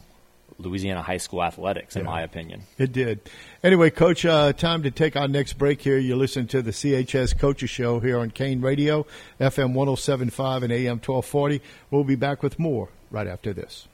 Louisiana 0.61 1.01
high 1.01 1.17
school 1.17 1.43
athletics, 1.43 1.95
in 1.95 2.03
Yeah. 2.03 2.09
my 2.11 2.21
opinion. 2.21 2.61
It 2.77 2.91
did. 2.91 3.19
Anyway, 3.63 3.89
Coach, 3.89 4.25
uh, 4.25 4.53
time 4.53 4.83
to 4.83 4.91
take 4.91 5.15
our 5.15 5.27
next 5.27 5.53
break 5.57 5.81
here. 5.81 5.97
You 5.97 6.15
listen 6.15 6.47
to 6.47 6.61
the 6.61 6.71
CHS 6.71 7.33
Coaches 7.37 7.69
Show 7.69 7.99
here 7.99 8.17
on 8.19 8.31
Kane 8.31 8.61
Radio, 8.61 9.05
FM 9.39 9.73
1075 9.73 10.63
and 10.63 10.71
AM 10.71 10.99
1240. 10.99 11.61
We'll 11.89 12.03
be 12.03 12.15
back 12.15 12.41
with 12.43 12.57
more 12.59 12.89
right 13.09 13.27
after 13.27 13.53
this. 13.53 13.87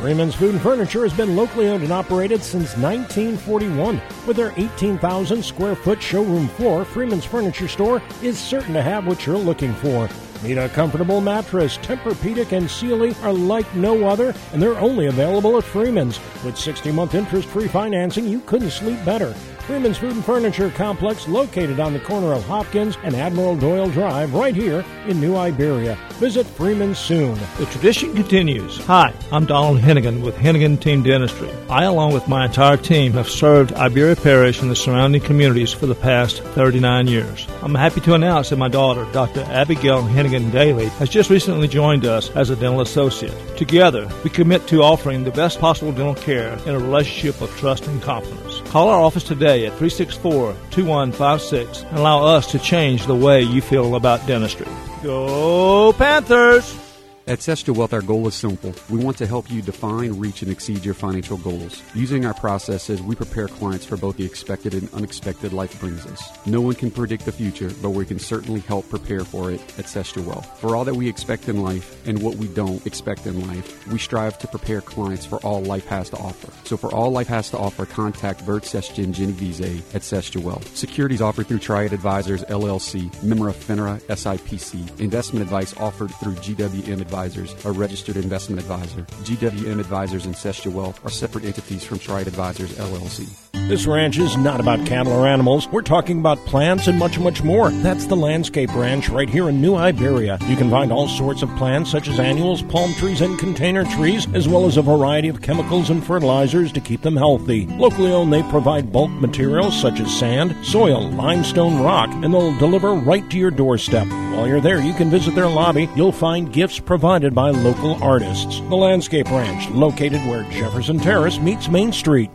Freeman's 0.00 0.34
Food 0.34 0.52
and 0.54 0.60
Furniture 0.60 1.02
has 1.04 1.12
been 1.12 1.36
locally 1.36 1.68
owned 1.68 1.84
and 1.84 1.92
operated 1.92 2.42
since 2.42 2.76
1941. 2.76 4.00
With 4.26 4.36
their 4.36 4.52
18,000 4.56 5.44
square 5.44 5.76
foot 5.76 6.02
showroom 6.02 6.48
floor, 6.48 6.84
Freeman's 6.84 7.24
Furniture 7.24 7.68
Store 7.68 8.02
is 8.20 8.36
certain 8.38 8.74
to 8.74 8.82
have 8.82 9.06
what 9.06 9.24
you're 9.26 9.38
looking 9.38 9.72
for. 9.74 10.08
Need 10.42 10.58
a 10.58 10.68
comfortable 10.70 11.20
mattress? 11.20 11.78
Tempur-Pedic 11.78 12.50
and 12.50 12.68
Sealy 12.68 13.14
are 13.22 13.32
like 13.32 13.72
no 13.76 14.08
other, 14.08 14.34
and 14.52 14.60
they're 14.60 14.78
only 14.78 15.06
available 15.06 15.56
at 15.56 15.62
Freeman's. 15.62 16.18
With 16.44 16.56
60-month 16.56 17.14
interest-free 17.14 17.68
financing, 17.68 18.26
you 18.26 18.40
couldn't 18.40 18.70
sleep 18.70 19.04
better. 19.04 19.34
Freeman's 19.62 19.98
Food 19.98 20.12
and 20.12 20.24
Furniture 20.24 20.70
Complex, 20.70 21.28
located 21.28 21.78
on 21.78 21.92
the 21.92 22.00
corner 22.00 22.32
of 22.32 22.44
Hopkins 22.44 22.98
and 23.04 23.14
Admiral 23.14 23.56
Doyle 23.56 23.88
Drive, 23.88 24.34
right 24.34 24.54
here 24.54 24.84
in 25.06 25.20
New 25.20 25.36
Iberia. 25.36 25.96
Visit 26.14 26.46
Freeman 26.46 26.96
soon. 26.96 27.38
The 27.58 27.66
tradition 27.66 28.12
continues. 28.14 28.78
Hi, 28.86 29.12
I'm 29.30 29.46
Donald 29.46 29.78
Hennigan 29.78 30.20
with 30.22 30.34
Hennigan 30.34 30.80
Team 30.80 31.04
Dentistry. 31.04 31.48
I, 31.70 31.84
along 31.84 32.12
with 32.12 32.26
my 32.26 32.46
entire 32.46 32.76
team, 32.76 33.12
have 33.12 33.28
served 33.28 33.72
Iberia 33.72 34.16
Parish 34.16 34.60
and 34.60 34.70
the 34.70 34.76
surrounding 34.76 35.20
communities 35.20 35.72
for 35.72 35.86
the 35.86 35.94
past 35.94 36.42
39 36.42 37.06
years. 37.06 37.46
I'm 37.62 37.74
happy 37.74 38.00
to 38.00 38.14
announce 38.14 38.50
that 38.50 38.56
my 38.56 38.68
daughter, 38.68 39.06
Dr. 39.12 39.42
Abigail 39.42 40.02
Hennigan 40.02 40.50
Daly, 40.50 40.86
has 40.98 41.08
just 41.08 41.30
recently 41.30 41.68
joined 41.68 42.04
us 42.04 42.30
as 42.30 42.50
a 42.50 42.56
dental 42.56 42.80
associate. 42.80 43.34
Together, 43.56 44.08
we 44.24 44.30
commit 44.30 44.66
to 44.66 44.82
offering 44.82 45.22
the 45.22 45.30
best 45.30 45.60
possible 45.60 45.92
dental 45.92 46.16
care 46.16 46.58
in 46.66 46.74
a 46.74 46.78
relationship 46.78 47.40
of 47.40 47.56
trust 47.56 47.86
and 47.86 48.02
confidence. 48.02 48.60
Call 48.70 48.88
our 48.88 49.00
office 49.00 49.22
today 49.22 49.51
at 49.60 49.72
364 49.78 50.52
2156 50.70 51.82
and 51.82 51.98
allow 51.98 52.24
us 52.24 52.50
to 52.50 52.58
change 52.58 53.06
the 53.06 53.14
way 53.14 53.42
you 53.42 53.60
feel 53.60 53.94
about 53.94 54.26
dentistry. 54.26 54.66
Go 55.02 55.92
Panthers! 55.92 56.81
At 57.24 57.38
Sestra 57.38 57.72
Wealth, 57.72 57.92
our 57.92 58.02
goal 58.02 58.26
is 58.26 58.34
simple. 58.34 58.74
We 58.90 58.98
want 58.98 59.16
to 59.18 59.28
help 59.28 59.48
you 59.48 59.62
define, 59.62 60.18
reach, 60.18 60.42
and 60.42 60.50
exceed 60.50 60.84
your 60.84 60.94
financial 60.94 61.36
goals. 61.36 61.80
Using 61.94 62.26
our 62.26 62.34
processes, 62.34 63.00
we 63.00 63.14
prepare 63.14 63.46
clients 63.46 63.86
for 63.86 63.96
both 63.96 64.16
the 64.16 64.24
expected 64.24 64.74
and 64.74 64.92
unexpected 64.92 65.52
life 65.52 65.78
brings 65.78 66.04
us. 66.04 66.20
No 66.46 66.60
one 66.60 66.74
can 66.74 66.90
predict 66.90 67.24
the 67.24 67.30
future, 67.30 67.70
but 67.80 67.90
we 67.90 68.04
can 68.04 68.18
certainly 68.18 68.58
help 68.58 68.88
prepare 68.90 69.20
for 69.24 69.52
it 69.52 69.60
at 69.78 69.84
Sestra 69.84 70.24
Wealth. 70.24 70.60
For 70.60 70.74
all 70.74 70.84
that 70.84 70.96
we 70.96 71.08
expect 71.08 71.48
in 71.48 71.62
life 71.62 72.04
and 72.08 72.20
what 72.20 72.34
we 72.34 72.48
don't 72.48 72.84
expect 72.88 73.24
in 73.24 73.46
life, 73.46 73.86
we 73.86 74.00
strive 74.00 74.36
to 74.40 74.48
prepare 74.48 74.80
clients 74.80 75.24
for 75.24 75.36
all 75.44 75.62
life 75.62 75.86
has 75.86 76.10
to 76.10 76.16
offer. 76.16 76.52
So 76.66 76.76
for 76.76 76.92
all 76.92 77.12
life 77.12 77.28
has 77.28 77.50
to 77.50 77.58
offer, 77.58 77.86
contact 77.86 78.44
Bert 78.44 78.64
Sestin 78.64 79.12
Genovese 79.12 79.94
at 79.94 80.02
Sestra 80.02 80.42
Wealth. 80.42 80.76
Securities 80.76 81.22
offered 81.22 81.46
through 81.46 81.60
Triad 81.60 81.92
Advisors, 81.92 82.42
LLC, 82.46 83.22
member 83.22 83.48
of 83.48 83.54
FINRA, 83.54 84.00
SIPC. 84.08 84.98
Investment 84.98 85.44
advice 85.44 85.72
offered 85.76 86.10
through 86.16 86.34
GWM 86.34 87.00
Advisors 87.00 87.11
Advisors, 87.12 87.54
a 87.66 87.70
registered 87.70 88.16
investment 88.16 88.58
advisor. 88.58 89.02
GWM 89.24 89.78
Advisors 89.78 90.24
and 90.24 90.34
Sestia 90.34 90.72
Wealth 90.72 91.04
are 91.04 91.10
separate 91.10 91.44
entities 91.44 91.84
from 91.84 91.98
Triad 91.98 92.26
Advisors, 92.26 92.72
LLC. 92.78 93.51
This 93.72 93.86
ranch 93.86 94.18
is 94.18 94.36
not 94.36 94.60
about 94.60 94.84
cattle 94.86 95.14
or 95.14 95.26
animals. 95.26 95.66
We're 95.68 95.80
talking 95.80 96.18
about 96.18 96.44
plants 96.44 96.88
and 96.88 96.98
much, 96.98 97.18
much 97.18 97.42
more. 97.42 97.70
That's 97.70 98.04
the 98.04 98.14
Landscape 98.14 98.74
Ranch 98.74 99.08
right 99.08 99.30
here 99.30 99.48
in 99.48 99.62
New 99.62 99.76
Iberia. 99.76 100.36
You 100.46 100.56
can 100.56 100.68
find 100.68 100.92
all 100.92 101.08
sorts 101.08 101.42
of 101.42 101.56
plants 101.56 101.90
such 101.90 102.06
as 102.06 102.20
annuals, 102.20 102.60
palm 102.60 102.92
trees, 102.94 103.22
and 103.22 103.38
container 103.38 103.84
trees, 103.84 104.26
as 104.34 104.48
well 104.48 104.66
as 104.66 104.76
a 104.76 104.82
variety 104.82 105.28
of 105.28 105.40
chemicals 105.40 105.88
and 105.88 106.04
fertilizers 106.04 106.70
to 106.72 106.80
keep 106.80 107.00
them 107.00 107.16
healthy. 107.16 107.66
Locally 107.66 108.12
owned, 108.12 108.30
they 108.30 108.42
provide 108.42 108.92
bulk 108.92 109.10
materials 109.10 109.80
such 109.80 110.00
as 110.00 110.18
sand, 110.18 110.54
soil, 110.66 111.10
limestone, 111.10 111.82
rock, 111.82 112.10
and 112.10 112.34
they'll 112.34 112.58
deliver 112.58 112.92
right 112.92 113.30
to 113.30 113.38
your 113.38 113.50
doorstep. 113.50 114.06
While 114.06 114.48
you're 114.48 114.60
there, 114.60 114.82
you 114.82 114.92
can 114.92 115.08
visit 115.08 115.34
their 115.34 115.48
lobby. 115.48 115.88
You'll 115.96 116.12
find 116.12 116.52
gifts 116.52 116.78
provided 116.78 117.34
by 117.34 117.50
local 117.50 118.02
artists. 118.02 118.60
The 118.60 118.76
Landscape 118.76 119.30
Ranch, 119.30 119.70
located 119.70 120.20
where 120.26 120.42
Jefferson 120.50 120.98
Terrace 120.98 121.38
meets 121.38 121.68
Main 121.68 121.92
Street. 121.92 122.30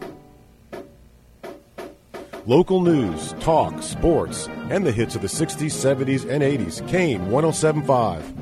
Local 2.48 2.82
news, 2.82 3.34
talk, 3.42 3.84
sports, 3.84 4.48
and 4.70 4.88
the 4.88 4.92
hits 4.94 5.18
of 5.18 5.22
the 5.22 5.28
60s, 5.28 5.66
70s, 5.66 6.22
and 6.30 6.42
80s. 6.42 6.88
Kane 6.88 7.30
1075. 7.30 8.34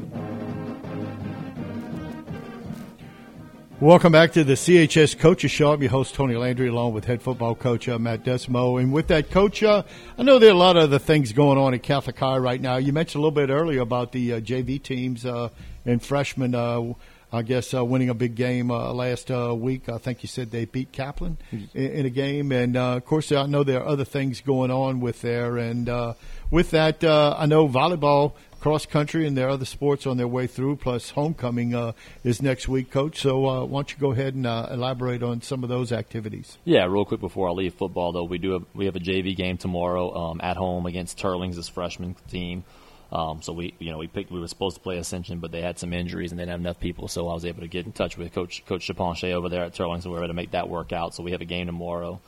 Welcome 3.79 4.11
back 4.11 4.31
to 4.33 4.43
the 4.43 4.53
CHS 4.53 5.17
Coaches 5.17 5.49
Show. 5.49 5.73
I'm 5.73 5.81
your 5.81 5.89
host, 5.89 6.13
Tony 6.13 6.35
Landry, 6.35 6.67
along 6.67 6.93
with 6.93 7.05
head 7.05 7.19
football 7.19 7.55
coach 7.55 7.89
uh, 7.89 7.97
Matt 7.97 8.23
Desormeaux. 8.23 8.79
And 8.79 8.93
with 8.93 9.07
that, 9.07 9.31
coach, 9.31 9.63
uh, 9.63 9.81
I 10.19 10.21
know 10.21 10.37
there 10.37 10.49
are 10.49 10.53
a 10.53 10.55
lot 10.55 10.77
of 10.77 10.83
other 10.83 10.99
things 10.99 11.33
going 11.33 11.57
on 11.57 11.73
at 11.73 11.81
Catholic 11.81 12.19
High 12.19 12.37
right 12.37 12.61
now. 12.61 12.77
You 12.77 12.93
mentioned 12.93 13.21
a 13.21 13.25
little 13.25 13.31
bit 13.31 13.51
earlier 13.51 13.81
about 13.81 14.11
the 14.11 14.33
uh, 14.33 14.39
JV 14.39 14.83
teams 14.83 15.25
uh, 15.25 15.49
and 15.83 15.99
freshmen 15.99 16.53
uh, 16.53 16.93
I 17.31 17.41
guess 17.41 17.73
uh, 17.73 17.83
winning 17.83 18.09
a 18.09 18.13
big 18.13 18.35
game 18.35 18.71
uh, 18.71 18.93
last 18.93 19.31
uh, 19.31 19.53
week. 19.55 19.89
I 19.89 19.97
think 19.97 20.23
you 20.23 20.27
said 20.27 20.51
they 20.51 20.65
beat 20.65 20.91
Kaplan 20.91 21.37
in, 21.51 21.69
in, 21.73 22.05
a 22.05 22.09
game, 22.09 22.51
and 22.51 22.77
uh, 22.77 22.95
of 22.95 23.05
course 23.05 23.31
I 23.31 23.45
know 23.45 23.63
there 23.63 23.81
are 23.81 23.87
other 23.87 24.05
things 24.05 24.41
going 24.41 24.71
on 24.71 25.01
with 25.01 25.21
there. 25.21 25.57
And 25.57 25.89
uh, 25.89 26.13
with 26.51 26.71
that, 26.71 27.03
uh, 27.03 27.35
I 27.37 27.45
know 27.45 27.67
volleyball, 27.67 28.33
cross 28.59 28.85
country, 28.85 29.27
and 29.27 29.35
there 29.35 29.47
are 29.47 29.51
other 29.51 29.65
sports 29.65 30.07
on 30.07 30.17
their 30.17 30.27
way 30.27 30.47
through. 30.47 30.77
Plus, 30.77 31.09
homecoming 31.09 31.93
is 32.23 32.41
next 32.41 32.67
week, 32.67 32.91
Coach. 32.91 33.19
So 33.19 33.65
why 33.65 33.77
don't 33.77 33.91
you 33.91 33.97
go 33.97 34.11
ahead 34.11 34.35
and 34.35 34.45
elaborate 34.45 35.23
on 35.23 35.41
some 35.41 35.63
of 35.63 35.69
those 35.69 35.91
activities? 35.91 36.57
Yeah, 36.63 36.85
real 36.85 37.05
quick 37.05 37.19
before 37.19 37.49
I 37.49 37.51
leave 37.51 37.73
football, 37.73 38.11
though, 38.11 38.23
we 38.23 38.37
do 38.37 38.51
have, 38.51 38.65
we 38.73 38.85
have 38.85 38.95
a 38.95 38.99
JV 38.99 39.35
game 39.35 39.57
tomorrow 39.57 40.15
um, 40.15 40.41
at 40.41 40.57
home 40.57 40.85
against 40.85 41.17
Teurlings, 41.17 41.55
this 41.55 41.69
freshman 41.69 42.15
team. 42.29 42.63
Um, 43.11 43.41
so 43.41 43.53
we, 43.53 43.73
you 43.79 43.91
know, 43.91 43.97
we 43.97 44.07
picked. 44.07 44.31
We 44.31 44.39
were 44.39 44.47
supposed 44.47 44.75
to 44.77 44.81
play 44.81 44.97
Ascension, 44.97 45.39
but 45.39 45.51
they 45.51 45.61
had 45.61 45.77
some 45.77 45.93
injuries 45.93 46.31
and 46.31 46.39
they 46.39 46.43
didn't 46.43 46.51
have 46.51 46.59
enough 46.59 46.79
people. 46.79 47.07
So 47.07 47.27
I 47.27 47.33
was 47.33 47.45
able 47.45 47.61
to 47.61 47.67
get 47.67 47.85
in 47.85 47.91
touch 47.91 48.17
with 48.17 48.33
Coach 48.33 48.65
Coach 48.65 48.87
Chaponche 48.87 49.31
over 49.31 49.49
there 49.49 49.63
at 49.63 49.73
Teurlings, 49.73 50.03
and 50.03 50.05
we 50.05 50.11
were 50.11 50.19
able 50.19 50.29
to 50.29 50.33
make 50.33 50.51
that 50.51 50.69
work 50.69 50.91
out. 50.91 51.13
So 51.13 51.23
we 51.23 51.31
have 51.31 51.41
a 51.41 51.45
game 51.45 51.67
tomorrow. 51.67 52.19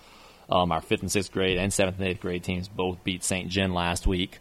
Um, 0.50 0.72
our 0.72 0.82
fifth 0.82 1.02
and 1.02 1.12
sixth 1.12 1.32
grade 1.32 1.58
and 1.58 1.74
seventh 1.74 2.00
and 2.00 2.08
eighth 2.08 2.22
grade 2.22 2.44
teams 2.44 2.70
both 2.70 3.04
beat 3.04 3.24
St. 3.24 3.50
John 3.50 3.74
last 3.74 4.08
week. 4.08 4.40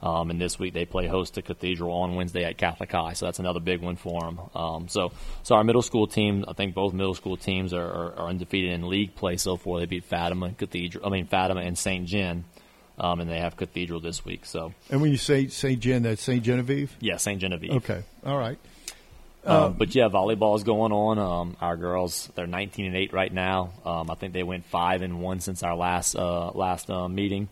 Um, 0.00 0.30
and 0.30 0.40
this 0.40 0.58
week 0.60 0.74
they 0.74 0.84
play 0.84 1.08
host 1.08 1.34
to 1.34 1.42
Cathedral 1.42 1.92
on 1.92 2.14
Wednesday 2.14 2.44
at 2.44 2.56
Catholic 2.56 2.92
High, 2.92 3.14
so 3.14 3.26
that's 3.26 3.40
another 3.40 3.58
big 3.58 3.82
one 3.82 3.96
for 3.96 4.20
them. 4.20 4.38
Um, 4.54 4.88
so, 4.88 5.10
so 5.42 5.56
our 5.56 5.64
middle 5.64 5.82
school 5.82 6.06
team, 6.06 6.44
I 6.46 6.52
think 6.52 6.74
both 6.74 6.92
middle 6.92 7.14
school 7.14 7.36
teams 7.36 7.72
are, 7.72 7.84
are, 7.84 8.14
are 8.14 8.28
undefeated 8.28 8.70
in 8.70 8.88
league 8.88 9.16
play 9.16 9.36
so 9.38 9.56
far. 9.56 9.80
They 9.80 9.86
beat 9.86 10.04
Fatima 10.04 10.46
and 10.46 10.56
Cathedral, 10.56 11.04
I 11.04 11.10
mean 11.10 11.26
Fatima 11.26 11.62
and 11.62 11.76
St. 11.76 12.06
John 12.06 12.44
um, 12.98 13.20
and 13.20 13.30
they 13.30 13.38
have 13.38 13.56
Cathedral 13.56 14.00
this 14.00 14.24
week. 14.24 14.44
So, 14.44 14.74
and 14.90 15.00
when 15.00 15.10
you 15.10 15.16
say 15.16 15.48
Saint 15.48 15.80
Gen, 15.80 16.02
that's 16.02 16.22
Saint 16.22 16.42
Genevieve. 16.42 16.94
Yeah, 17.00 17.16
Saint 17.16 17.40
Genevieve. 17.40 17.72
Okay, 17.72 18.02
all 18.24 18.38
right. 18.38 18.58
Um, 19.44 19.74
but 19.74 19.94
yeah, 19.94 20.08
volleyball 20.08 20.56
is 20.56 20.64
going 20.64 20.92
on. 20.92 21.18
Um, 21.18 21.56
our 21.60 21.76
girls, 21.76 22.30
they're 22.34 22.46
19 22.46 22.86
and 22.86 22.96
eight 22.96 23.12
right 23.12 23.32
now. 23.32 23.72
Um, 23.84 24.10
I 24.10 24.14
think 24.14 24.34
they 24.34 24.42
went 24.42 24.66
five 24.66 25.00
and 25.00 25.22
one 25.22 25.40
since 25.40 25.62
our 25.62 25.74
last 25.74 26.16
uh, 26.16 26.50
last 26.50 26.90
uh, 26.90 27.08
meeting. 27.08 27.48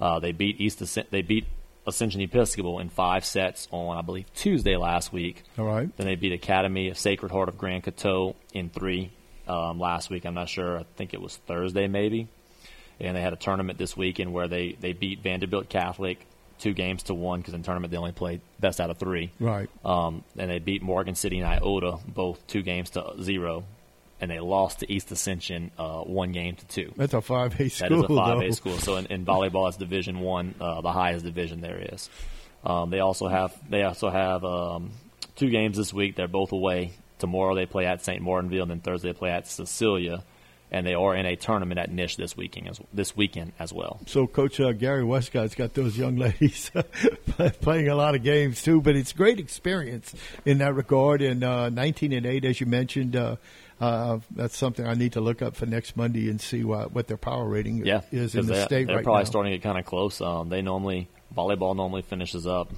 Uh, 0.00 0.18
they 0.18 0.32
beat 0.32 0.60
East. 0.60 0.82
They 1.10 1.22
beat 1.22 1.46
Ascension 1.86 2.20
Episcopal 2.20 2.80
in 2.80 2.88
five 2.88 3.24
sets 3.24 3.68
on, 3.70 3.96
I 3.96 4.02
believe, 4.02 4.32
Tuesday 4.34 4.76
last 4.76 5.12
week. 5.12 5.44
All 5.58 5.64
right. 5.64 5.94
Then 5.96 6.06
they 6.06 6.16
beat 6.16 6.32
Academy 6.32 6.88
of 6.88 6.98
Sacred 6.98 7.30
Heart 7.30 7.50
of 7.50 7.58
Grand 7.58 7.84
Coteau 7.84 8.34
in 8.52 8.68
three 8.70 9.12
um, 9.46 9.78
last 9.78 10.10
week. 10.10 10.24
I'm 10.24 10.34
not 10.34 10.48
sure. 10.48 10.78
I 10.78 10.84
think 10.96 11.14
it 11.14 11.20
was 11.20 11.36
Thursday, 11.36 11.86
maybe 11.86 12.28
and 13.00 13.16
they 13.16 13.20
had 13.20 13.32
a 13.32 13.36
tournament 13.36 13.78
this 13.78 13.96
weekend 13.96 14.32
where 14.32 14.48
they, 14.48 14.76
they 14.80 14.92
beat 14.92 15.22
Vanderbilt 15.22 15.68
Catholic 15.68 16.26
two 16.58 16.74
games 16.74 17.04
to 17.04 17.14
one 17.14 17.40
because 17.40 17.54
in 17.54 17.62
tournament 17.62 17.90
they 17.90 17.96
only 17.96 18.12
played 18.12 18.40
best 18.60 18.80
out 18.80 18.90
of 18.90 18.98
three. 18.98 19.30
Right. 19.40 19.70
Um, 19.84 20.24
and 20.36 20.50
they 20.50 20.58
beat 20.58 20.82
Morgan 20.82 21.14
City 21.14 21.38
and 21.38 21.46
Iota 21.46 21.98
both 22.06 22.44
two 22.46 22.62
games 22.62 22.90
to 22.90 23.14
zero, 23.22 23.64
and 24.20 24.30
they 24.30 24.40
lost 24.40 24.80
to 24.80 24.92
East 24.92 25.10
Ascension 25.12 25.70
uh, 25.78 26.00
one 26.00 26.32
game 26.32 26.56
to 26.56 26.66
two. 26.66 26.92
That's 26.96 27.14
a 27.14 27.20
five 27.20 27.58
A 27.60 27.68
school. 27.68 27.88
That 27.88 27.98
is 27.98 28.04
a 28.04 28.08
five 28.08 28.42
A 28.42 28.52
school. 28.52 28.78
So 28.78 28.96
in, 28.96 29.06
in 29.06 29.24
volleyball, 29.24 29.68
it's 29.68 29.76
Division 29.76 30.20
One, 30.20 30.54
uh, 30.60 30.80
the 30.80 30.92
highest 30.92 31.24
division 31.24 31.60
there 31.60 31.80
is. 31.92 32.10
Um, 32.64 32.90
they 32.90 33.00
also 33.00 33.28
have 33.28 33.56
they 33.70 33.84
also 33.84 34.10
have 34.10 34.44
um, 34.44 34.90
two 35.36 35.50
games 35.50 35.76
this 35.76 35.94
week. 35.94 36.16
They're 36.16 36.28
both 36.28 36.52
away. 36.52 36.92
Tomorrow 37.18 37.54
they 37.54 37.66
play 37.66 37.86
at 37.86 38.04
St. 38.04 38.22
Martinville, 38.22 38.62
and 38.62 38.70
then 38.70 38.80
Thursday 38.80 39.08
they 39.12 39.18
play 39.18 39.30
at 39.30 39.48
Cecilia 39.48 40.22
and 40.70 40.86
they 40.86 40.94
are 40.94 41.14
in 41.14 41.26
a 41.26 41.36
tournament 41.36 41.78
at 41.78 41.90
Nish 41.90 42.16
this 42.16 42.36
weekend 42.36 42.68
as 42.68 42.80
this 42.92 43.16
weekend 43.16 43.52
as 43.58 43.72
well. 43.72 44.00
So, 44.06 44.26
Coach 44.26 44.60
uh, 44.60 44.72
Gary 44.72 45.04
Westcott's 45.04 45.54
got 45.54 45.74
those 45.74 45.96
young 45.96 46.16
ladies 46.18 46.70
playing 47.60 47.88
a 47.88 47.94
lot 47.94 48.14
of 48.14 48.22
games 48.22 48.62
too, 48.62 48.80
but 48.80 48.96
it's 48.96 49.12
great 49.12 49.38
experience 49.38 50.14
in 50.44 50.58
that 50.58 50.74
regard. 50.74 51.22
And 51.22 51.42
uh, 51.42 51.70
19 51.70 52.12
and 52.12 52.26
eight, 52.26 52.44
as 52.44 52.60
you 52.60 52.66
mentioned. 52.66 53.16
Uh, 53.16 53.36
uh, 53.80 54.18
that's 54.34 54.56
something 54.56 54.84
I 54.84 54.94
need 54.94 55.12
to 55.12 55.20
look 55.20 55.40
up 55.40 55.54
for 55.54 55.64
next 55.64 55.96
Monday 55.96 56.28
and 56.28 56.40
see 56.40 56.64
what, 56.64 56.92
what 56.92 57.06
their 57.06 57.16
power 57.16 57.46
rating 57.46 57.86
yeah, 57.86 58.00
is 58.10 58.34
in 58.34 58.46
the 58.46 58.54
they, 58.54 58.64
state 58.64 58.86
they're 58.88 58.96
right 58.96 59.04
probably 59.04 59.22
now. 59.22 59.30
starting 59.30 59.52
to 59.52 59.58
get 59.58 59.62
kind 59.62 59.78
of 59.78 59.84
close. 59.84 60.20
Um, 60.20 60.48
they 60.48 60.62
normally 60.62 61.08
volleyball 61.32 61.76
normally 61.76 62.02
finishes 62.02 62.44
up 62.44 62.72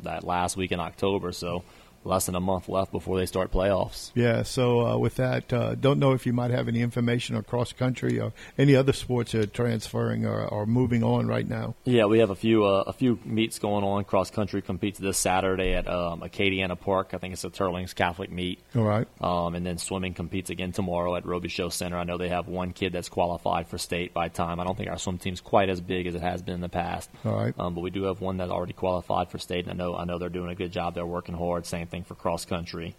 that 0.00 0.24
last 0.24 0.56
week 0.56 0.72
in 0.72 0.80
October, 0.80 1.30
so 1.30 1.62
less 2.04 2.26
than 2.26 2.34
a 2.34 2.40
month 2.40 2.68
left 2.68 2.92
before 2.92 3.18
they 3.18 3.26
start 3.26 3.50
playoffs. 3.52 4.10
Yeah. 4.14 4.42
So 4.42 4.86
uh, 4.86 4.96
with 4.98 5.16
that, 5.16 5.52
uh, 5.52 5.74
don't 5.74 5.98
know 5.98 6.12
if 6.12 6.26
you 6.26 6.32
might 6.32 6.50
have 6.50 6.68
any 6.68 6.80
information 6.80 7.36
on 7.36 7.42
cross 7.42 7.72
country 7.72 8.18
or 8.18 8.32
any 8.56 8.74
other 8.74 8.92
sports 8.92 9.32
that 9.32 9.42
are 9.42 9.46
transferring 9.46 10.26
or, 10.26 10.44
or 10.46 10.66
moving 10.66 11.02
on 11.02 11.26
right 11.26 11.46
now. 11.46 11.74
Yeah, 11.84 12.06
we 12.06 12.20
have 12.20 12.30
a 12.30 12.34
few 12.34 12.64
uh, 12.64 12.84
a 12.86 12.92
few 12.92 13.18
meets 13.24 13.58
going 13.58 13.84
on. 13.84 14.04
Cross 14.04 14.30
country 14.30 14.62
competes 14.62 14.98
this 14.98 15.18
Saturday 15.18 15.74
at 15.74 15.88
um, 15.88 16.20
Acadiana 16.20 16.78
Park. 16.78 17.10
I 17.12 17.18
think 17.18 17.34
it's 17.34 17.44
a 17.44 17.50
Teurlings 17.50 17.94
Catholic 17.94 18.30
meet. 18.30 18.60
All 18.74 18.84
right. 18.84 19.06
Um, 19.20 19.54
and 19.54 19.64
then 19.64 19.78
swimming 19.78 20.14
competes 20.14 20.50
again 20.50 20.72
tomorrow 20.72 21.16
at 21.16 21.24
Robichaux 21.24 21.72
Center. 21.72 21.98
I 21.98 22.04
know 22.04 22.18
they 22.18 22.28
have 22.28 22.48
one 22.48 22.72
kid 22.72 22.92
that's 22.92 23.08
qualified 23.08 23.68
for 23.68 23.78
state 23.78 24.14
by 24.14 24.28
time. 24.28 24.60
I 24.60 24.64
don't 24.64 24.76
think 24.76 24.90
our 24.90 24.98
swim 24.98 25.18
team's 25.18 25.40
quite 25.40 25.68
as 25.68 25.80
big 25.80 26.06
as 26.06 26.14
it 26.14 26.22
has 26.22 26.42
been 26.42 26.54
in 26.54 26.60
the 26.60 26.68
past. 26.68 27.10
All 27.24 27.34
right. 27.34 27.54
Um, 27.58 27.74
but 27.74 27.82
we 27.82 27.90
do 27.90 28.04
have 28.04 28.20
one 28.20 28.38
that 28.38 28.50
already 28.50 28.72
qualified 28.72 29.30
for 29.30 29.38
state, 29.38 29.66
and 29.66 29.72
I 29.72 29.84
know 29.84 29.94
I 29.94 30.04
know 30.04 30.18
they're 30.18 30.28
doing 30.28 30.50
a 30.50 30.54
good 30.54 30.72
job. 30.72 30.94
They're 30.94 31.06
working 31.06 31.34
hard. 31.34 31.66
Same 31.66 31.86
thing 31.90 32.04
for 32.04 32.14
cross 32.14 32.44
country. 32.44 32.94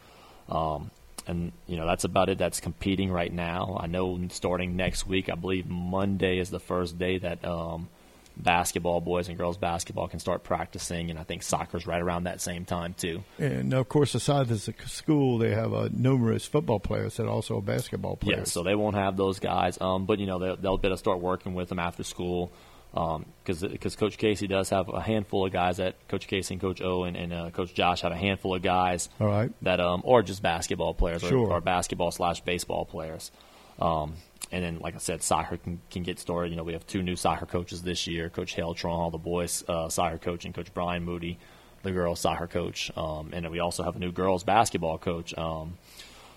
Um, 0.50 0.92
and 1.28 1.52
you 1.68 1.78
know 1.78 1.86
that's 1.86 2.04
about 2.04 2.30
it. 2.30 2.38
That's 2.38 2.60
competing 2.60 3.12
right 3.12 3.32
now. 3.32 3.78
I 3.80 3.88
know 3.88 4.20
starting 4.30 4.76
next 4.76 5.08
week, 5.08 5.30
I 5.30 5.36
believe 5.36 5.68
Monday 5.68 6.40
is 6.40 6.50
the 6.50 6.60
first 6.60 6.98
day 6.98 7.20
that 7.20 7.46
um, 7.46 7.90
basketball, 8.38 9.02
boys 9.02 9.28
and 9.28 9.38
girls 9.38 9.58
basketball, 9.58 10.08
can 10.08 10.20
start 10.20 10.44
practicing, 10.44 11.10
and 11.10 11.20
I 11.20 11.24
think 11.24 11.44
soccer's 11.44 11.86
right 11.86 12.02
around 12.02 12.24
that 12.24 12.42
same 12.42 12.66
time 12.66 12.94
too. 12.94 13.24
And 13.38 13.74
of 13.74 13.88
course, 13.90 14.16
aside 14.16 14.50
as 14.52 14.68
a 14.68 14.74
school, 14.88 15.38
they 15.38 15.52
have 15.52 15.74
uh, 15.74 15.90
numerous 15.92 16.46
football 16.46 16.80
players 16.80 17.18
that 17.18 17.26
are 17.26 17.30
also 17.30 17.62
basketball 17.62 18.16
players. 18.16 18.38
Yeah, 18.40 18.44
so 18.46 18.64
they 18.64 18.76
won't 18.76 18.96
have 18.96 19.18
those 19.18 19.40
guys, 19.40 19.80
um, 19.80 20.06
but 20.06 20.20
you 20.20 20.26
know 20.26 20.40
they'll, 20.40 20.58
they'll 20.58 20.78
be 20.78 20.88
able 20.88 20.96
to 20.96 21.00
start 21.00 21.20
working 21.20 21.54
with 21.54 21.70
them 21.70 21.80
after 21.80 22.04
school 22.04 22.52
because 22.94 23.64
um, 23.64 23.70
because 23.72 23.96
Coach 23.96 24.18
Casey 24.18 24.48
does 24.48 24.70
have 24.70 24.90
a 24.90 25.02
handful 25.02 25.46
of 25.46 25.54
guys 25.54 25.78
that 25.78 25.96
Coach 26.10 26.28
Casey 26.28 26.56
and 26.56 26.62
Coach 26.62 26.82
O 26.82 27.04
and, 27.04 27.34
uh, 27.34 27.50
Coach 27.52 27.74
Josh 27.74 28.02
have 28.02 28.12
a 28.12 28.18
handful 28.18 28.54
of 28.54 28.62
guys. 28.62 29.08
All 29.20 29.28
right. 29.28 29.52
That 29.62 29.80
um 29.80 30.02
or 30.04 30.22
just 30.24 30.42
basketball 30.42 30.94
players 30.94 31.22
sure. 31.22 31.38
or, 31.38 31.58
or 31.58 31.62
basketball 31.62 32.12
slash 32.12 32.42
baseball 32.42 32.86
players. 32.86 33.32
Um, 33.80 34.16
and 34.52 34.64
then, 34.64 34.80
like 34.80 34.96
I 34.96 34.98
said, 34.98 35.24
soccer 35.24 35.58
can, 35.58 35.80
can 35.90 36.04
get 36.04 36.20
started. 36.20 36.50
You 36.50 36.58
know, 36.58 36.64
we 36.64 36.74
have 36.74 36.86
two 36.86 37.02
new 37.02 37.16
soccer 37.16 37.46
coaches 37.46 37.82
this 37.82 38.06
year: 38.08 38.30
Coach 38.30 38.54
Hale 38.54 38.74
Tron, 38.74 39.00
all 39.00 39.12
the 39.12 39.18
boys 39.18 39.64
uh, 39.68 39.88
soccer 39.88 40.18
coach, 40.18 40.44
and 40.44 40.54
Coach 40.54 40.74
Brian 40.74 41.04
Moody, 41.04 41.40
the 41.84 41.92
girls 41.92 42.20
soccer 42.20 42.48
coach. 42.48 42.92
Um, 42.98 43.30
and 43.32 43.46
then 43.46 43.52
we 43.52 43.60
also 43.60 43.84
have 43.84 43.96
a 43.96 44.00
new 44.00 44.12
girls 44.12 44.44
basketball 44.44 44.98
coach. 44.98 45.36
Um, 45.38 45.78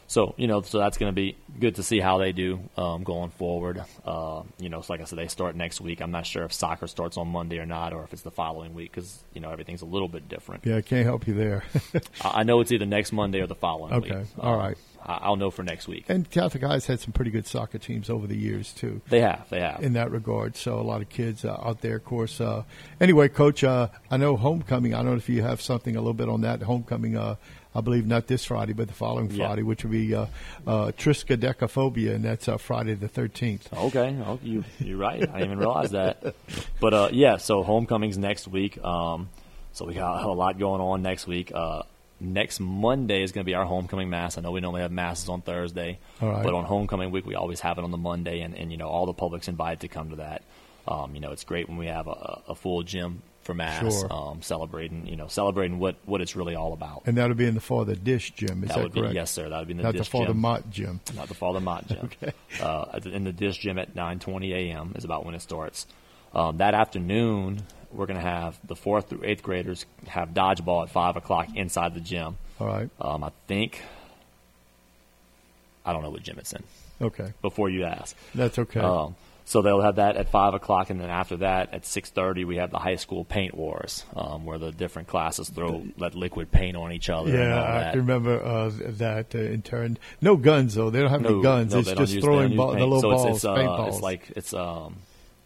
so 0.07 0.35
you 0.37 0.47
know, 0.47 0.63
so 0.63 0.79
that's 0.79 0.99
going 0.99 1.11
to 1.11 1.15
be 1.15 1.37
good 1.59 1.77
to 1.77 1.83
see 1.83 2.01
how 2.01 2.19
they 2.19 2.33
do 2.33 2.61
um, 2.77 3.05
going 3.05 3.31
forward. 3.31 3.85
Uh, 4.05 4.43
you 4.59 4.69
know, 4.69 4.81
so 4.81 4.93
like 4.93 5.01
I 5.01 5.05
said, 5.05 5.19
they 5.19 5.29
start 5.29 5.57
next 5.57 5.81
week. 5.81 6.01
I'm 6.01 6.11
not 6.11 6.27
sure 6.27 6.45
if 6.45 6.53
soccer 6.53 6.87
starts 6.87 7.17
on 7.17 7.29
Monday 7.29 7.59
or 7.59 7.67
not, 7.67 7.93
or 7.93 8.05
if 8.05 8.13
it's 8.13 8.23
the 8.23 8.31
following 8.31 8.75
week 8.75 8.93
because 8.93 9.23
you 9.33 9.41
know 9.41 9.51
everything's 9.51 9.83
a 9.83 9.87
little 9.87 10.09
bit 10.09 10.29
different. 10.29 10.65
Yeah, 10.67 10.77
I 10.77 10.83
can't 10.83 11.05
help 11.05 11.27
you 11.27 11.35
there. 11.35 11.65
I 12.23 12.43
know 12.43 12.61
it's 12.61 12.73
either 12.73 12.87
next 12.87 13.13
Monday 13.13 13.41
or 13.41 13.47
the 13.47 13.55
following 13.55 13.93
okay. 13.95 14.19
week. 14.19 14.27
all 14.39 14.57
right. 14.57 14.77
I'll 15.07 15.37
know 15.37 15.51
for 15.51 15.63
next 15.63 15.87
week. 15.87 16.07
And 16.09 16.29
Catholic 16.31 16.63
High's 16.63 16.87
had 16.87 17.01
some 17.01 17.13
pretty 17.13 17.31
good 17.31 17.47
soccer 17.47 17.79
teams 17.79 18.09
over 18.09 18.27
the 18.27 18.37
years 18.37 18.73
too. 18.73 19.03
They 19.11 19.21
have, 19.21 19.49
they 19.51 19.61
have. 19.61 19.83
In 19.83 19.93
that 19.95 20.11
regard, 20.11 20.57
so 20.57 20.79
a 20.79 20.83
lot 20.83 21.03
of 21.03 21.11
kids 21.11 21.45
uh, 21.45 21.59
out 21.63 21.83
there. 21.83 21.97
Of 21.97 22.05
course. 22.05 22.41
Uh, 22.41 22.65
anyway, 23.01 23.29
Coach, 23.29 23.63
uh, 23.65 23.89
I 24.11 24.17
know 24.17 24.37
homecoming. 24.37 24.95
I 24.95 24.99
don't 24.99 25.07
know 25.07 25.17
if 25.17 25.29
you 25.29 25.43
have 25.43 25.61
something 25.61 25.95
a 25.95 26.01
little 26.01 26.15
bit 26.15 26.29
on 26.29 26.41
that 26.43 26.63
homecoming. 26.63 27.19
I 27.75 27.81
believe 27.81 28.07
not 28.07 28.29
this 28.29 28.45
Friday, 28.45 28.73
but 28.73 28.89
the 28.89 28.95
following 28.95 29.31
Yeah. 29.31 29.47
Friday, 29.47 29.63
which 29.63 29.83
will 29.83 29.91
be 29.91 30.15
uh, 30.15 30.27
uh, 30.67 30.93
triskaidekaphobia, 30.97 32.15
and 32.15 32.25
that's 32.25 32.49
uh, 32.49 32.57
Friday 32.57 32.95
the 32.95 33.09
thirteenth. 33.09 33.73
Okay, 33.73 34.17
oh, 34.25 34.39
you 34.43 34.65
you're 34.79 34.99
right. 34.99 35.21
I 35.21 35.27
didn't 35.27 35.43
even 35.43 35.59
realize 35.59 35.91
that. 35.91 36.35
But 36.81 36.95
uh, 36.95 37.09
yeah, 37.13 37.39
so 37.39 37.63
homecoming's 37.63 38.19
next 38.19 38.47
week. 38.47 38.83
Um, 38.85 39.29
so 39.73 39.87
we 39.87 39.95
got 39.95 40.23
a 40.25 40.33
lot 40.33 40.59
going 40.59 40.81
on 40.81 41.03
next 41.03 41.27
week. 41.27 41.51
Uh, 41.53 41.83
next 42.21 42.61
Monday 42.61 43.23
is 43.23 43.33
going 43.33 43.45
to 43.45 43.49
be 43.49 43.55
our 43.55 43.65
homecoming 43.65 44.09
mass. 44.09 44.39
I 44.39 44.41
know 44.41 44.53
we 44.53 44.61
normally 44.61 44.83
have 44.83 44.93
masses 44.93 45.29
on 45.29 45.43
Thursday, 45.43 45.99
right. 46.21 46.45
but 46.45 46.55
on 46.55 46.65
homecoming 46.65 47.11
week 47.11 47.27
we 47.27 47.35
always 47.35 47.61
have 47.61 47.79
it 47.79 47.85
on 47.85 47.91
the 47.91 47.99
Monday, 47.99 48.41
and, 48.41 48.57
and 48.57 48.71
you 48.71 48.77
know 48.77 48.89
all 48.89 49.07
the 49.07 49.15
public's 49.15 49.49
invited 49.49 49.81
to 49.81 49.89
come 49.89 50.11
to 50.11 50.17
that. 50.17 50.43
Um, 50.87 51.15
you 51.15 51.21
know 51.21 51.33
it's 51.33 51.45
great 51.45 51.69
when 51.69 51.79
we 51.79 51.87
have 51.87 52.07
a, 52.07 52.43
a 52.49 52.55
full 52.55 52.83
gym 52.83 53.23
for 53.45 53.55
mass, 53.55 54.01
Sure. 54.01 54.13
um, 54.13 54.43
celebrating 54.43 55.07
you 55.07 55.17
know 55.17 55.29
celebrating 55.29 55.79
what, 55.79 55.97
what 56.07 56.21
it's 56.21 56.35
really 56.35 56.55
all 56.55 56.73
about. 56.73 57.03
And 57.07 57.17
that'll 57.17 57.37
be 57.37 57.47
in 57.47 57.55
the 57.55 57.61
Father 57.61 57.95
Dish 57.95 58.33
Gym. 58.33 58.63
Is 58.65 58.69
that 58.69 58.77
that, 58.77 58.83
would 58.85 58.93
correct? 58.95 59.11
be 59.11 59.15
yes, 59.15 59.31
sir. 59.31 59.49
That 59.49 59.59
would 59.59 59.69
be 59.69 59.73
in 59.73 59.77
the 59.79 59.83
Not 59.85 59.93
the 59.93 59.99
dish 59.99 60.09
Father 60.09 60.27
gym. 60.29 60.39
Mott 60.39 60.71
Gym. 60.71 61.01
Not 61.15 61.29
the 61.29 61.35
Father 61.35 61.61
Mott 61.61 61.87
Gym. 61.87 62.11
uh, 62.61 62.87
at 62.95 63.03
the- 63.05 63.11
in 63.13 63.25
the 63.25 63.33
Dish 63.33 63.59
Gym 63.59 63.79
at 63.79 63.95
9:20 63.95 64.53
a.m. 64.53 64.93
is 64.97 65.05
about 65.05 65.25
when 65.25 65.35
it 65.35 65.43
starts. 65.43 65.87
Um, 66.35 66.57
that 66.57 66.75
afternoon, 66.75 67.63
we're 67.93 68.07
going 68.07 68.17
to 68.19 68.27
have 68.29 68.59
the 68.67 68.75
fourth 68.75 69.09
through 69.09 69.21
eighth 69.25 69.43
graders 69.43 69.87
have 70.09 70.31
dodgeball 70.31 70.83
at 70.83 70.91
five 70.91 71.17
o'clock 71.17 71.47
inside 71.55 71.95
the 71.95 72.01
gym. 72.01 72.39
All 72.59 72.67
right. 72.67 72.91
Um, 73.01 73.23
I 73.23 73.31
think 73.47 73.83
I 75.85 75.93
don't 75.93 76.03
know 76.03 76.11
what 76.11 76.23
gym 76.23 76.39
it's 76.39 76.53
in. 76.53 76.63
Okay. 77.01 77.33
Before 77.43 77.69
you 77.69 77.85
ask, 77.85 78.17
That's 78.35 78.59
okay. 78.59 78.81
So 79.47 79.61
they'll 79.63 79.83
have 79.83 79.97
that 79.97 80.17
at 80.17 80.31
five 80.31 80.55
o'clock, 80.55 80.91
and 80.91 81.01
then 81.01 81.11
after 81.11 81.37
that, 81.39 81.75
at 81.75 81.85
six 81.85 82.11
thirty, 82.11 82.45
we 82.45 82.57
have 82.57 82.71
the 82.71 82.79
high 82.79 82.97
school 82.97 83.25
paint 83.25 83.55
wars, 83.55 84.05
um, 84.17 84.45
where 84.47 84.57
the 84.59 84.73
different 84.73 85.09
classes 85.09 85.49
throw 85.51 85.85
that 85.99 86.15
liquid 86.15 86.51
paint 86.51 86.77
on 86.77 86.93
each 86.93 87.11
other. 87.11 87.31
and 87.31 87.39
yeah, 87.39 87.59
all 87.61 87.65
I 87.67 87.79
that. 87.81 87.91
can 87.93 88.01
remember 88.01 88.43
uh, 88.43 88.71
that 88.99 89.35
uh, 89.35 89.39
in 89.39 89.63
turn. 89.63 89.99
No 90.21 90.37
guns 90.37 90.75
though. 90.75 90.91
They 90.91 91.01
don't 91.01 91.11
have 91.11 91.21
No 91.21 91.29
any 91.35 91.43
guns. 91.43 91.73
no, 91.75 91.81
it's 91.81 91.93
just 91.93 92.15
use- 92.15 92.25
throwing 92.25 92.57
ball, 92.57 92.73
the 92.73 92.79
little 92.87 93.01
so 93.01 93.11
balls, 93.11 93.27
It's, 93.27 93.37
it's, 93.37 93.45
uh, 93.45 93.55
paintballs. 93.55 93.89
it's 93.89 94.01
like 94.01 94.31
it's 94.37 94.55
um, 94.55 94.97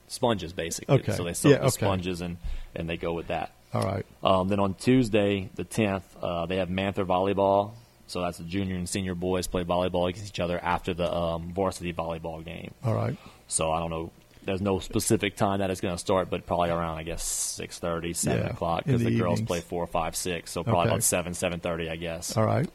sponges 0.07 0.53
basically. 0.53 1.01
Okay. 1.01 1.13
So 1.13 1.25
they 1.25 1.33
soak 1.35 1.51
Yeah, 1.53 1.59
the 1.59 1.65
okay. 1.65 1.71
sponges 1.71 2.21
and, 2.21 2.37
and 2.75 2.89
they 2.89 2.97
go 2.97 3.13
with 3.15 3.29
that. 3.29 3.53
All 3.75 3.83
right. 3.83 4.07
Um, 4.25 4.49
then 4.49 4.61
on 4.61 4.75
Tuesday, 4.75 5.51
the 5.57 5.65
tenth, 5.65 6.05
uh, 6.23 6.47
they 6.47 6.57
have 6.57 6.71
Manther 6.71 7.05
volleyball. 7.05 7.73
So 8.07 8.23
that's 8.23 8.39
the 8.39 8.45
junior 8.45 8.77
and 8.77 8.89
senior 8.89 9.15
boys 9.15 9.47
play 9.49 9.65
volleyball 9.65 10.09
against 10.09 10.29
each 10.31 10.41
other 10.41 10.59
after 10.59 10.95
the 10.95 11.13
um, 11.15 11.53
varsity 11.53 11.93
volleyball 11.93 12.43
game. 12.43 12.73
All 12.83 12.95
right. 12.95 13.17
So 13.49 13.71
I 13.73 13.81
don't 13.81 13.91
know. 13.91 14.13
There's 14.45 14.63
no 14.63 14.79
specific 14.79 15.37
time 15.37 15.59
that 15.59 15.71
it's 15.71 15.81
going 15.83 15.95
to 15.95 15.99
start, 15.99 16.31
but 16.31 16.47
probably 16.47 16.71
around 16.71 16.97
I 16.99 17.03
guess 17.03 17.23
six 17.25 17.79
thirty, 17.79 18.15
seven 18.15 18.47
Yeah, 18.47 18.53
o'clock 18.53 18.85
because 18.85 19.03
the 19.03 19.11
the, 19.11 19.19
girls 19.19 19.41
play 19.43 19.61
four, 19.61 19.87
five, 19.87 20.17
six. 20.17 20.53
So 20.53 20.63
probably 20.65 20.81
Okay. 20.83 20.89
about 20.91 21.03
seven, 21.03 21.35
seven 21.35 21.61
thirty, 21.61 21.91
I 21.91 21.97
guess. 21.97 22.37
All 22.37 22.45
right. 22.47 22.69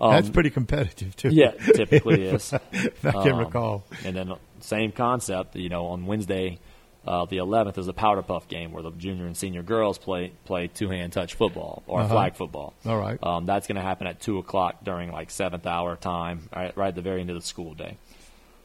Um, 0.00 0.12
That's 0.12 0.30
pretty 0.30 0.50
competitive 0.50 1.16
too. 1.16 1.30
Yeah, 1.30 1.50
typically 1.74 2.22
is. 2.28 2.52
if 2.72 3.04
I 3.04 3.10
can 3.10 3.32
Um, 3.32 3.38
recall. 3.38 3.84
And 4.04 4.14
then 4.14 4.32
same 4.60 4.92
concept, 4.92 5.56
you 5.56 5.68
know, 5.68 5.86
on 5.86 6.06
Wednesday, 6.06 6.60
uh, 7.04 7.24
the 7.24 7.38
11th 7.38 7.78
is 7.78 7.88
a 7.88 7.92
powder 7.92 8.22
puff 8.22 8.46
game 8.46 8.70
where 8.70 8.82
the 8.84 8.92
junior 8.92 9.26
and 9.26 9.36
senior 9.36 9.62
girls 9.62 9.98
play 9.98 10.30
play 10.44 10.68
two 10.68 10.88
hand 10.88 11.12
touch 11.12 11.34
football 11.34 11.82
or 11.88 12.00
Uh-huh. 12.02 12.14
flag 12.14 12.34
football. 12.36 12.74
All 12.86 12.96
right. 12.98 13.18
Um, 13.24 13.44
that's 13.44 13.66
going 13.66 13.74
to 13.76 13.82
happen 13.82 14.06
at 14.06 14.20
two 14.20 14.38
o'clock 14.38 14.84
during 14.84 15.10
like 15.10 15.30
seventh 15.30 15.66
hour 15.66 15.96
time, 15.96 16.48
right, 16.54 16.76
right 16.76 16.88
at 16.88 16.94
the 16.94 17.02
very 17.02 17.20
end 17.22 17.30
of 17.30 17.36
the 17.36 17.42
school 17.42 17.74
day. 17.74 17.96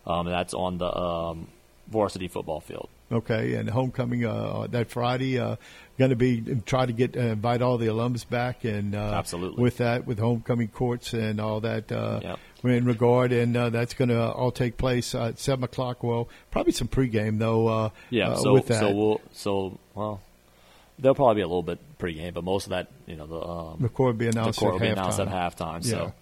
Um, 0.06 0.28
that's 0.28 0.54
on 0.54 0.78
the 0.78 0.94
um, 0.94 1.48
varsity 1.88 2.28
football 2.28 2.60
field. 2.60 2.90
Okay, 3.12 3.54
and 3.54 3.70
homecoming 3.70 4.26
uh, 4.26 4.68
that 4.72 4.90
Friday 4.90 5.38
uh, 5.38 5.56
going 6.00 6.10
to 6.10 6.16
be 6.16 6.42
try 6.66 6.86
to 6.86 6.92
get 6.94 7.16
uh, 7.16 7.20
invite 7.20 7.62
all 7.62 7.78
the 7.78 7.86
alums 7.88 8.28
back 8.28 8.64
and 8.64 8.96
uh, 8.96 8.98
Absolutely. 9.14 9.62
with 9.62 9.78
that 9.78 10.08
with 10.08 10.18
homecoming 10.18 10.70
courts 10.70 11.14
and 11.14 11.40
all 11.40 11.60
that 11.62 11.92
uh, 11.92 12.20
Yep. 12.24 12.40
in 12.64 12.86
regard 12.86 13.32
and 13.32 13.56
uh, 13.56 13.70
that's 13.70 13.94
going 13.94 14.10
to 14.10 14.20
all 14.32 14.52
take 14.52 14.78
place 14.78 15.14
uh, 15.14 15.26
at 15.28 15.40
seven 15.40 15.64
o'clock. 15.64 16.02
Well, 16.04 16.28
probably 16.50 16.72
some 16.74 16.88
pregame 16.88 17.38
though. 17.38 17.68
Uh, 17.68 17.90
Yeah. 18.10 18.30
uh, 18.32 18.36
so 18.38 18.54
with 18.54 18.68
that. 18.68 18.80
so 18.80 18.92
we'll 18.92 19.22
so 19.32 19.80
well. 19.94 20.22
There'll 20.98 21.16
probably 21.16 21.36
be 21.36 21.42
a 21.42 21.48
little 21.48 21.64
bit 21.64 21.80
pregame, 22.00 22.34
but 22.34 22.44
most 22.44 22.66
of 22.66 22.70
that, 22.72 22.88
you 23.06 23.16
know, 23.16 23.28
the 23.28 23.42
um, 23.42 23.78
the 23.80 23.90
court 23.90 24.14
will 24.14 24.20
be 24.20 24.26
the 24.26 24.32
announced 24.40 24.60
court 24.60 24.70
at 24.70 24.74
will 24.74 24.88
be 24.88 24.92
announced 24.92 25.20
halftime. 25.20 25.32
at 25.32 25.58
halftime. 25.58 25.86
Yeah. 25.86 25.92
So 25.92 26.14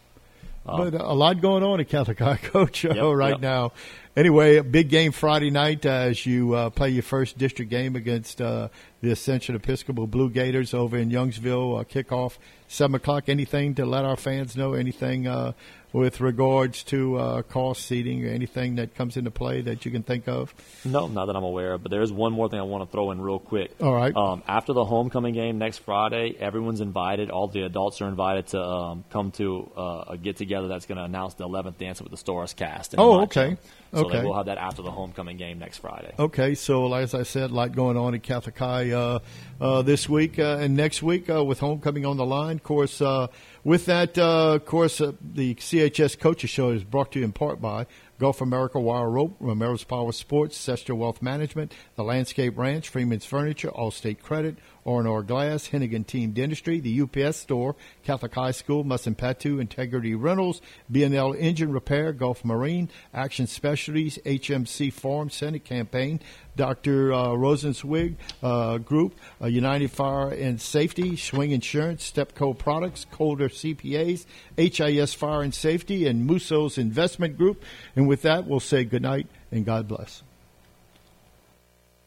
but 0.66 0.94
uh, 0.94 1.00
a 1.02 1.16
lot 1.16 1.42
going 1.42 1.64
on 1.64 1.80
at 1.80 1.90
Catholic 1.90 2.20
High 2.20 2.38
Coach 2.42 2.84
Yep, 2.84 2.96
right 2.98 3.32
yep. 3.32 3.40
now. 3.42 3.72
Anyway, 4.16 4.58
a 4.58 4.64
big 4.64 4.90
game 4.90 5.14
Friday 5.14 5.50
night 5.52 5.86
uh, 5.86 5.90
as 5.90 6.26
you 6.26 6.54
uh, 6.54 6.70
play 6.70 6.90
your 6.90 7.04
first 7.04 7.38
district 7.38 7.72
game 7.72 7.96
against 7.96 8.42
uh, 8.42 8.68
the 9.02 9.12
Ascension 9.12 9.56
Episcopal 9.56 10.06
Blue 10.06 10.30
Gators 10.30 10.74
over 10.74 10.98
in 10.98 11.10
Youngsville. 11.10 11.80
Uh, 11.80 11.84
kickoff 11.86 12.38
seven 12.68 12.96
o'clock. 12.96 13.30
Anything 13.30 13.74
to 13.76 13.86
let 13.86 14.04
our 14.04 14.18
fans 14.18 14.58
know? 14.58 14.74
Anything 14.74 15.28
uh, 15.28 15.54
with 15.94 16.22
regards 16.22 16.84
to 16.84 17.18
uh, 17.18 17.42
cost 17.44 17.86
seating 17.86 18.26
or 18.26 18.30
anything 18.30 18.76
that 18.76 18.96
comes 18.96 19.18
into 19.18 19.32
play 19.32 19.62
that 19.62 19.86
you 19.86 19.92
can 19.92 20.04
think 20.04 20.28
of? 20.28 20.54
No, 20.86 21.08
not 21.08 21.26
that 21.26 21.36
I'm 21.36 21.44
aware 21.44 21.74
of. 21.74 21.84
But 21.84 21.92
there 21.92 22.02
is 22.02 22.12
one 22.12 22.34
more 22.34 22.50
thing 22.50 22.60
I 22.60 22.64
want 22.64 22.88
to 22.88 22.92
throw 22.92 23.12
in 23.12 23.22
real 23.22 23.40
quick. 23.40 23.72
All 23.82 23.94
right. 23.94 24.16
Um, 24.16 24.44
after 24.48 24.74
the 24.74 24.86
homecoming 24.86 25.34
game 25.34 25.58
next 25.58 25.80
Friday, 25.80 26.36
everyone's 26.40 26.82
invited. 26.82 27.30
All 27.30 27.48
the 27.48 27.64
adults 27.64 28.02
are 28.02 28.08
invited 28.08 28.48
to 28.48 28.62
um, 28.62 29.04
come 29.10 29.32
to 29.32 29.72
uh, 29.76 30.04
a 30.10 30.18
get 30.18 30.38
together 30.38 30.68
that's 30.68 30.86
going 30.86 30.98
to 30.98 31.04
announce 31.04 31.34
the 31.36 31.48
11th 31.48 31.78
Dancing 31.78 32.04
with 32.06 32.12
the 32.12 32.18
Stars 32.18 32.54
cast. 32.54 32.96
Oh, 32.98 33.22
okay. 33.24 33.58
So 33.94 34.06
Okay. 34.06 34.24
will 34.24 34.34
have 34.34 34.46
that 34.46 34.58
after 34.58 34.82
the 34.82 34.92
homecoming 34.92 35.36
game 35.36 35.60
next 35.60 35.80
Friday. 35.80 36.14
Okay, 36.18 36.56
so 36.56 36.94
as 36.94 37.14
I 37.14 37.24
said, 37.24 37.52
a 37.52 37.54
lot 37.54 37.76
going 37.76 37.98
on 37.98 38.16
at 38.16 38.24
Catholic 38.24 38.58
High 38.58 38.92
uh, 38.92 39.20
uh, 39.60 39.82
this 39.82 40.08
week 40.08 40.40
uh, 40.40 40.60
and 40.62 40.78
next 40.78 41.04
week 41.04 41.30
uh, 41.30 41.44
with 41.44 41.60
homecoming 41.60 42.06
on 42.06 42.16
the 42.16 42.26
line. 42.26 42.56
Of 42.56 42.64
course, 42.64 43.02
uh, 43.02 43.28
with 43.64 43.86
that, 43.86 44.18
uh, 44.18 44.54
of 44.56 44.66
course, 44.66 45.02
uh, 45.02 45.14
the 45.22 45.56
CHS 45.56 46.20
Coaches 46.20 46.50
Show 46.50 46.72
is 46.72 46.84
brought 46.84 47.12
to 47.14 47.20
you 47.20 47.26
in 47.26 47.32
part 47.32 47.62
by 47.62 47.86
Gulf 48.22 48.40
America 48.40 48.80
Wire 48.80 49.10
Rope, 49.10 49.36
Romero's 49.40 49.84
Power 49.84 50.12
Sports, 50.12 50.56
Sester 50.56 50.96
Wealth 50.96 51.24
Management, 51.24 51.74
The 51.96 52.04
Landscape 52.04 52.56
Ranch, 52.56 52.88
Freeman's 52.88 53.26
Furniture, 53.26 53.72
Allstate 53.72 54.22
Credit, 54.22 54.58
R&R 54.86 55.24
Glass, 55.24 55.70
Hennigan 55.70 56.06
Team 56.06 56.32
Dentistry, 56.32 56.80
the 56.80 57.02
UPS 57.02 57.38
Store, 57.38 57.76
Catholic 58.04 58.36
High 58.36 58.52
School, 58.52 58.84
Patout, 58.84 59.60
Integrity 59.60 60.14
Rentals, 60.14 60.62
B&L 60.92 61.34
Engine 61.34 61.72
Repair, 61.72 62.14
Gulf 62.14 62.46
Marine, 62.46 62.90
Action 63.12 63.48
Specialties, 63.48 64.20
HMC 64.24 64.94
Farm 64.94 65.32
Senate 65.32 65.64
Campaign, 65.64 66.20
Dr. 66.56 67.14
Uh, 67.14 67.28
Rosenzweig 67.30 68.16
uh, 68.44 68.78
Group, 68.80 69.16
uh, 69.42 69.48
United 69.48 69.92
Fire 69.92 70.30
and 70.30 70.60
Safety, 70.60 71.16
Swing 71.16 71.52
Insurance, 71.52 72.12
Stepco 72.12 72.58
Products, 72.58 73.06
Kolder 73.12 73.50
CPAs, 73.50 74.26
HIS 74.58 75.14
Fire 75.14 75.42
and 75.42 75.54
Safety, 75.54 76.08
and 76.08 76.28
Musso's 76.28 76.78
Investment 76.78 77.38
Group. 77.38 77.64
And 77.96 78.08
with 78.12 78.24
that, 78.24 78.46
we'll 78.46 78.60
say 78.60 78.84
good 78.84 79.02
night 79.02 79.26
and 79.54 79.64
God 79.64 79.88
bless 79.88 80.22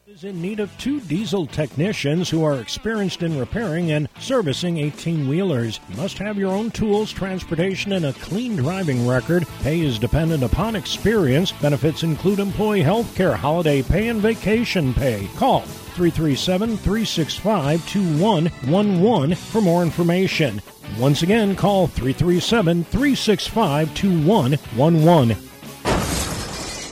is 0.07 0.23
in 0.23 0.39
need 0.39 0.59
of 0.59 0.77
two 0.77 0.99
diesel 1.01 1.47
technicians 1.47 2.29
who 2.29 2.43
are 2.43 2.61
experienced 2.61 3.23
in 3.23 3.39
repairing 3.39 3.91
and 3.91 4.07
servicing 4.19 4.77
18 4.77 5.27
wheelers. 5.27 5.79
You 5.89 5.97
must 5.97 6.19
have 6.19 6.37
your 6.37 6.51
own 6.51 6.69
tools, 6.69 7.11
transportation, 7.11 7.91
and 7.91 8.05
a 8.05 8.13
clean 8.13 8.55
driving 8.55 9.07
record. 9.07 9.47
Pay 9.63 9.81
is 9.81 9.97
dependent 9.97 10.43
upon 10.43 10.75
experience. 10.75 11.51
Benefits 11.53 12.03
include 12.03 12.37
employee 12.37 12.83
health 12.83 13.15
care, 13.15 13.35
holiday 13.35 13.81
pay, 13.81 14.09
and 14.09 14.21
vacation 14.21 14.93
pay. 14.93 15.27
Call 15.37 15.61
337 15.61 16.77
365 16.77 17.89
2111 17.89 19.35
for 19.35 19.59
more 19.59 19.81
information. 19.81 20.61
Once 20.99 21.23
again, 21.23 21.55
call 21.55 21.87
337 21.87 22.83
365 22.83 23.95
2111. 23.95 25.54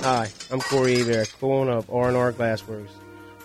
Hi, 0.03 0.29
I'm 0.51 0.59
Corey 0.59 0.95
Aver, 0.95 1.23
co-owner 1.39 1.71
of 1.71 1.89
R&R 1.89 2.33
Glassworks. 2.33 2.89